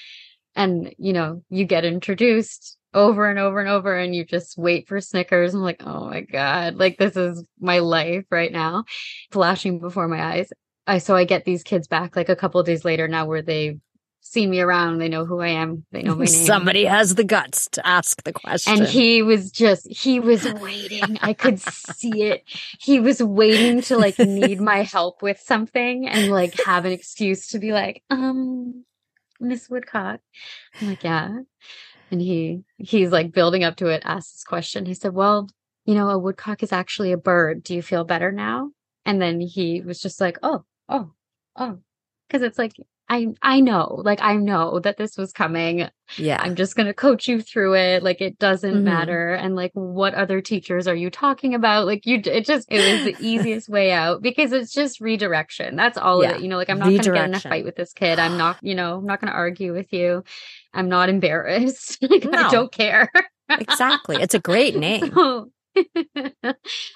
and 0.57 0.93
you 0.99 1.13
know 1.13 1.43
you 1.49 1.65
get 1.65 1.85
introduced 1.85 2.77
over 2.93 3.31
and 3.31 3.39
over 3.39 3.61
and 3.61 3.69
over 3.69 3.97
and 3.97 4.15
you 4.15 4.25
just 4.25 4.59
wait 4.59 4.89
for 4.89 5.01
Snickers. 5.01 5.55
I'm 5.55 5.63
like, 5.63 5.83
oh 5.87 6.07
my 6.07 6.23
God, 6.23 6.75
like 6.75 6.99
this 6.99 7.17
is 7.17 7.45
my 7.61 7.79
life 7.79 8.25
right 8.31 8.51
now, 8.51 8.85
flashing 9.31 9.79
before 9.79 10.09
my 10.09 10.21
eyes. 10.21 10.51
I 10.87 10.99
so 10.99 11.15
I 11.15 11.25
get 11.25 11.45
these 11.45 11.63
kids 11.63 11.87
back 11.87 12.17
like 12.17 12.29
a 12.29 12.37
couple 12.37 12.61
days 12.63 12.85
later 12.85 13.07
now 13.07 13.27
where 13.27 13.43
they 13.43 13.79
seen 14.31 14.49
me 14.49 14.61
around. 14.61 14.99
They 14.99 15.09
know 15.09 15.25
who 15.25 15.41
I 15.41 15.49
am. 15.49 15.85
They 15.91 16.03
know 16.03 16.15
my 16.15 16.25
name. 16.25 16.45
Somebody 16.45 16.85
has 16.85 17.17
the 17.17 17.25
guts 17.25 17.69
to 17.71 17.87
ask 17.87 18.23
the 18.23 18.33
question. 18.33 18.79
And 18.79 18.87
he 18.87 19.23
was 19.23 19.51
just, 19.51 19.89
he 19.91 20.21
was 20.21 20.51
waiting. 20.55 21.19
I 21.21 21.33
could 21.33 21.59
see 21.59 22.23
it. 22.23 22.45
He 22.79 23.01
was 23.01 23.21
waiting 23.21 23.83
to 23.83 23.99
like 23.99 24.19
need 24.19 24.61
my 24.61 24.83
help 24.95 25.21
with 25.21 25.41
something 25.41 26.09
and 26.09 26.31
like 26.31 26.55
have 26.65 26.85
an 26.85 26.93
excuse 26.93 27.49
to 27.49 27.59
be 27.59 27.73
like, 27.73 28.05
um, 28.09 28.85
Miss 29.41 29.69
Woodcock. 29.69 30.21
I'm 30.81 30.89
like, 30.89 31.03
yeah. 31.03 31.41
And 32.13 32.21
he, 32.21 32.63
he's 32.77 33.11
like 33.11 33.33
building 33.33 33.65
up 33.65 33.77
to 33.77 33.89
it, 33.89 34.03
asks 34.05 34.33
this 34.33 34.45
question. 34.45 34.87
He 34.87 34.95
said, 34.95 35.13
well, 35.13 35.49
you 35.87 35.95
know, 35.95 36.09
a 36.09 36.19
woodcock 36.19 36.63
is 36.63 36.73
actually 36.73 37.11
a 37.11 37.17
bird. 37.19 37.65
Do 37.65 37.75
you 37.75 37.83
feel 37.83 38.05
better 38.05 38.31
now? 38.31 38.71
And 39.05 39.21
then 39.21 39.41
he 39.41 39.81
was 39.81 40.01
just 40.01 40.21
like, 40.21 40.39
oh, 40.43 40.65
oh, 40.89 41.13
oh. 41.57 41.79
Cause 42.29 42.43
it's 42.43 42.59
like, 42.59 42.75
I 43.13 43.27
I 43.43 43.59
know, 43.61 44.01
like 44.05 44.23
I 44.23 44.37
know 44.37 44.79
that 44.79 44.97
this 44.97 45.17
was 45.19 45.33
coming. 45.33 45.89
Yeah. 46.17 46.39
I'm 46.41 46.55
just 46.55 46.77
going 46.77 46.87
to 46.87 46.95
coach 46.95 47.27
you 47.27 47.41
through 47.43 47.75
it. 47.75 48.05
Like 48.05 48.21
it 48.21 48.39
doesn't 48.39 48.73
Mhm. 48.73 48.83
matter. 48.85 49.35
And 49.35 49.57
like 49.57 49.73
what 49.75 50.15
other 50.15 50.41
teachers 50.41 50.87
are 50.87 50.95
you 50.95 51.11
talking 51.11 51.53
about? 51.55 51.87
Like 51.87 52.07
you 52.07 52.23
it 52.25 52.45
just 52.47 52.71
it 52.71 52.79
was 52.79 53.05
the 53.05 53.17
easiest 53.27 53.69
way 53.69 53.91
out 53.91 54.23
because 54.23 54.53
it's 54.53 54.73
just 54.73 55.01
redirection. 55.01 55.75
That's 55.75 55.99
all 55.99 56.23
Yeah. 56.23 56.31
of 56.31 56.37
it. 56.37 56.43
You 56.43 56.49
know, 56.49 56.57
like 56.57 56.71
I'm 56.71 56.79
not 56.79 56.85
going 56.87 57.01
to 57.01 57.11
get 57.13 57.25
in 57.29 57.35
a 57.35 57.41
fight 57.41 57.65
with 57.65 57.75
this 57.75 57.93
kid. 57.93 58.21
I'm 58.21 58.39
not, 58.39 58.59
you 58.63 58.77
know, 58.77 58.99
I'm 58.99 59.07
not 59.07 59.21
going 59.21 59.31
to 59.33 59.37
argue 59.37 59.73
with 59.75 59.93
you. 59.93 60.23
I'm 60.73 60.89
not 60.89 61.09
embarrassed. 61.09 61.99
like 62.09 62.25
No. 62.25 62.39
I 62.47 62.51
don't 62.51 62.71
care. 62.73 63.11
exactly. 63.51 64.23
It's 64.23 64.35
a 64.35 64.41
great 64.41 64.77
name. 64.87 65.13
So- 65.13 65.51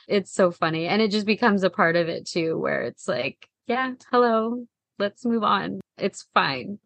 it's 0.09 0.33
so 0.33 0.51
funny. 0.51 0.87
And 0.87 1.03
it 1.03 1.11
just 1.11 1.27
becomes 1.27 1.63
a 1.65 1.71
part 1.71 1.97
of 1.97 2.09
it 2.09 2.27
too, 2.27 2.57
where 2.59 2.83
it's 2.83 3.09
like, 3.09 3.49
yeah, 3.67 3.93
hello, 4.11 4.67
let's 4.99 5.25
move 5.25 5.43
on. 5.43 5.81
It's 5.99 6.27
fine. 6.35 6.79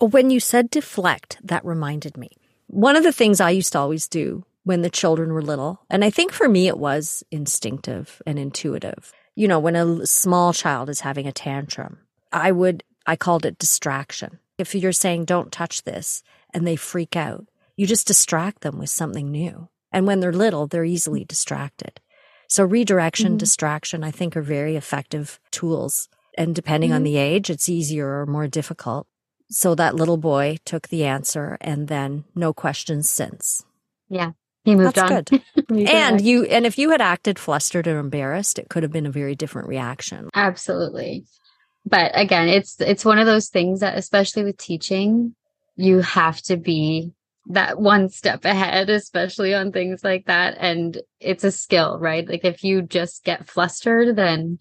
When 0.00 0.30
you 0.30 0.40
said 0.40 0.70
deflect, 0.70 1.38
that 1.42 1.64
reminded 1.64 2.16
me. 2.16 2.30
One 2.66 2.96
of 2.96 3.02
the 3.04 3.12
things 3.12 3.40
I 3.40 3.50
used 3.50 3.72
to 3.72 3.78
always 3.78 4.08
do 4.08 4.44
when 4.64 4.82
the 4.82 4.90
children 4.90 5.32
were 5.32 5.42
little, 5.42 5.80
and 5.88 6.04
I 6.04 6.10
think 6.10 6.32
for 6.32 6.48
me 6.48 6.66
it 6.66 6.78
was 6.78 7.22
instinctive 7.30 8.20
and 8.26 8.38
intuitive. 8.38 9.12
You 9.34 9.48
know, 9.48 9.58
when 9.60 9.76
a 9.76 10.06
small 10.06 10.52
child 10.52 10.88
is 10.90 11.00
having 11.00 11.26
a 11.26 11.32
tantrum, 11.32 11.98
I 12.32 12.50
would, 12.52 12.82
I 13.06 13.16
called 13.16 13.46
it 13.46 13.58
distraction. 13.58 14.40
If 14.58 14.74
you're 14.74 14.92
saying, 14.92 15.26
don't 15.26 15.52
touch 15.52 15.84
this, 15.84 16.22
and 16.52 16.66
they 16.66 16.76
freak 16.76 17.14
out, 17.16 17.46
you 17.76 17.86
just 17.86 18.06
distract 18.06 18.62
them 18.62 18.78
with 18.78 18.90
something 18.90 19.30
new. 19.30 19.68
And 19.92 20.06
when 20.06 20.20
they're 20.20 20.32
little, 20.32 20.66
they're 20.66 20.84
easily 20.84 21.24
distracted. 21.24 22.00
So 22.48 22.64
redirection, 22.64 23.34
Mhm. 23.34 23.38
distraction, 23.38 24.02
I 24.02 24.10
think 24.10 24.36
are 24.36 24.42
very 24.42 24.76
effective 24.76 25.38
tools. 25.50 26.08
And 26.36 26.54
depending 26.54 26.92
on 26.92 27.00
Mhm. 27.02 27.04
the 27.04 27.16
age, 27.16 27.50
it's 27.50 27.68
easier 27.68 28.20
or 28.20 28.26
more 28.26 28.46
difficult. 28.46 29.06
So 29.48 29.74
that 29.76 29.94
little 29.94 30.16
boy 30.16 30.58
took 30.64 30.88
the 30.88 31.04
answer 31.04 31.56
and 31.60 31.88
then 31.88 32.24
no 32.34 32.52
questions 32.52 33.08
since. 33.08 33.64
Yeah. 34.08 34.32
He 34.64 34.74
moved 34.74 34.96
That's 34.96 35.10
on. 35.12 35.22
good. 35.24 35.42
And 35.88 36.20
you 36.20 36.44
and 36.44 36.66
if 36.66 36.78
you 36.78 36.90
had 36.90 37.00
acted 37.00 37.38
flustered 37.38 37.86
or 37.88 37.98
embarrassed, 37.98 38.58
it 38.58 38.68
could 38.68 38.82
have 38.82 38.92
been 38.92 39.06
a 39.06 39.10
very 39.10 39.34
different 39.34 39.68
reaction. 39.68 40.28
Absolutely. 40.34 41.24
But 41.84 42.10
again, 42.14 42.48
it's 42.48 42.80
it's 42.80 43.04
one 43.04 43.18
of 43.18 43.26
those 43.26 43.48
things 43.48 43.80
that 43.80 43.96
especially 43.96 44.42
with 44.44 44.56
teaching, 44.58 45.34
you 45.76 46.00
have 46.00 46.40
to 46.42 46.56
be 46.56 47.12
that 47.50 47.80
one 47.80 48.08
step 48.08 48.44
ahead, 48.44 48.90
especially 49.02 49.54
on 49.54 49.70
things 49.70 50.02
like 50.02 50.26
that. 50.26 50.56
And 50.58 51.00
it's 51.20 51.44
a 51.44 51.52
skill, 51.52 51.98
right? 52.00 52.28
Like 52.28 52.44
if 52.44 52.64
you 52.64 52.82
just 52.82 53.22
get 53.24 53.48
flustered, 53.48 54.16
then 54.16 54.58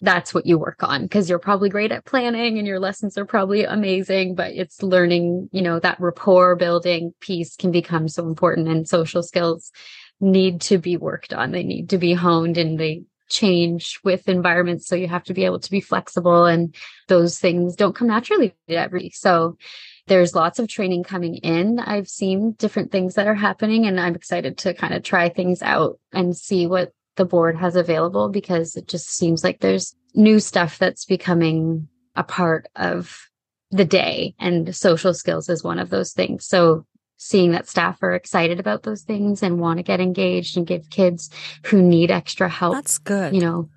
that's 0.00 0.32
what 0.32 0.46
you 0.46 0.58
work 0.58 0.82
on 0.82 1.02
because 1.02 1.28
you're 1.28 1.38
probably 1.38 1.68
great 1.68 1.92
at 1.92 2.04
planning 2.04 2.58
and 2.58 2.66
your 2.66 2.78
lessons 2.78 3.18
are 3.18 3.24
probably 3.24 3.64
amazing, 3.64 4.34
but 4.34 4.52
it's 4.52 4.82
learning, 4.82 5.48
you 5.52 5.62
know, 5.62 5.80
that 5.80 6.00
rapport 6.00 6.56
building 6.56 7.12
piece 7.20 7.56
can 7.56 7.70
become 7.70 8.08
so 8.08 8.26
important 8.26 8.68
and 8.68 8.88
social 8.88 9.22
skills 9.22 9.72
need 10.20 10.60
to 10.60 10.78
be 10.78 10.96
worked 10.96 11.32
on. 11.32 11.50
They 11.50 11.64
need 11.64 11.90
to 11.90 11.98
be 11.98 12.12
honed 12.12 12.58
and 12.58 12.78
they 12.78 13.02
change 13.28 14.00
with 14.04 14.28
environments. 14.28 14.86
So 14.86 14.96
you 14.96 15.08
have 15.08 15.24
to 15.24 15.34
be 15.34 15.44
able 15.44 15.60
to 15.60 15.70
be 15.70 15.80
flexible 15.80 16.46
and 16.46 16.74
those 17.08 17.38
things 17.38 17.76
don't 17.76 17.94
come 17.94 18.08
naturally 18.08 18.54
to 18.68 18.74
every. 18.74 19.10
So 19.10 19.58
there's 20.06 20.34
lots 20.34 20.58
of 20.58 20.68
training 20.68 21.04
coming 21.04 21.36
in. 21.36 21.78
I've 21.78 22.08
seen 22.08 22.52
different 22.52 22.90
things 22.90 23.14
that 23.14 23.26
are 23.26 23.34
happening 23.34 23.86
and 23.86 24.00
I'm 24.00 24.14
excited 24.14 24.58
to 24.58 24.74
kind 24.74 24.94
of 24.94 25.02
try 25.02 25.28
things 25.28 25.60
out 25.60 26.00
and 26.12 26.36
see 26.36 26.66
what 26.66 26.92
the 27.18 27.26
board 27.26 27.56
has 27.56 27.76
available 27.76 28.30
because 28.30 28.74
it 28.76 28.88
just 28.88 29.10
seems 29.10 29.44
like 29.44 29.60
there's 29.60 29.94
new 30.14 30.40
stuff 30.40 30.78
that's 30.78 31.04
becoming 31.04 31.88
a 32.16 32.24
part 32.24 32.66
of 32.74 33.28
the 33.70 33.84
day 33.84 34.34
and 34.38 34.74
social 34.74 35.12
skills 35.12 35.50
is 35.50 35.62
one 35.62 35.78
of 35.78 35.90
those 35.90 36.12
things. 36.12 36.46
So 36.46 36.86
seeing 37.18 37.50
that 37.50 37.68
staff 37.68 38.02
are 38.02 38.14
excited 38.14 38.58
about 38.58 38.84
those 38.84 39.02
things 39.02 39.42
and 39.42 39.60
want 39.60 39.78
to 39.78 39.82
get 39.82 40.00
engaged 40.00 40.56
and 40.56 40.66
give 40.66 40.88
kids 40.88 41.30
who 41.66 41.82
need 41.82 42.10
extra 42.10 42.48
help, 42.48 42.74
That's 42.76 42.96
good. 42.98 43.34
you 43.34 43.40
know, 43.40 43.68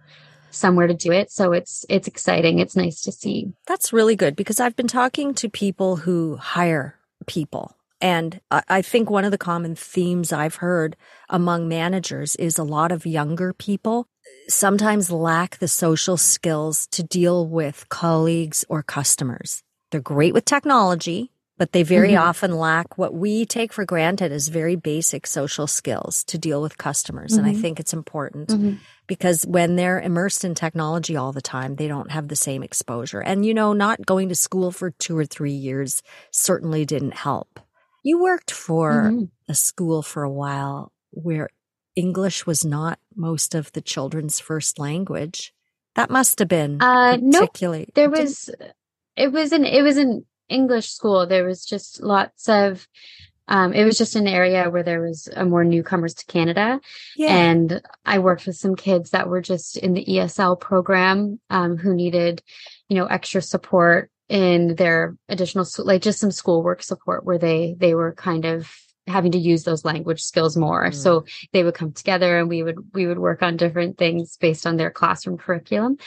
somewhere 0.51 0.87
to 0.87 0.93
do 0.93 1.11
it. 1.11 1.31
So 1.31 1.51
it's 1.51 1.85
it's 1.89 2.07
exciting. 2.07 2.59
It's 2.59 2.75
nice 2.75 3.01
to 3.01 3.11
see. 3.11 3.51
That's 3.67 3.91
really 3.91 4.15
good 4.15 4.35
because 4.35 4.59
I've 4.59 4.75
been 4.75 4.87
talking 4.87 5.33
to 5.35 5.49
people 5.49 5.97
who 5.97 6.37
hire 6.37 6.95
people. 7.25 7.75
And 8.01 8.41
I 8.49 8.81
think 8.81 9.09
one 9.09 9.25
of 9.25 9.31
the 9.31 9.37
common 9.37 9.75
themes 9.75 10.33
I've 10.33 10.55
heard 10.55 10.97
among 11.29 11.67
managers 11.67 12.35
is 12.37 12.57
a 12.57 12.63
lot 12.63 12.91
of 12.91 13.05
younger 13.05 13.53
people 13.53 14.07
sometimes 14.47 15.11
lack 15.11 15.57
the 15.59 15.67
social 15.67 16.17
skills 16.17 16.87
to 16.87 17.03
deal 17.03 17.47
with 17.47 17.87
colleagues 17.89 18.65
or 18.69 18.83
customers. 18.83 19.61
They're 19.91 20.01
great 20.01 20.33
with 20.33 20.45
technology, 20.45 21.31
but 21.57 21.73
they 21.73 21.83
very 21.83 22.13
Mhm. 22.13 22.21
often 22.21 22.57
lack 22.57 22.97
what 22.97 23.13
we 23.13 23.45
take 23.45 23.71
for 23.71 23.85
granted 23.85 24.31
as 24.31 24.47
very 24.47 24.75
basic 24.75 25.27
social 25.27 25.67
skills 25.67 26.23
to 26.25 26.37
deal 26.37 26.61
with 26.61 26.77
customers. 26.77 27.33
And 27.33 27.45
I 27.45 27.53
Mhm. 27.53 27.61
think 27.61 27.79
it's 27.79 27.93
important 27.93 28.49
Mhm. 28.49 28.79
because 29.07 29.45
when 29.45 29.75
they're 29.75 29.99
immersed 30.01 30.43
in 30.43 30.55
technology 30.55 31.15
all 31.15 31.31
the 31.33 31.41
time, 31.41 31.75
they 31.75 31.87
don't 31.87 32.11
have 32.11 32.29
the 32.29 32.35
same 32.35 32.63
exposure. 32.63 33.21
And, 33.21 33.45
you 33.45 33.53
know, 33.53 33.73
not 33.73 34.05
going 34.05 34.29
to 34.29 34.35
school 34.35 34.71
for 34.71 34.91
two 34.91 35.17
or 35.17 35.25
three 35.25 35.53
years 35.53 36.01
certainly 36.31 36.85
didn't 36.85 37.13
help. 37.15 37.59
You 38.03 38.21
worked 38.21 38.51
for 38.51 38.91
Mhm. 39.11 39.29
a 39.47 39.53
school 39.55 40.01
for 40.01 40.23
a 40.23 40.31
while 40.31 40.91
where 41.11 41.49
English 41.95 42.45
was 42.45 42.63
not 42.65 42.99
most 43.15 43.53
of 43.53 43.71
the 43.73 43.81
children's 43.81 44.39
first 44.39 44.79
language. 44.79 45.53
That 45.95 46.09
must 46.09 46.39
have 46.39 46.47
been 46.47 46.81
Uh, 46.81 47.17
nope. 47.21 47.41
particularly. 47.51 47.89
There 47.95 48.09
was 48.09 48.49
it 49.17 49.31
was 49.31 49.51
an 49.51 49.65
it 49.65 49.81
was 49.81 49.97
an 49.97 50.25
English 50.49 50.89
school. 50.91 51.27
There 51.27 51.45
was 51.45 51.65
just 51.65 52.01
lots 52.01 52.47
of 52.47 52.87
um 53.49 53.73
it 53.73 53.83
was 53.83 53.97
just 53.97 54.15
an 54.15 54.27
area 54.27 54.69
where 54.69 54.83
there 54.83 55.01
was 55.01 55.27
a 55.35 55.43
more 55.43 55.65
newcomers 55.65 56.13
to 56.15 56.25
Canada. 56.25 56.79
yeah. 57.17 57.35
And 57.35 57.81
I 58.05 58.19
worked 58.19 58.47
with 58.47 58.55
some 58.55 58.75
kids 58.75 59.09
that 59.11 59.27
were 59.27 59.41
just 59.41 59.75
in 59.77 59.93
the 59.93 60.05
ESL 60.05 60.55
program 60.59 61.39
um, 61.49 61.75
who 61.77 61.93
needed, 61.93 62.41
you 62.87 62.95
know, 62.95 63.05
extra 63.07 63.41
support 63.41 64.09
in 64.31 64.75
their 64.75 65.17
additional, 65.27 65.67
like 65.79 66.01
just 66.01 66.19
some 66.19 66.31
schoolwork 66.31 66.81
support 66.81 67.25
where 67.25 67.37
they, 67.37 67.75
they 67.77 67.93
were 67.93 68.13
kind 68.13 68.45
of 68.45 68.73
having 69.05 69.33
to 69.33 69.37
use 69.37 69.65
those 69.65 69.83
language 69.83 70.21
skills 70.21 70.55
more. 70.55 70.85
Mm. 70.85 70.95
So 70.95 71.25
they 71.51 71.63
would 71.63 71.73
come 71.73 71.91
together 71.91 72.39
and 72.39 72.47
we 72.47 72.63
would, 72.63 72.77
we 72.93 73.07
would 73.07 73.19
work 73.19 73.43
on 73.43 73.57
different 73.57 73.97
things 73.97 74.37
based 74.37 74.65
on 74.65 74.77
their 74.77 74.89
classroom 74.89 75.37
curriculum. 75.37 75.97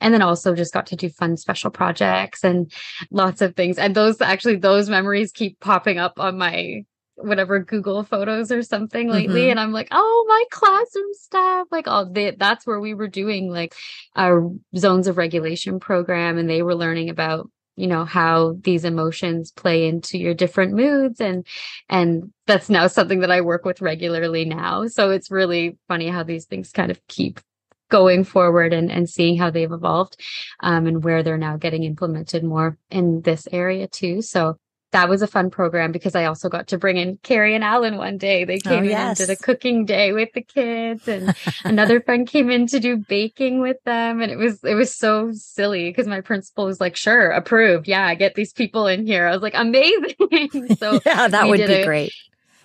And 0.00 0.14
then 0.14 0.22
also 0.22 0.54
just 0.54 0.72
got 0.72 0.86
to 0.86 0.96
do 0.96 1.08
fun 1.08 1.36
special 1.36 1.72
projects 1.72 2.44
and 2.44 2.70
lots 3.10 3.40
of 3.42 3.56
things. 3.56 3.78
And 3.78 3.96
those 3.96 4.20
actually, 4.20 4.56
those 4.56 4.88
memories 4.88 5.32
keep 5.32 5.58
popping 5.58 5.98
up 5.98 6.20
on 6.20 6.38
my 6.38 6.84
whatever 7.16 7.58
Google 7.58 8.04
photos 8.04 8.52
or 8.52 8.62
something 8.62 9.10
lately. 9.10 9.46
Mhm. 9.46 9.50
And 9.52 9.60
I'm 9.60 9.72
like, 9.72 9.88
oh, 9.90 10.24
my 10.28 10.44
classroom 10.52 11.12
stuff. 11.14 11.66
Like 11.72 11.88
all 11.88 12.08
the, 12.08 12.36
that's 12.38 12.64
where 12.64 12.78
we 12.78 12.94
were 12.94 13.08
doing 13.08 13.50
like 13.50 13.74
our 14.14 14.48
zones 14.76 15.08
of 15.08 15.16
regulation 15.16 15.80
program. 15.80 16.38
And 16.38 16.48
they 16.48 16.62
were 16.62 16.76
learning 16.76 17.10
about, 17.10 17.50
you 17.76 17.86
know, 17.86 18.04
how 18.04 18.56
these 18.60 18.84
emotions 18.84 19.50
play 19.50 19.86
into 19.88 20.18
your 20.18 20.34
different 20.34 20.74
moods. 20.74 21.20
And, 21.20 21.46
and 21.88 22.32
that's 22.46 22.68
now 22.68 22.86
something 22.86 23.20
that 23.20 23.30
I 23.30 23.40
work 23.40 23.64
with 23.64 23.80
regularly 23.80 24.44
now. 24.44 24.86
So 24.88 25.10
it's 25.10 25.30
really 25.30 25.78
funny 25.88 26.08
how 26.08 26.22
these 26.22 26.44
things 26.44 26.70
kind 26.70 26.90
of 26.90 27.00
keep 27.08 27.40
going 27.88 28.24
forward 28.24 28.72
and, 28.72 28.90
and 28.90 29.08
seeing 29.08 29.36
how 29.36 29.50
they've 29.50 29.70
evolved 29.70 30.16
um, 30.60 30.86
and 30.86 31.04
where 31.04 31.22
they're 31.22 31.36
now 31.36 31.58
getting 31.58 31.84
implemented 31.84 32.42
more 32.42 32.78
in 32.90 33.20
this 33.20 33.46
area 33.52 33.86
too. 33.86 34.22
So 34.22 34.56
that 34.92 35.08
was 35.08 35.22
a 35.22 35.26
fun 35.26 35.50
program 35.50 35.90
because 35.92 36.14
I 36.14 36.26
also 36.26 36.48
got 36.48 36.68
to 36.68 36.78
bring 36.78 36.96
in 36.96 37.18
Carrie 37.22 37.54
and 37.54 37.64
Alan 37.64 37.96
one 37.96 38.18
day. 38.18 38.44
They 38.44 38.56
Oh, 38.64 38.68
came 38.70 38.84
in 38.84 38.90
yes. 38.90 39.18
and 39.20 39.26
did 39.28 39.32
a 39.38 39.42
cooking 39.42 39.84
day 39.86 40.12
with 40.12 40.28
the 40.34 40.42
kids 40.42 41.08
and 41.08 41.34
another 41.64 42.00
friend 42.00 42.28
came 42.28 42.50
in 42.50 42.66
to 42.68 42.78
do 42.78 42.96
baking 42.98 43.60
with 43.60 43.82
them. 43.84 44.20
And 44.20 44.30
it 44.30 44.36
was, 44.36 44.62
it 44.64 44.74
was 44.74 44.94
so 44.94 45.30
silly 45.32 45.90
because 45.90 46.06
my 46.06 46.20
principal 46.20 46.66
was 46.66 46.80
like, 46.80 46.94
sure, 46.96 47.30
approved. 47.30 47.88
Yeah, 47.88 48.14
get 48.14 48.34
these 48.34 48.52
people 48.52 48.86
in 48.86 49.06
here. 49.06 49.26
I 49.26 49.32
was 49.32 49.42
like, 49.42 49.54
amazing. 49.54 50.14
so 50.78 51.00
yeah, 51.06 51.26
that 51.28 51.48
would 51.48 51.56
be 51.58 51.72
a- 51.72 51.84
great. 51.86 52.12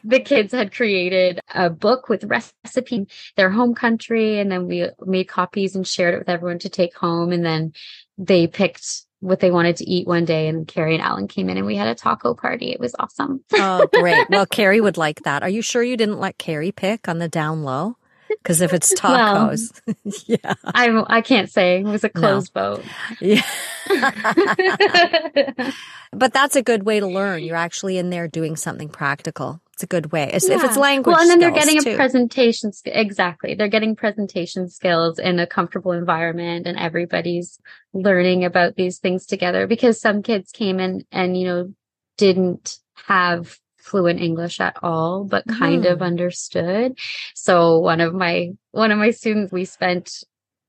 the 0.03 0.19
kids 0.19 0.51
had 0.53 0.73
created 0.73 1.39
a 1.55 1.69
book 1.69 2.09
with 2.09 2.23
recipe 2.25 3.07
their 3.35 3.49
home 3.49 3.73
country 3.73 4.39
and 4.39 4.51
then 4.51 4.67
we 4.67 4.87
made 5.05 5.25
copies 5.29 5.75
and 5.75 5.87
shared 5.87 6.13
it 6.13 6.19
with 6.19 6.29
everyone 6.29 6.59
to 6.59 6.69
take 6.69 6.93
home 6.95 7.31
and 7.31 7.43
then 7.45 7.73
they 8.17 8.47
picked 8.47 9.03
what 9.19 9.39
they 9.39 9.51
wanted 9.51 9.77
to 9.77 9.89
eat 9.89 10.07
one 10.07 10.25
day 10.25 10.47
and 10.47 10.67
Carrie 10.67 10.93
and 10.93 11.03
Alan 11.03 11.27
came 11.27 11.49
in 11.49 11.57
and 11.57 11.65
we 11.65 11.75
had 11.75 11.87
a 11.87 11.95
taco 11.95 12.33
party. 12.33 12.71
It 12.71 12.79
was 12.79 12.95
awesome. 12.99 13.43
oh, 13.53 13.87
great. 13.93 14.27
Well, 14.29 14.45
Carrie 14.45 14.81
would 14.81 14.97
like 14.97 15.23
that. 15.23 15.41
Are 15.41 15.49
you 15.49 15.61
sure 15.61 15.81
you 15.83 15.97
didn't 15.97 16.19
let 16.19 16.37
Carrie 16.37 16.71
pick 16.71 17.07
on 17.07 17.17
the 17.17 17.27
down 17.27 17.63
low? 17.63 17.97
Because 18.41 18.61
if 18.61 18.73
it's 18.73 18.93
tacos, 18.93 19.71
well, 19.85 19.95
yeah, 20.25 20.53
I 20.63 21.03
I 21.07 21.21
can't 21.21 21.49
say 21.49 21.79
it 21.79 21.83
was 21.83 22.03
a 22.03 22.09
closed 22.09 22.51
no. 22.55 22.75
vote. 22.75 22.85
Yeah, 23.19 23.41
but 26.11 26.33
that's 26.33 26.55
a 26.55 26.61
good 26.61 26.83
way 26.83 26.99
to 26.99 27.07
learn. 27.07 27.43
You're 27.43 27.55
actually 27.55 27.97
in 27.97 28.09
there 28.09 28.27
doing 28.27 28.55
something 28.55 28.89
practical. 28.89 29.61
It's 29.73 29.83
a 29.83 29.87
good 29.87 30.11
way. 30.11 30.29
Yeah. 30.31 30.55
If 30.55 30.63
it's 30.63 30.77
language, 30.77 31.13
well, 31.13 31.21
and 31.21 31.29
then 31.29 31.39
they're 31.39 31.51
getting 31.51 31.81
too. 31.81 31.91
a 31.91 31.95
presentation. 31.95 32.71
Exactly, 32.85 33.53
they're 33.53 33.67
getting 33.67 33.95
presentation 33.95 34.69
skills 34.69 35.19
in 35.19 35.39
a 35.39 35.45
comfortable 35.45 35.91
environment, 35.91 36.67
and 36.67 36.77
everybody's 36.79 37.59
learning 37.93 38.45
about 38.45 38.75
these 38.75 38.97
things 38.97 39.25
together. 39.25 39.67
Because 39.67 40.01
some 40.01 40.23
kids 40.23 40.51
came 40.51 40.79
in 40.79 41.05
and 41.11 41.37
you 41.37 41.45
know 41.45 41.73
didn't 42.17 42.79
have 43.05 43.59
fluent 43.87 44.19
English 44.19 44.59
at 44.59 44.77
all, 44.83 45.23
but 45.23 45.47
kind 45.47 45.85
mm. 45.85 45.91
of 45.91 46.01
understood. 46.01 46.97
So 47.33 47.79
one 47.79 48.01
of 48.01 48.13
my 48.13 48.49
one 48.71 48.91
of 48.91 48.99
my 48.99 49.11
students, 49.11 49.51
we 49.51 49.65
spent 49.65 50.23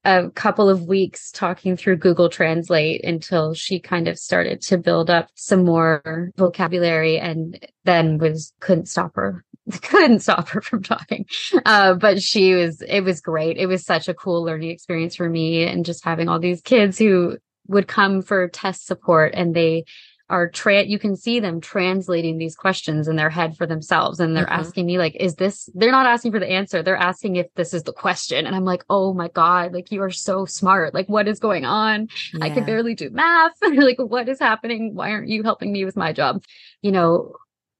a 0.04 0.30
couple 0.30 0.70
of 0.70 0.84
weeks 0.84 1.30
talking 1.32 1.76
through 1.76 1.96
Google 1.96 2.28
Translate 2.28 3.04
until 3.04 3.52
she 3.52 3.80
kind 3.80 4.08
of 4.08 4.18
started 4.18 4.60
to 4.62 4.78
build 4.78 5.10
up 5.10 5.28
some 5.34 5.64
more 5.64 6.30
vocabulary 6.36 7.18
and 7.18 7.58
then 7.84 8.18
was 8.18 8.52
couldn't 8.60 8.86
stop 8.86 9.14
her 9.16 9.44
couldn't 9.82 10.20
stop 10.20 10.48
her 10.48 10.62
from 10.62 10.82
talking. 10.82 11.26
Uh, 11.66 11.94
but 11.94 12.22
she 12.22 12.54
was 12.54 12.80
it 12.82 13.02
was 13.02 13.20
great. 13.20 13.56
It 13.56 13.66
was 13.66 13.84
such 13.84 14.08
a 14.08 14.14
cool 14.14 14.42
learning 14.42 14.70
experience 14.70 15.16
for 15.16 15.28
me 15.28 15.64
and 15.64 15.84
just 15.84 16.04
having 16.04 16.28
all 16.28 16.38
these 16.38 16.62
kids 16.62 16.98
who 16.98 17.36
would 17.66 17.86
come 17.86 18.22
for 18.22 18.48
test 18.48 18.86
support 18.86 19.34
and 19.34 19.54
they 19.54 19.84
are 20.30 20.48
tra- 20.48 20.84
you 20.84 20.98
can 20.98 21.16
see 21.16 21.40
them 21.40 21.60
translating 21.60 22.36
these 22.36 22.54
questions 22.54 23.08
in 23.08 23.16
their 23.16 23.30
head 23.30 23.56
for 23.56 23.66
themselves. 23.66 24.20
And 24.20 24.36
they're 24.36 24.44
mm-hmm. 24.44 24.60
asking 24.60 24.86
me 24.86 24.98
like 24.98 25.16
is 25.16 25.36
this 25.36 25.68
they're 25.74 25.90
not 25.90 26.06
asking 26.06 26.32
for 26.32 26.38
the 26.38 26.50
answer. 26.50 26.82
They're 26.82 26.96
asking 26.96 27.36
if 27.36 27.46
this 27.54 27.72
is 27.72 27.82
the 27.84 27.92
question. 27.92 28.46
And 28.46 28.54
i'm 28.54 28.64
like 28.64 28.84
oh 28.90 29.14
my 29.14 29.28
god 29.28 29.72
like 29.72 29.90
you 29.90 30.02
are 30.02 30.10
so 30.10 30.44
smart. 30.44 30.94
Like 30.94 31.08
what 31.08 31.28
is 31.28 31.38
going 31.38 31.64
on? 31.64 32.08
Yeah. 32.34 32.44
i 32.44 32.50
can 32.50 32.64
barely 32.64 32.94
do 32.94 33.10
math. 33.10 33.52
Like 33.78 33.98
what 33.98 34.28
is 34.28 34.38
happening? 34.38 34.94
Why 34.94 35.12
aren't 35.12 35.28
you 35.28 35.42
helping 35.42 35.72
me 35.72 35.84
with 35.84 35.96
my 35.96 36.12
job? 36.12 36.42
You 36.82 36.92
know 36.92 37.34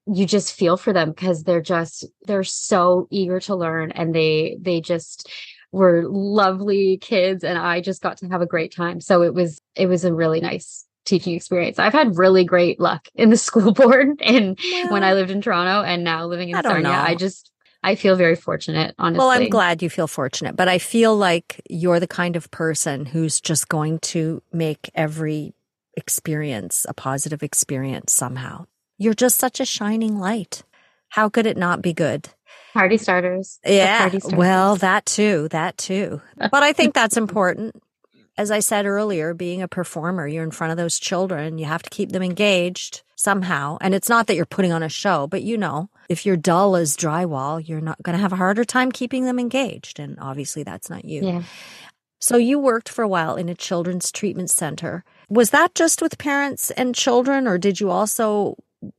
you 0.06 0.24
just 0.24 0.54
feel 0.54 0.78
for 0.78 0.92
them 0.92 1.10
because 1.10 1.42
they're 1.42 1.60
just 1.60 2.06
they're 2.22 2.44
so 2.44 3.08
eager 3.10 3.40
to 3.40 3.54
learn 3.54 3.92
and 3.92 4.14
they 4.14 4.56
they 4.60 4.80
just 4.80 5.30
were 5.70 6.04
lovely 6.08 6.96
kids 6.96 7.44
and 7.44 7.58
I 7.58 7.82
just 7.82 8.00
got 8.00 8.16
to 8.18 8.28
have 8.28 8.40
a 8.40 8.46
great 8.46 8.74
time. 8.74 9.00
So 9.02 9.22
it 9.22 9.34
was 9.34 9.60
it 9.74 9.86
was 9.86 10.04
a 10.04 10.14
really 10.14 10.40
nice 10.40 10.87
teaching 11.08 11.34
experience. 11.34 11.78
I've 11.78 11.92
had 11.92 12.16
really 12.16 12.44
great 12.44 12.78
luck 12.78 13.08
in 13.14 13.30
the 13.30 13.36
school 13.48 13.72
board 13.72 14.20
and 14.22 14.58
yeah. 14.62 14.90
when 14.90 15.02
I 15.02 15.14
lived 15.14 15.30
in 15.30 15.40
Toronto 15.40 15.86
and 15.86 16.04
now 16.04 16.26
living 16.26 16.50
in 16.50 16.56
I 16.56 16.62
Sarnia. 16.62 16.90
I 16.90 17.14
just 17.14 17.50
I 17.82 17.94
feel 17.94 18.16
very 18.16 18.34
fortunate, 18.34 18.94
honestly. 18.98 19.18
Well, 19.18 19.30
I'm 19.30 19.48
glad 19.48 19.82
you 19.82 19.90
feel 19.90 20.08
fortunate, 20.08 20.56
but 20.56 20.68
I 20.68 20.78
feel 20.78 21.16
like 21.16 21.60
you're 21.70 22.00
the 22.00 22.08
kind 22.08 22.34
of 22.34 22.50
person 22.50 23.06
who's 23.06 23.40
just 23.40 23.68
going 23.68 24.00
to 24.00 24.42
make 24.52 24.90
every 24.94 25.54
experience 25.96 26.86
a 26.88 26.94
positive 26.94 27.42
experience 27.42 28.12
somehow. 28.12 28.66
You're 28.98 29.14
just 29.14 29.38
such 29.38 29.60
a 29.60 29.64
shining 29.64 30.18
light. 30.18 30.64
How 31.10 31.28
could 31.28 31.46
it 31.46 31.56
not 31.56 31.80
be 31.80 31.92
good? 31.92 32.28
Party 32.72 32.96
starters. 32.96 33.60
Yeah. 33.64 34.00
Party 34.00 34.20
starters. 34.20 34.38
Well, 34.38 34.76
that 34.76 35.06
too, 35.06 35.48
that 35.50 35.78
too. 35.78 36.20
But 36.36 36.62
I 36.62 36.72
think 36.72 36.94
that's 36.94 37.16
important 37.16 37.80
as 38.38 38.52
I 38.52 38.60
said 38.60 38.86
earlier, 38.86 39.34
being 39.34 39.60
a 39.62 39.68
performer, 39.68 40.26
you're 40.26 40.44
in 40.44 40.52
front 40.52 40.70
of 40.70 40.76
those 40.76 41.00
children. 41.00 41.58
You 41.58 41.64
have 41.66 41.82
to 41.82 41.90
keep 41.90 42.12
them 42.12 42.22
engaged 42.22 43.02
somehow. 43.16 43.78
And 43.80 43.94
it's 43.94 44.08
not 44.08 44.28
that 44.28 44.36
you're 44.36 44.46
putting 44.46 44.72
on 44.72 44.84
a 44.84 44.88
show, 44.88 45.26
but 45.26 45.42
you 45.42 45.58
know, 45.58 45.90
if 46.08 46.24
you're 46.24 46.36
dull 46.36 46.76
as 46.76 46.96
drywall, 46.96 47.66
you're 47.66 47.80
not 47.80 48.00
going 48.02 48.16
to 48.16 48.22
have 48.22 48.32
a 48.32 48.36
harder 48.36 48.64
time 48.64 48.92
keeping 48.92 49.24
them 49.24 49.40
engaged. 49.40 49.98
And 49.98 50.16
obviously 50.20 50.62
that's 50.62 50.88
not 50.88 51.04
you. 51.04 51.26
Yeah. 51.26 51.42
So 52.20 52.36
you 52.36 52.60
worked 52.60 52.88
for 52.88 53.02
a 53.02 53.08
while 53.08 53.34
in 53.34 53.48
a 53.48 53.54
children's 53.54 54.12
treatment 54.12 54.50
center. 54.50 55.04
Was 55.28 55.50
that 55.50 55.74
just 55.74 56.00
with 56.00 56.16
parents 56.16 56.70
and 56.72 56.94
children, 56.94 57.46
or 57.46 57.58
did 57.58 57.80
you 57.80 57.90
also 57.90 58.56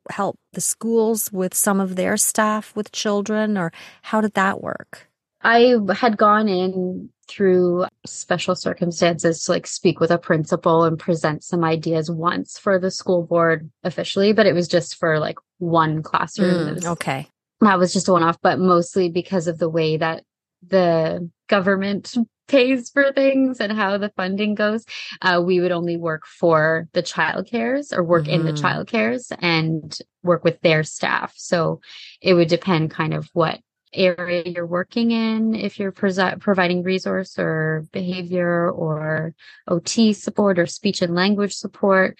help 0.09 0.37
the 0.53 0.61
schools 0.61 1.31
with 1.31 1.53
some 1.53 1.79
of 1.79 1.95
their 1.95 2.17
staff 2.17 2.75
with 2.75 2.91
children, 2.91 3.57
or 3.57 3.71
how 4.03 4.21
did 4.21 4.33
that 4.33 4.61
work? 4.61 5.08
I 5.41 5.75
had 5.93 6.17
gone 6.17 6.47
in 6.47 7.09
through 7.27 7.85
special 8.05 8.55
circumstances 8.55 9.43
to 9.43 9.51
like 9.51 9.67
speak 9.67 9.99
with 9.99 10.11
a 10.11 10.17
principal 10.17 10.83
and 10.83 10.97
present 10.97 11.43
some 11.43 11.63
ideas 11.63 12.09
once 12.09 12.57
for 12.57 12.79
the 12.79 12.91
school 12.91 13.23
board 13.23 13.69
officially, 13.83 14.33
but 14.33 14.47
it 14.47 14.53
was 14.53 14.67
just 14.67 14.95
for 14.95 15.19
like 15.19 15.37
one 15.59 16.01
classroom. 16.01 16.75
Mm, 16.75 16.85
okay. 16.93 17.27
That 17.61 17.77
was 17.77 17.93
just 17.93 18.07
a 18.07 18.13
one 18.13 18.23
off, 18.23 18.37
but 18.41 18.59
mostly 18.59 19.09
because 19.09 19.47
of 19.47 19.59
the 19.59 19.69
way 19.69 19.97
that 19.97 20.23
the 20.67 21.29
government 21.47 22.15
pays 22.47 22.89
for 22.89 23.13
things 23.13 23.59
and 23.59 23.71
how 23.71 23.97
the 23.99 24.11
funding 24.17 24.55
goes. 24.55 24.83
Uh, 25.21 25.39
we 25.45 25.59
would 25.59 25.71
only 25.71 25.97
work 25.97 26.25
for 26.25 26.87
the 26.93 27.03
child 27.03 27.47
cares 27.47 27.93
or 27.93 28.03
work 28.03 28.23
mm-hmm. 28.23 28.33
in 28.33 28.43
the 28.43 28.53
mm-hmm. 28.53 28.61
child 28.61 28.87
cares 28.87 29.31
and 29.39 29.99
work 30.23 30.43
with 30.43 30.59
their 30.61 30.83
staff. 30.83 31.31
So 31.35 31.79
it 32.21 32.33
would 32.33 32.47
depend 32.47 32.89
kind 32.89 33.13
of 33.13 33.29
what 33.33 33.59
area 33.93 34.43
you're 34.45 34.65
working 34.65 35.11
in, 35.11 35.55
if 35.55 35.79
you're 35.79 35.91
providing 35.91 36.83
resource 36.83 37.37
or 37.39 37.85
behavior 37.91 38.69
or 38.69 39.33
OT 39.67 40.13
support 40.13 40.59
or 40.59 40.65
speech 40.65 41.01
and 41.01 41.15
language 41.15 41.53
support, 41.53 42.17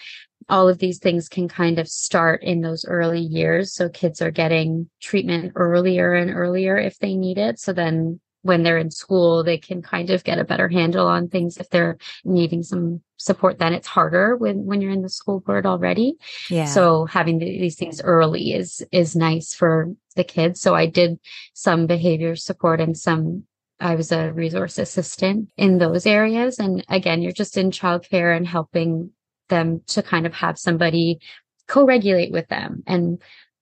all 0.48 0.68
of 0.68 0.80
these 0.80 0.98
things 0.98 1.30
can 1.30 1.48
kind 1.48 1.78
of 1.78 1.88
start 1.88 2.44
in 2.44 2.62
those 2.62 2.86
early 2.86 3.20
years. 3.20 3.74
So 3.74 3.88
kids 3.90 4.22
are 4.22 4.32
getting 4.32 4.90
treatment 5.00 5.54
earlier 5.56 6.14
and 6.14 6.32
earlier 6.32 6.78
if 6.78 6.98
they 6.98 7.16
need 7.16 7.38
it. 7.38 7.60
So 7.60 7.72
then 7.72 8.20
when 8.42 8.64
they're 8.64 8.78
in 8.78 8.92
school, 8.92 9.44
they 9.44 9.58
can 9.58 9.82
kind 9.82 10.10
of 10.10 10.24
get 10.24 10.40
a 10.40 10.46
better 10.46 10.70
handle 10.70 11.08
on 11.08 11.28
things 11.28 11.58
if 11.58 11.70
they're 11.70 11.98
needing 12.24 12.64
some 12.64 13.02
support. 13.18 13.60
Then 13.60 13.74
it's 13.74 13.88
harder 13.88 14.38
when, 14.38 14.66
when 14.66 14.82
you're 14.82 14.92
in 14.92 15.02
the 15.02 15.10
school 15.10 15.42
board 15.42 15.66
already. 15.66 16.16
Yeah. 16.50 16.66
So 16.66 17.06
having 17.06 17.40
the, 17.40 17.46
these 17.46 17.76
things 17.76 18.02
early 18.02 18.54
is, 18.54 18.82
is 18.92 19.16
nice 19.16 19.54
for 19.54 19.94
the 20.16 20.24
kids. 20.24 20.62
So 20.62 20.74
I 20.74 20.86
did 20.86 21.20
some 21.54 21.86
behavior 21.86 22.36
support 22.36 22.80
and 22.80 22.98
some 22.98 23.44
I 23.82 23.96
was 23.96 24.12
a 24.12 24.34
resource 24.34 24.78
assistant 24.78 25.50
in 25.56 25.78
those 25.78 26.06
areas. 26.06 26.60
And 26.60 26.86
again, 26.90 27.22
you're 27.22 27.32
just 27.32 27.56
in 27.56 27.72
childcare 27.72 28.36
and 28.36 28.46
helping 28.46 29.12
them 29.48 29.82
to 29.88 30.04
kind 30.04 30.26
of 30.26 30.34
have 30.34 30.60
somebody 30.60 31.20
co-regulate 31.68 32.32
with 32.32 32.48
them 32.50 32.84
and 32.88 33.22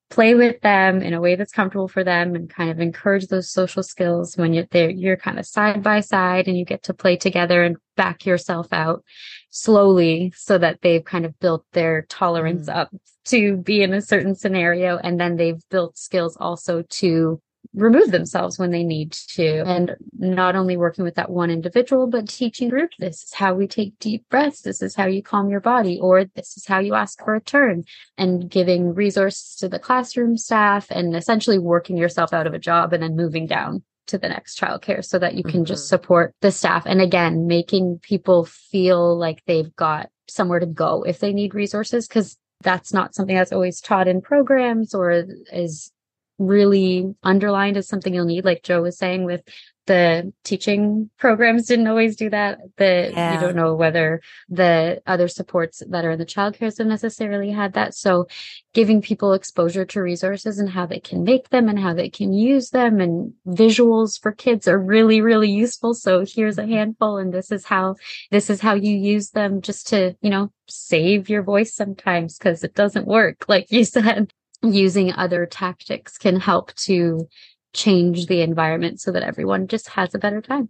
play 0.09 0.35
with 0.35 0.59
them 0.61 1.01
in 1.01 1.13
a 1.13 1.19
way 1.19 1.35
that's 1.35 1.51
comfortable 1.51 1.87
for 1.87 2.03
them 2.03 2.35
and 2.35 2.49
kind 2.49 2.69
of 2.69 2.79
encourage 2.79 3.27
those 3.27 3.51
social 3.51 3.83
skills 3.83 4.37
when 4.37 4.53
you're 4.53 4.67
there 4.71 4.89
you're 4.89 5.17
kind 5.17 5.37
of 5.37 5.45
side 5.45 5.83
by 5.83 5.99
side 5.99 6.47
and 6.47 6.57
you 6.57 6.63
get 6.63 6.83
to 6.83 6.93
play 6.93 7.17
together 7.17 7.63
and 7.63 7.77
back 7.95 8.25
yourself 8.25 8.67
out 8.71 9.03
slowly 9.49 10.31
so 10.35 10.57
that 10.57 10.79
they've 10.81 11.03
kind 11.03 11.25
of 11.25 11.37
built 11.39 11.65
their 11.73 12.03
tolerance 12.03 12.69
mm. 12.69 12.75
up 12.75 12.89
to 13.25 13.57
be 13.57 13.83
in 13.83 13.93
a 13.93 14.01
certain 14.01 14.33
scenario 14.33 14.97
and 14.97 15.19
then 15.19 15.35
they've 15.35 15.61
built 15.69 15.97
skills 15.97 16.37
also 16.39 16.83
to 16.83 17.41
remove 17.73 18.11
themselves 18.11 18.57
when 18.57 18.71
they 18.71 18.83
need 18.83 19.11
to. 19.11 19.63
And 19.65 19.95
not 20.17 20.55
only 20.55 20.77
working 20.77 21.03
with 21.03 21.15
that 21.15 21.29
one 21.29 21.49
individual, 21.49 22.07
but 22.07 22.29
teaching 22.29 22.69
group. 22.69 22.91
This 22.99 23.23
is 23.23 23.33
how 23.33 23.53
we 23.53 23.67
take 23.67 23.97
deep 23.99 24.27
breaths. 24.29 24.61
This 24.61 24.81
is 24.81 24.95
how 24.95 25.05
you 25.05 25.21
calm 25.21 25.49
your 25.49 25.59
body, 25.59 25.99
or 25.99 26.25
this 26.25 26.57
is 26.57 26.65
how 26.65 26.79
you 26.79 26.95
ask 26.95 27.23
for 27.23 27.35
a 27.35 27.41
turn 27.41 27.83
and 28.17 28.49
giving 28.49 28.93
resources 28.93 29.55
to 29.57 29.69
the 29.69 29.79
classroom 29.79 30.37
staff 30.37 30.87
and 30.89 31.15
essentially 31.15 31.59
working 31.59 31.97
yourself 31.97 32.33
out 32.33 32.47
of 32.47 32.53
a 32.53 32.59
job 32.59 32.93
and 32.93 33.03
then 33.03 33.15
moving 33.15 33.47
down 33.47 33.83
to 34.07 34.17
the 34.17 34.29
next 34.29 34.59
childcare 34.59 35.03
so 35.03 35.19
that 35.19 35.35
you 35.35 35.43
can 35.43 35.55
mm-hmm. 35.55 35.65
just 35.65 35.89
support 35.89 36.33
the 36.41 36.51
staff. 36.51 36.85
And 36.85 37.01
again, 37.01 37.45
making 37.45 37.99
people 38.01 38.45
feel 38.45 39.17
like 39.17 39.43
they've 39.45 39.75
got 39.75 40.09
somewhere 40.29 40.59
to 40.59 40.65
go 40.65 41.03
if 41.03 41.19
they 41.19 41.33
need 41.33 41.53
resources, 41.53 42.07
because 42.07 42.37
that's 42.61 42.93
not 42.93 43.13
something 43.13 43.35
that's 43.35 43.51
always 43.51 43.81
taught 43.81 44.07
in 44.07 44.21
programs 44.21 44.95
or 44.95 45.11
is 45.51 45.91
really 46.37 47.15
underlined 47.23 47.77
as 47.77 47.87
something 47.87 48.13
you'll 48.13 48.25
need, 48.25 48.45
like 48.45 48.63
Joe 48.63 48.81
was 48.81 48.97
saying 48.97 49.23
with 49.23 49.41
the 49.87 50.33
teaching 50.43 51.09
programs 51.17 51.65
didn't 51.65 51.87
always 51.87 52.15
do 52.15 52.29
that. 52.29 52.59
The 52.75 53.09
yeah. 53.13 53.33
you 53.33 53.39
don't 53.39 53.55
know 53.55 53.73
whether 53.73 54.21
the 54.49 55.01
other 55.07 55.27
supports 55.27 55.81
that 55.89 56.05
are 56.05 56.11
in 56.11 56.19
the 56.19 56.25
child 56.25 56.37
childcare 56.55 56.77
have 56.77 56.87
necessarily 56.87 57.49
had 57.49 57.73
that. 57.73 57.95
So 57.95 58.27
giving 58.73 59.01
people 59.01 59.33
exposure 59.33 59.85
to 59.85 60.01
resources 60.01 60.59
and 60.59 60.69
how 60.69 60.85
they 60.85 60.99
can 60.99 61.23
make 61.23 61.49
them 61.49 61.67
and 61.67 61.79
how 61.79 61.93
they 61.93 62.09
can 62.09 62.33
use 62.33 62.69
them 62.69 62.99
and 62.99 63.33
visuals 63.47 64.21
for 64.21 64.31
kids 64.31 64.67
are 64.67 64.77
really, 64.77 65.21
really 65.21 65.49
useful. 65.49 65.93
So 65.93 66.25
here's 66.27 66.57
a 66.57 66.67
handful 66.67 67.17
and 67.17 67.33
this 67.33 67.51
is 67.51 67.65
how 67.65 67.95
this 68.29 68.49
is 68.49 68.61
how 68.61 68.75
you 68.75 68.95
use 68.95 69.31
them 69.31 69.61
just 69.61 69.87
to, 69.87 70.15
you 70.21 70.29
know, 70.29 70.51
save 70.67 71.29
your 71.29 71.43
voice 71.43 71.73
sometimes 71.73 72.37
because 72.37 72.63
it 72.63 72.75
doesn't 72.75 73.07
work, 73.07 73.45
like 73.47 73.71
you 73.71 73.85
said 73.85 74.33
using 74.63 75.13
other 75.13 75.45
tactics 75.45 76.17
can 76.17 76.39
help 76.39 76.73
to 76.75 77.27
change 77.73 78.25
the 78.25 78.41
environment 78.41 78.99
so 78.99 79.11
that 79.11 79.23
everyone 79.23 79.67
just 79.67 79.89
has 79.89 80.13
a 80.15 80.19
better 80.19 80.41
time. 80.41 80.69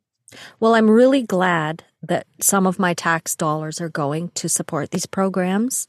Well, 0.60 0.76
I'm 0.76 0.90
really 0.90 1.24
glad 1.24 1.84
that 2.04 2.28
some 2.42 2.68
of 2.68 2.80
my 2.80 2.94
tax 2.94 3.36
dollars 3.36 3.80
are 3.80 3.90
going 3.90 4.30
to 4.30 4.50
support 4.50 4.92
these 4.92 5.06
programs. 5.06 5.88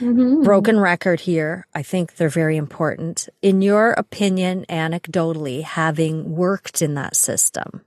Mm-hmm. 0.00 0.42
Broken 0.42 0.78
record 0.78 1.20
here. 1.20 1.66
I 1.74 1.82
think 1.82 2.16
they're 2.16 2.28
very 2.28 2.56
important. 2.56 3.28
In 3.40 3.62
your 3.62 3.92
opinion, 3.92 4.66
anecdotally, 4.68 5.62
having 5.62 6.34
worked 6.34 6.82
in 6.82 6.94
that 6.94 7.16
system, 7.16 7.82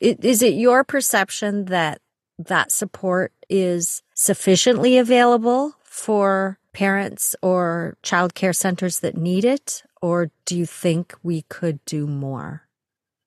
is 0.00 0.42
it 0.42 0.54
your 0.54 0.84
perception 0.84 1.66
that 1.66 2.00
that 2.38 2.70
support 2.70 3.32
is 3.48 4.02
sufficiently 4.14 4.98
available 4.98 5.74
for 5.84 6.58
parents 6.74 7.34
or 7.40 7.96
childcare 8.02 8.54
centers 8.54 9.00
that 9.00 9.16
need 9.16 9.44
it? 9.44 9.82
Or 10.02 10.30
do 10.44 10.58
you 10.58 10.66
think 10.66 11.14
we 11.22 11.42
could 11.42 11.82
do 11.86 12.06
more? 12.06 12.68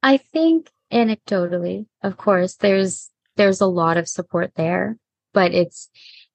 I 0.03 0.17
think 0.17 0.69
anecdotally, 0.93 1.87
of 2.03 2.17
course, 2.17 2.55
there's 2.55 3.09
there's 3.35 3.61
a 3.61 3.67
lot 3.67 3.97
of 3.97 4.07
support 4.07 4.51
there, 4.55 4.97
but 5.33 5.53
it's 5.53 5.89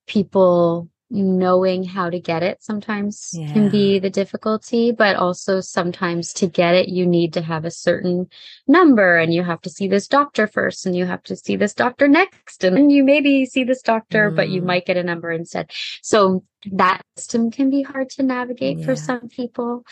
people 0.06 0.88
knowing 1.12 1.84
how 1.84 2.08
to 2.08 2.18
get 2.18 2.42
it 2.42 2.62
sometimes 2.62 3.30
yeah. 3.34 3.52
can 3.52 3.68
be 3.68 3.98
the 3.98 4.08
difficulty, 4.08 4.92
but 4.92 5.14
also 5.14 5.60
sometimes 5.60 6.32
to 6.32 6.46
get 6.46 6.74
it, 6.74 6.88
you 6.88 7.06
need 7.06 7.34
to 7.34 7.42
have 7.42 7.66
a 7.66 7.70
certain 7.70 8.26
number 8.66 9.18
and 9.18 9.32
you 9.34 9.42
have 9.42 9.60
to 9.60 9.68
see 9.68 9.86
this 9.86 10.08
doctor 10.08 10.46
first 10.46 10.86
and 10.86 10.96
you 10.96 11.04
have 11.04 11.22
to 11.22 11.36
see 11.36 11.54
this 11.54 11.74
doctor 11.74 12.08
next. 12.08 12.64
And 12.64 12.74
then 12.74 12.88
you 12.88 13.04
maybe 13.04 13.44
see 13.44 13.62
this 13.62 13.82
doctor, 13.82 14.30
mm. 14.30 14.36
but 14.36 14.48
you 14.48 14.62
mm. 14.62 14.66
might 14.66 14.86
get 14.86 14.96
a 14.96 15.02
number 15.02 15.30
instead. 15.30 15.70
So 16.00 16.44
that 16.72 17.02
system 17.16 17.50
can 17.50 17.68
be 17.68 17.82
hard 17.82 18.08
to 18.10 18.22
navigate 18.22 18.78
yeah. 18.78 18.86
for 18.86 18.96
some 18.96 19.28
people. 19.28 19.84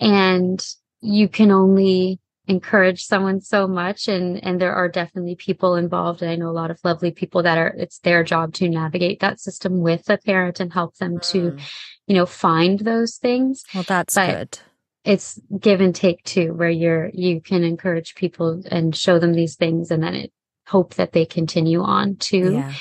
And 0.00 0.66
you 1.02 1.28
can 1.28 1.50
only 1.50 2.20
encourage 2.46 3.04
someone 3.04 3.40
so 3.40 3.66
much 3.66 4.06
and 4.06 4.42
and 4.44 4.60
there 4.60 4.74
are 4.74 4.88
definitely 4.88 5.34
people 5.34 5.76
involved 5.76 6.20
and 6.20 6.30
i 6.30 6.36
know 6.36 6.48
a 6.48 6.52
lot 6.52 6.70
of 6.70 6.78
lovely 6.84 7.10
people 7.10 7.42
that 7.42 7.56
are 7.56 7.74
it's 7.78 7.98
their 8.00 8.22
job 8.22 8.52
to 8.52 8.68
navigate 8.68 9.20
that 9.20 9.40
system 9.40 9.80
with 9.80 10.08
a 10.10 10.18
parent 10.18 10.60
and 10.60 10.72
help 10.72 10.94
them 10.96 11.18
to 11.18 11.52
mm. 11.52 11.60
you 12.06 12.14
know 12.14 12.26
find 12.26 12.80
those 12.80 13.16
things 13.16 13.64
well 13.74 13.84
that's 13.84 14.14
but 14.14 14.36
good 14.36 14.58
it's 15.04 15.40
give 15.58 15.80
and 15.80 15.94
take 15.94 16.22
too 16.24 16.52
where 16.52 16.70
you're 16.70 17.10
you 17.14 17.40
can 17.40 17.64
encourage 17.64 18.14
people 18.14 18.62
and 18.70 18.94
show 18.94 19.18
them 19.18 19.32
these 19.32 19.56
things 19.56 19.90
and 19.90 20.02
then 20.02 20.14
it 20.14 20.32
hope 20.66 20.94
that 20.94 21.12
they 21.12 21.24
continue 21.24 21.82
on 21.82 22.16
too 22.16 22.54
yeah. 22.54 22.72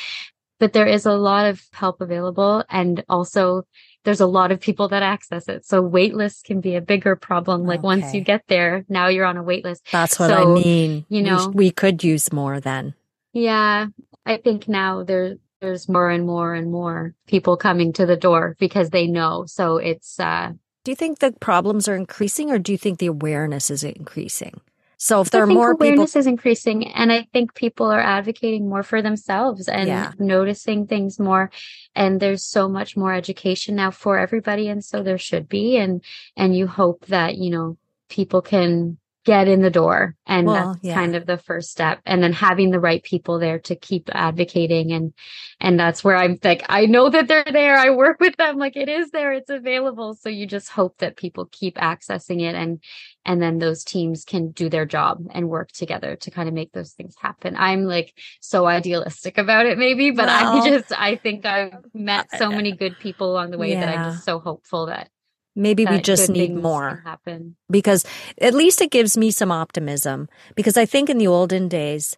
but 0.59 0.74
there 0.74 0.88
is 0.88 1.05
a 1.05 1.14
lot 1.14 1.45
of 1.45 1.61
help 1.72 2.01
available 2.01 2.64
and 2.70 3.03
also 3.07 3.64
there's 4.04 4.22
a 4.22 4.26
lot 4.26 4.51
of 4.51 4.60
people 4.60 4.88
that 4.89 5.04
access 5.04 5.47
it. 5.47 5.66
So 5.66 5.82
wait 5.82 6.14
lists 6.14 6.41
can 6.41 6.62
be 6.62 6.76
a 6.76 6.82
bigger 6.82 7.16
problem. 7.16 7.64
Like 7.64 7.80
okay. 7.80 7.86
once 7.86 8.14
you 8.14 8.22
get 8.22 8.43
there, 8.47 8.86
now 8.89 9.08
you're 9.08 9.26
on 9.26 9.38
a 9.38 9.43
wait 9.43 9.64
list. 9.64 9.84
That's 9.91 10.20
what 10.20 10.30
so, 10.30 10.51
I 10.51 10.62
mean. 10.62 11.06
You 11.10 11.24
know, 11.24 11.47
we, 11.49 11.66
we, 11.66 11.72
could 11.72 12.04
use 12.04 12.32
more 12.32 12.60
then. 12.60 12.93
Yeah. 13.32 13.88
I 14.26 14.38
think 14.38 14.68
now 14.68 15.04
there, 15.04 15.38
there's 15.62 15.88
more 15.88 16.10
and 16.10 16.26
more 16.26 16.54
and 16.54 16.72
more 16.72 17.16
people 17.28 17.58
coming 17.58 17.93
to 17.93 18.06
the 18.06 18.18
door 18.18 18.56
because 18.60 18.89
they 18.89 19.08
know. 19.08 19.45
So 19.47 19.78
it's, 19.78 20.20
uh, 20.20 20.51
do 20.84 20.91
you 20.91 20.95
think 20.95 21.20
the 21.20 21.32
problems 21.32 21.88
are 21.88 21.95
increasing 21.95 22.51
or 22.51 22.60
do 22.60 22.74
you 22.74 22.78
think 22.78 22.99
the 22.99 23.08
awareness 23.08 23.72
is 23.72 23.84
increasing? 23.84 24.60
So 25.04 25.20
if 25.20 25.32
there 25.32 25.41
I 25.41 25.43
are 25.43 25.47
more 25.47 25.72
awareness 25.72 26.12
people... 26.12 26.20
is 26.22 26.28
increasing, 26.28 26.88
and 26.88 27.12
I 27.12 27.28
think 27.34 27.56
people 27.56 27.88
are 27.88 27.99
advocating 27.99 28.70
more 28.70 28.84
for 28.84 29.01
themselves 29.01 29.68
and 29.68 29.89
yeah. 29.89 30.14
noticing 30.18 30.88
things 30.88 31.20
more. 31.20 31.51
And 31.93 32.22
there's 32.22 32.45
so 32.45 32.70
much 32.70 32.95
more 32.95 33.14
education 33.14 33.76
now 33.76 33.91
for 33.91 34.18
everybody, 34.18 34.70
and 34.70 34.82
so 34.82 35.04
there 35.04 35.18
should 35.18 35.49
be. 35.49 35.76
And 35.76 36.01
and 36.38 36.56
you 36.56 36.68
hope 36.68 37.08
that 37.08 37.36
you 37.36 37.49
know 37.49 37.78
people 38.08 38.41
can 38.41 38.97
get 39.24 39.47
in 39.47 39.61
the 39.61 39.69
door. 39.69 40.15
And 40.26 40.47
well, 40.47 40.74
that's 40.74 40.84
yeah. 40.84 40.95
kind 40.95 41.15
of 41.15 41.26
the 41.26 41.38
first 41.38 41.71
step. 41.71 42.01
And 42.05 42.21
then 42.21 42.34
having 42.34 42.71
the 42.71 42.80
right 42.80 43.03
people 43.03 43.39
there 43.39 43.59
to 43.59 43.76
keep 43.76 44.09
advocating. 44.13 44.91
And 44.91 45.13
and 45.59 45.80
that's 45.80 46.03
where 46.03 46.15
i'm 46.15 46.38
like 46.43 46.63
i 46.67 46.86
know 46.86 47.09
that 47.09 47.28
they're 47.28 47.45
there. 47.51 47.78
I 47.78 47.89
work 47.91 48.19
with 48.19 48.36
them. 48.38 48.57
Like 48.57 48.76
it 48.76 48.89
is 48.89 49.11
there. 49.11 49.34
It's 49.34 49.49
available. 49.49 50.13
So 50.15 50.30
you 50.30 50.45
just 50.45 50.69
hope 50.69 50.97
that 50.97 51.17
people 51.17 51.47
keep 51.51 51.78
accessing 51.78 52.41
it 52.41 52.55
and 52.55 52.82
and 53.26 53.41
then 53.41 53.59
those 53.59 53.86
teams 53.86 54.26
can 54.26 54.51
do 54.51 54.69
their 54.69 54.86
job 54.86 55.26
and 55.32 55.49
work 55.49 55.71
together 55.71 56.17
to 56.17 56.32
kind 56.32 56.49
of 56.49 56.53
make 56.53 56.74
those 56.74 56.91
things 56.91 57.15
happen. 57.17 57.55
I'm 57.57 57.86
like 57.86 58.13
so 58.41 58.65
idealistic 58.65 59.38
about 59.38 59.65
it 59.65 59.78
maybe 59.78 60.11
but 60.11 60.28
well, 60.28 60.61
i 60.61 60.69
just 60.69 60.91
i 60.99 61.15
think 61.15 61.45
i've 61.45 61.74
met 61.93 62.28
so 62.38 62.49
many 62.49 62.71
good 62.71 62.97
people 62.99 63.32
along 63.32 63.51
the 63.51 63.57
way 63.57 63.71
yeah. 63.71 63.80
that 63.86 63.97
i'm 63.97 64.11
just 64.11 64.26
so 64.26 64.39
hopeful 64.39 64.88
that 64.88 65.09
Maybe 65.56 65.86
we 65.86 66.01
just 66.01 66.30
need 66.30 66.56
more. 66.56 67.01
Happen. 67.04 67.56
Because 67.70 68.06
at 68.41 68.54
least 68.54 68.82
it 68.82 68.91
gives 68.91 69.18
me 69.18 69.30
some 69.32 69.51
optimism. 69.51 70.28
Because 70.56 70.78
I 70.78 70.86
think 70.86 71.10
in 71.10 71.20
the 71.20 71.28
olden 71.28 71.68
days, 71.68 72.18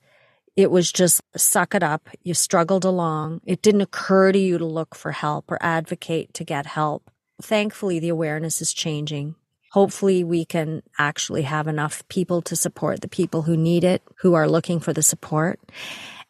it 0.56 0.72
was 0.72 0.92
just 0.92 1.22
suck 1.36 1.76
it 1.76 1.84
up. 1.84 2.10
You 2.24 2.34
struggled 2.34 2.86
along. 2.86 3.42
It 3.46 3.62
didn't 3.62 3.82
occur 3.82 4.32
to 4.32 4.40
you 4.40 4.58
to 4.58 4.66
look 4.66 4.96
for 4.96 5.12
help 5.12 5.52
or 5.52 5.58
advocate 5.62 6.34
to 6.36 6.46
get 6.46 6.66
help. 6.66 7.12
Thankfully, 7.42 8.00
the 8.00 8.10
awareness 8.10 8.62
is 8.62 8.74
changing. 8.74 9.36
Hopefully, 9.74 10.24
we 10.24 10.46
can 10.46 10.82
actually 10.98 11.42
have 11.42 11.68
enough 11.68 12.08
people 12.08 12.42
to 12.44 12.56
support 12.56 13.02
the 13.02 13.10
people 13.10 13.42
who 13.42 13.58
need 13.58 13.84
it, 13.84 14.02
who 14.20 14.34
are 14.34 14.48
looking 14.48 14.80
for 14.80 14.94
the 14.94 15.04
support. 15.04 15.60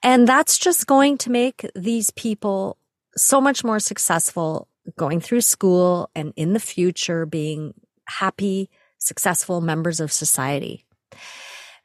And 0.01 0.27
that's 0.27 0.57
just 0.57 0.87
going 0.87 1.19
to 1.19 1.29
make 1.29 1.69
these 1.75 2.09
people 2.09 2.77
so 3.15 3.39
much 3.39 3.63
more 3.63 3.79
successful 3.79 4.67
going 4.97 5.19
through 5.19 5.41
school 5.41 6.09
and 6.15 6.33
in 6.35 6.53
the 6.53 6.59
future 6.59 7.25
being 7.25 7.73
happy, 8.07 8.69
successful 8.97 9.61
members 9.61 9.99
of 9.99 10.11
society. 10.11 10.85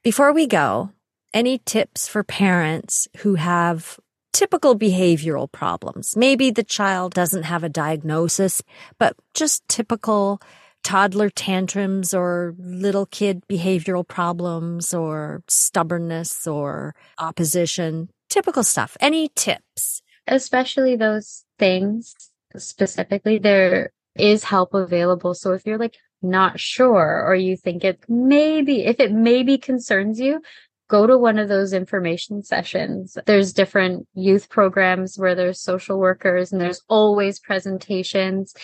Before 0.03 0.32
we 0.32 0.46
go, 0.46 0.90
any 1.32 1.59
tips 1.59 2.09
for 2.09 2.24
parents 2.24 3.09
who 3.18 3.34
have 3.36 3.98
typical 4.32 4.78
behavioral 4.78 5.51
problems? 5.51 6.16
Maybe 6.16 6.51
the 6.51 6.64
child 6.64 7.14
doesn't 7.14 7.44
have 7.44 7.64
a 7.64 7.68
diagnosis, 7.68 8.62
but 8.98 9.16
just 9.34 9.66
typical 9.68 10.40
toddler 10.82 11.28
tantrums 11.28 12.14
or 12.14 12.55
little 12.59 13.07
kid 13.07 13.42
behavioral 13.48 14.07
problems 14.07 14.94
or 14.94 15.42
stubbornness 15.46 16.46
or 16.46 16.94
opposition, 17.18 18.09
typical 18.28 18.62
stuff. 18.62 18.96
Any 19.01 19.28
tips? 19.34 20.03
Especially 20.26 20.96
those 20.96 21.44
things 21.59 22.30
specifically, 22.57 23.38
there 23.38 23.92
is 24.16 24.44
help 24.44 24.74
available. 24.74 25.34
So 25.34 25.53
if 25.53 25.66
you're 25.66 25.78
like 25.78 25.96
not 26.22 26.61
sure 26.61 27.24
or 27.26 27.34
you 27.34 27.57
think 27.57 27.84
it 27.84 28.01
maybe, 28.09 28.84
if 28.84 29.01
it 29.01 29.12
maybe 29.12 29.59
concerns 29.59 30.20
you, 30.20 30.42
go 30.90 31.07
to 31.07 31.16
one 31.16 31.38
of 31.38 31.48
those 31.48 31.72
information 31.72 32.42
sessions. 32.42 33.16
There's 33.24 33.53
different 33.53 34.09
youth 34.14 34.51
programs 34.51 35.16
where 35.16 35.36
there's 35.36 35.61
social 35.61 35.98
workers 35.98 36.51
and 36.51 36.61
there's 36.61 36.82
always 36.88 37.38
presentations 37.38 38.55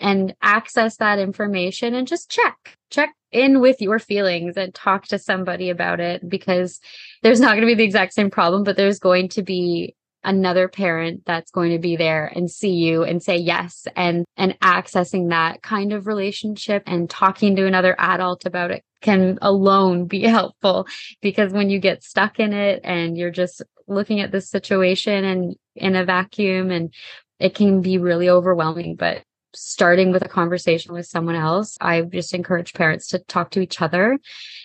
and 0.00 0.34
access 0.42 0.96
that 0.96 1.20
information 1.20 1.94
and 1.94 2.06
just 2.06 2.28
check, 2.28 2.76
check 2.90 3.14
in 3.30 3.60
with 3.60 3.80
your 3.80 4.00
feelings 4.00 4.56
and 4.56 4.74
talk 4.74 5.06
to 5.06 5.18
somebody 5.18 5.70
about 5.70 6.00
it 6.00 6.28
because 6.28 6.80
there's 7.22 7.40
not 7.40 7.50
going 7.50 7.60
to 7.60 7.66
be 7.66 7.74
the 7.74 7.84
exact 7.84 8.14
same 8.14 8.30
problem, 8.30 8.64
but 8.64 8.76
there's 8.76 8.98
going 8.98 9.28
to 9.28 9.42
be 9.42 9.94
another 10.26 10.66
parent 10.66 11.24
that's 11.24 11.52
going 11.52 11.70
to 11.70 11.78
be 11.78 11.96
there 11.96 12.26
and 12.34 12.50
see 12.50 12.72
you 12.72 13.04
and 13.04 13.22
say 13.22 13.36
yes 13.36 13.86
and 13.94 14.24
and 14.36 14.58
accessing 14.60 15.30
that 15.30 15.62
kind 15.62 15.92
of 15.92 16.06
relationship 16.06 16.82
and 16.86 17.08
talking 17.08 17.54
to 17.54 17.64
another 17.64 17.94
adult 17.98 18.44
about 18.44 18.72
it 18.72 18.82
can 19.00 19.38
alone 19.40 20.06
be 20.06 20.22
helpful 20.22 20.86
because 21.22 21.52
when 21.52 21.70
you 21.70 21.78
get 21.78 22.02
stuck 22.02 22.40
in 22.40 22.52
it 22.52 22.80
and 22.82 23.16
you're 23.16 23.30
just 23.30 23.62
looking 23.86 24.20
at 24.20 24.32
this 24.32 24.50
situation 24.50 25.24
and 25.24 25.54
in 25.76 25.94
a 25.94 26.04
vacuum 26.04 26.72
and 26.72 26.92
it 27.38 27.54
can 27.54 27.80
be 27.80 27.96
really 27.96 28.28
overwhelming 28.28 28.96
but 28.96 29.22
starting 29.54 30.10
with 30.10 30.24
a 30.24 30.28
conversation 30.28 30.92
with 30.92 31.06
someone 31.06 31.36
else 31.36 31.78
i 31.80 32.02
just 32.02 32.34
encourage 32.34 32.74
parents 32.74 33.06
to 33.06 33.20
talk 33.20 33.50
to 33.50 33.60
each 33.60 33.80
other 33.80 34.18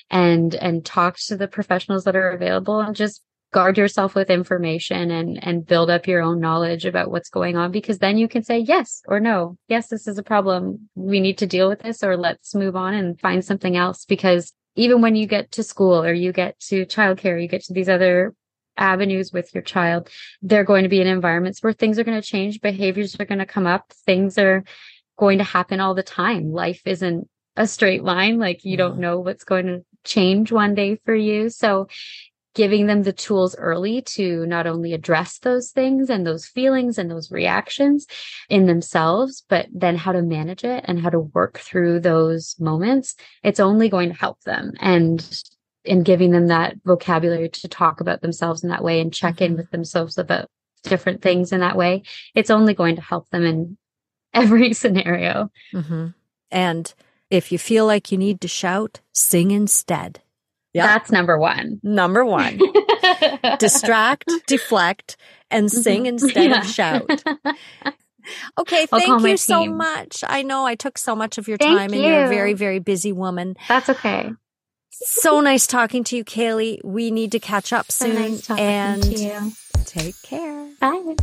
and 0.09 0.55
and 0.55 0.83
talk 0.83 1.17
to 1.17 1.37
the 1.37 1.47
professionals 1.47 2.03
that 2.03 2.15
are 2.15 2.31
available 2.31 2.79
and 2.79 2.95
just 2.95 3.21
guard 3.51 3.77
yourself 3.77 4.15
with 4.15 4.29
information 4.29 5.11
and 5.11 5.43
and 5.43 5.65
build 5.65 5.89
up 5.89 6.07
your 6.07 6.21
own 6.21 6.39
knowledge 6.39 6.85
about 6.85 7.11
what's 7.11 7.29
going 7.29 7.57
on 7.57 7.71
because 7.71 7.99
then 7.99 8.17
you 8.17 8.27
can 8.27 8.43
say 8.43 8.59
yes 8.59 9.01
or 9.07 9.19
no. 9.19 9.57
Yes 9.67 9.87
this 9.87 10.07
is 10.07 10.17
a 10.17 10.23
problem. 10.23 10.89
We 10.95 11.19
need 11.19 11.37
to 11.39 11.47
deal 11.47 11.69
with 11.69 11.79
this 11.79 12.03
or 12.03 12.17
let's 12.17 12.55
move 12.55 12.75
on 12.75 12.93
and 12.93 13.19
find 13.19 13.43
something 13.43 13.75
else. 13.75 14.05
Because 14.05 14.53
even 14.75 15.01
when 15.01 15.15
you 15.15 15.27
get 15.27 15.51
to 15.51 15.63
school 15.63 16.03
or 16.03 16.13
you 16.13 16.31
get 16.31 16.59
to 16.59 16.85
childcare 16.85 17.41
you 17.41 17.47
get 17.47 17.63
to 17.63 17.73
these 17.73 17.89
other 17.89 18.33
avenues 18.77 19.33
with 19.33 19.53
your 19.53 19.61
child 19.61 20.09
they're 20.41 20.63
going 20.63 20.83
to 20.83 20.89
be 20.89 21.01
in 21.01 21.05
environments 21.05 21.61
where 21.61 21.73
things 21.73 21.99
are 21.99 22.05
going 22.05 22.19
to 22.19 22.25
change 22.25 22.61
behaviors 22.61 23.19
are 23.19 23.25
going 23.25 23.37
to 23.37 23.45
come 23.45 23.67
up 23.67 23.91
things 24.05 24.37
are 24.37 24.63
going 25.21 25.37
to 25.37 25.43
happen 25.43 25.79
all 25.79 25.93
the 25.93 26.03
time. 26.03 26.51
Life 26.51 26.81
isn't 26.85 27.29
a 27.55 27.67
straight 27.67 28.03
line 28.03 28.39
like 28.39 28.65
you 28.65 28.75
don't 28.75 28.97
know 28.97 29.19
what's 29.19 29.43
going 29.43 29.67
to 29.67 29.85
change 30.03 30.51
one 30.51 30.73
day 30.73 30.99
for 31.05 31.13
you. 31.13 31.49
So 31.49 31.87
giving 32.53 32.87
them 32.87 33.03
the 33.03 33.13
tools 33.13 33.55
early 33.57 34.01
to 34.01 34.45
not 34.45 34.67
only 34.67 34.93
address 34.93 35.39
those 35.39 35.71
things 35.71 36.09
and 36.09 36.27
those 36.27 36.45
feelings 36.45 36.97
and 36.97 37.09
those 37.09 37.31
reactions 37.31 38.05
in 38.49 38.65
themselves, 38.65 39.43
but 39.47 39.67
then 39.73 39.95
how 39.95 40.11
to 40.11 40.21
manage 40.21 40.63
it 40.63 40.83
and 40.87 40.99
how 40.99 41.09
to 41.09 41.19
work 41.19 41.59
through 41.59 41.99
those 41.99 42.55
moments, 42.59 43.15
it's 43.43 43.59
only 43.59 43.87
going 43.89 44.09
to 44.09 44.17
help 44.19 44.39
them. 44.41 44.73
And 44.79 45.25
and 45.83 46.05
giving 46.05 46.29
them 46.29 46.45
that 46.47 46.75
vocabulary 46.85 47.49
to 47.49 47.67
talk 47.67 48.01
about 48.01 48.21
themselves 48.21 48.63
in 48.63 48.69
that 48.69 48.83
way 48.83 49.01
and 49.01 49.11
check 49.11 49.41
in 49.41 49.53
Mhm. 49.53 49.57
with 49.57 49.71
themselves 49.71 50.17
about 50.19 50.47
different 50.83 51.23
things 51.23 51.51
in 51.51 51.59
that 51.61 51.75
way, 51.75 52.03
it's 52.35 52.51
only 52.51 52.75
going 52.75 52.95
to 52.97 53.01
help 53.01 53.27
them 53.31 53.43
in 53.43 53.77
every 54.33 54.73
scenario. 54.73 55.49
hmm 55.71 56.07
And 56.51 56.93
if 57.31 57.51
you 57.51 57.57
feel 57.57 57.85
like 57.87 58.11
you 58.11 58.17
need 58.17 58.41
to 58.41 58.47
shout, 58.47 58.99
sing 59.13 59.51
instead. 59.51 60.19
That's 60.73 61.11
number 61.11 61.37
one. 61.37 61.79
Number 61.83 62.23
one, 62.23 62.59
distract, 63.59 64.29
deflect, 64.47 65.17
and 65.49 65.71
sing 65.71 66.03
Mhm. 66.03 66.07
instead 66.07 66.49
Yeah. 66.51 66.59
of 66.61 66.65
shout. 66.67 67.23
Okay, 68.55 68.85
I'll 68.91 68.99
thank 68.99 69.23
you 69.27 69.35
so 69.35 69.65
much. 69.65 70.23
I 70.27 70.43
know 70.43 70.63
I 70.63 70.75
took 70.75 70.99
so 70.99 71.15
much 71.15 71.39
of 71.39 71.47
your 71.47 71.57
Thank 71.57 71.75
time 71.79 71.91
and 71.91 72.03
you're 72.03 72.25
a 72.25 72.29
very, 72.29 72.53
very 72.53 72.77
busy 72.77 73.11
woman. 73.11 73.57
That's 73.67 73.89
okay. 73.89 74.31
So 74.91 75.41
nice 75.41 75.65
talking 75.65 76.03
to 76.03 76.15
you, 76.15 76.23
Kalie. 76.23 76.79
We 76.83 77.09
need 77.09 77.31
to 77.31 77.39
catch 77.39 77.73
up 77.73 77.91
So 77.91 78.05
soon. 78.05 78.15
nice 78.15 78.47
and 78.51 79.01
to 79.01 79.09
you. 79.09 79.51
take 79.85 80.13
care. 80.21 80.67
Bye. 80.79 81.15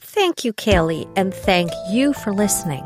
Thank 0.00 0.44
you, 0.44 0.52
Kalie, 0.52 1.08
and 1.16 1.34
thank 1.34 1.72
you 1.90 2.12
for 2.12 2.32
listening. 2.32 2.84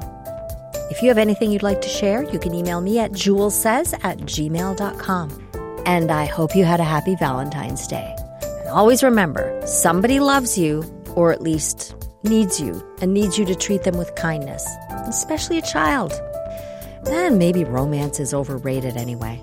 If 0.91 1.03
you 1.03 1.09
have 1.09 1.19
anything 1.19 1.53
you'd 1.53 1.63
like 1.63 1.83
to 1.83 1.89
share, 1.91 2.23
you 2.33 2.39
can 2.39 2.55
email 2.55 2.81
me 2.81 2.99
at 3.01 3.13
jewelssays 3.13 3.93
at 4.03 4.17
gmail.com. 4.21 5.40
And 5.87 6.11
I 6.11 6.27
hope 6.27 6.55
you 6.55 6.65
had 6.65 6.81
a 6.81 6.85
happy 6.85 7.17
Valentine's 7.17 7.87
Day. 7.87 8.15
And 8.43 8.69
always 8.69 9.03
remember, 9.03 9.61
somebody 9.67 10.21
loves 10.21 10.57
you, 10.59 10.85
or 11.15 11.33
at 11.33 11.43
least 11.43 11.95
needs 12.23 12.61
you, 12.61 12.83
and 13.01 13.15
needs 13.15 13.39
you 13.39 13.45
to 13.47 13.55
treat 13.55 13.85
them 13.85 13.97
with 13.97 14.15
kindness, 14.15 14.67
especially 15.09 15.59
a 15.59 15.63
child. 15.63 16.13
And 17.07 17.39
maybe 17.39 17.65
romance 17.65 18.21
is 18.21 18.35
overrated 18.35 18.97
anyway. 18.97 19.43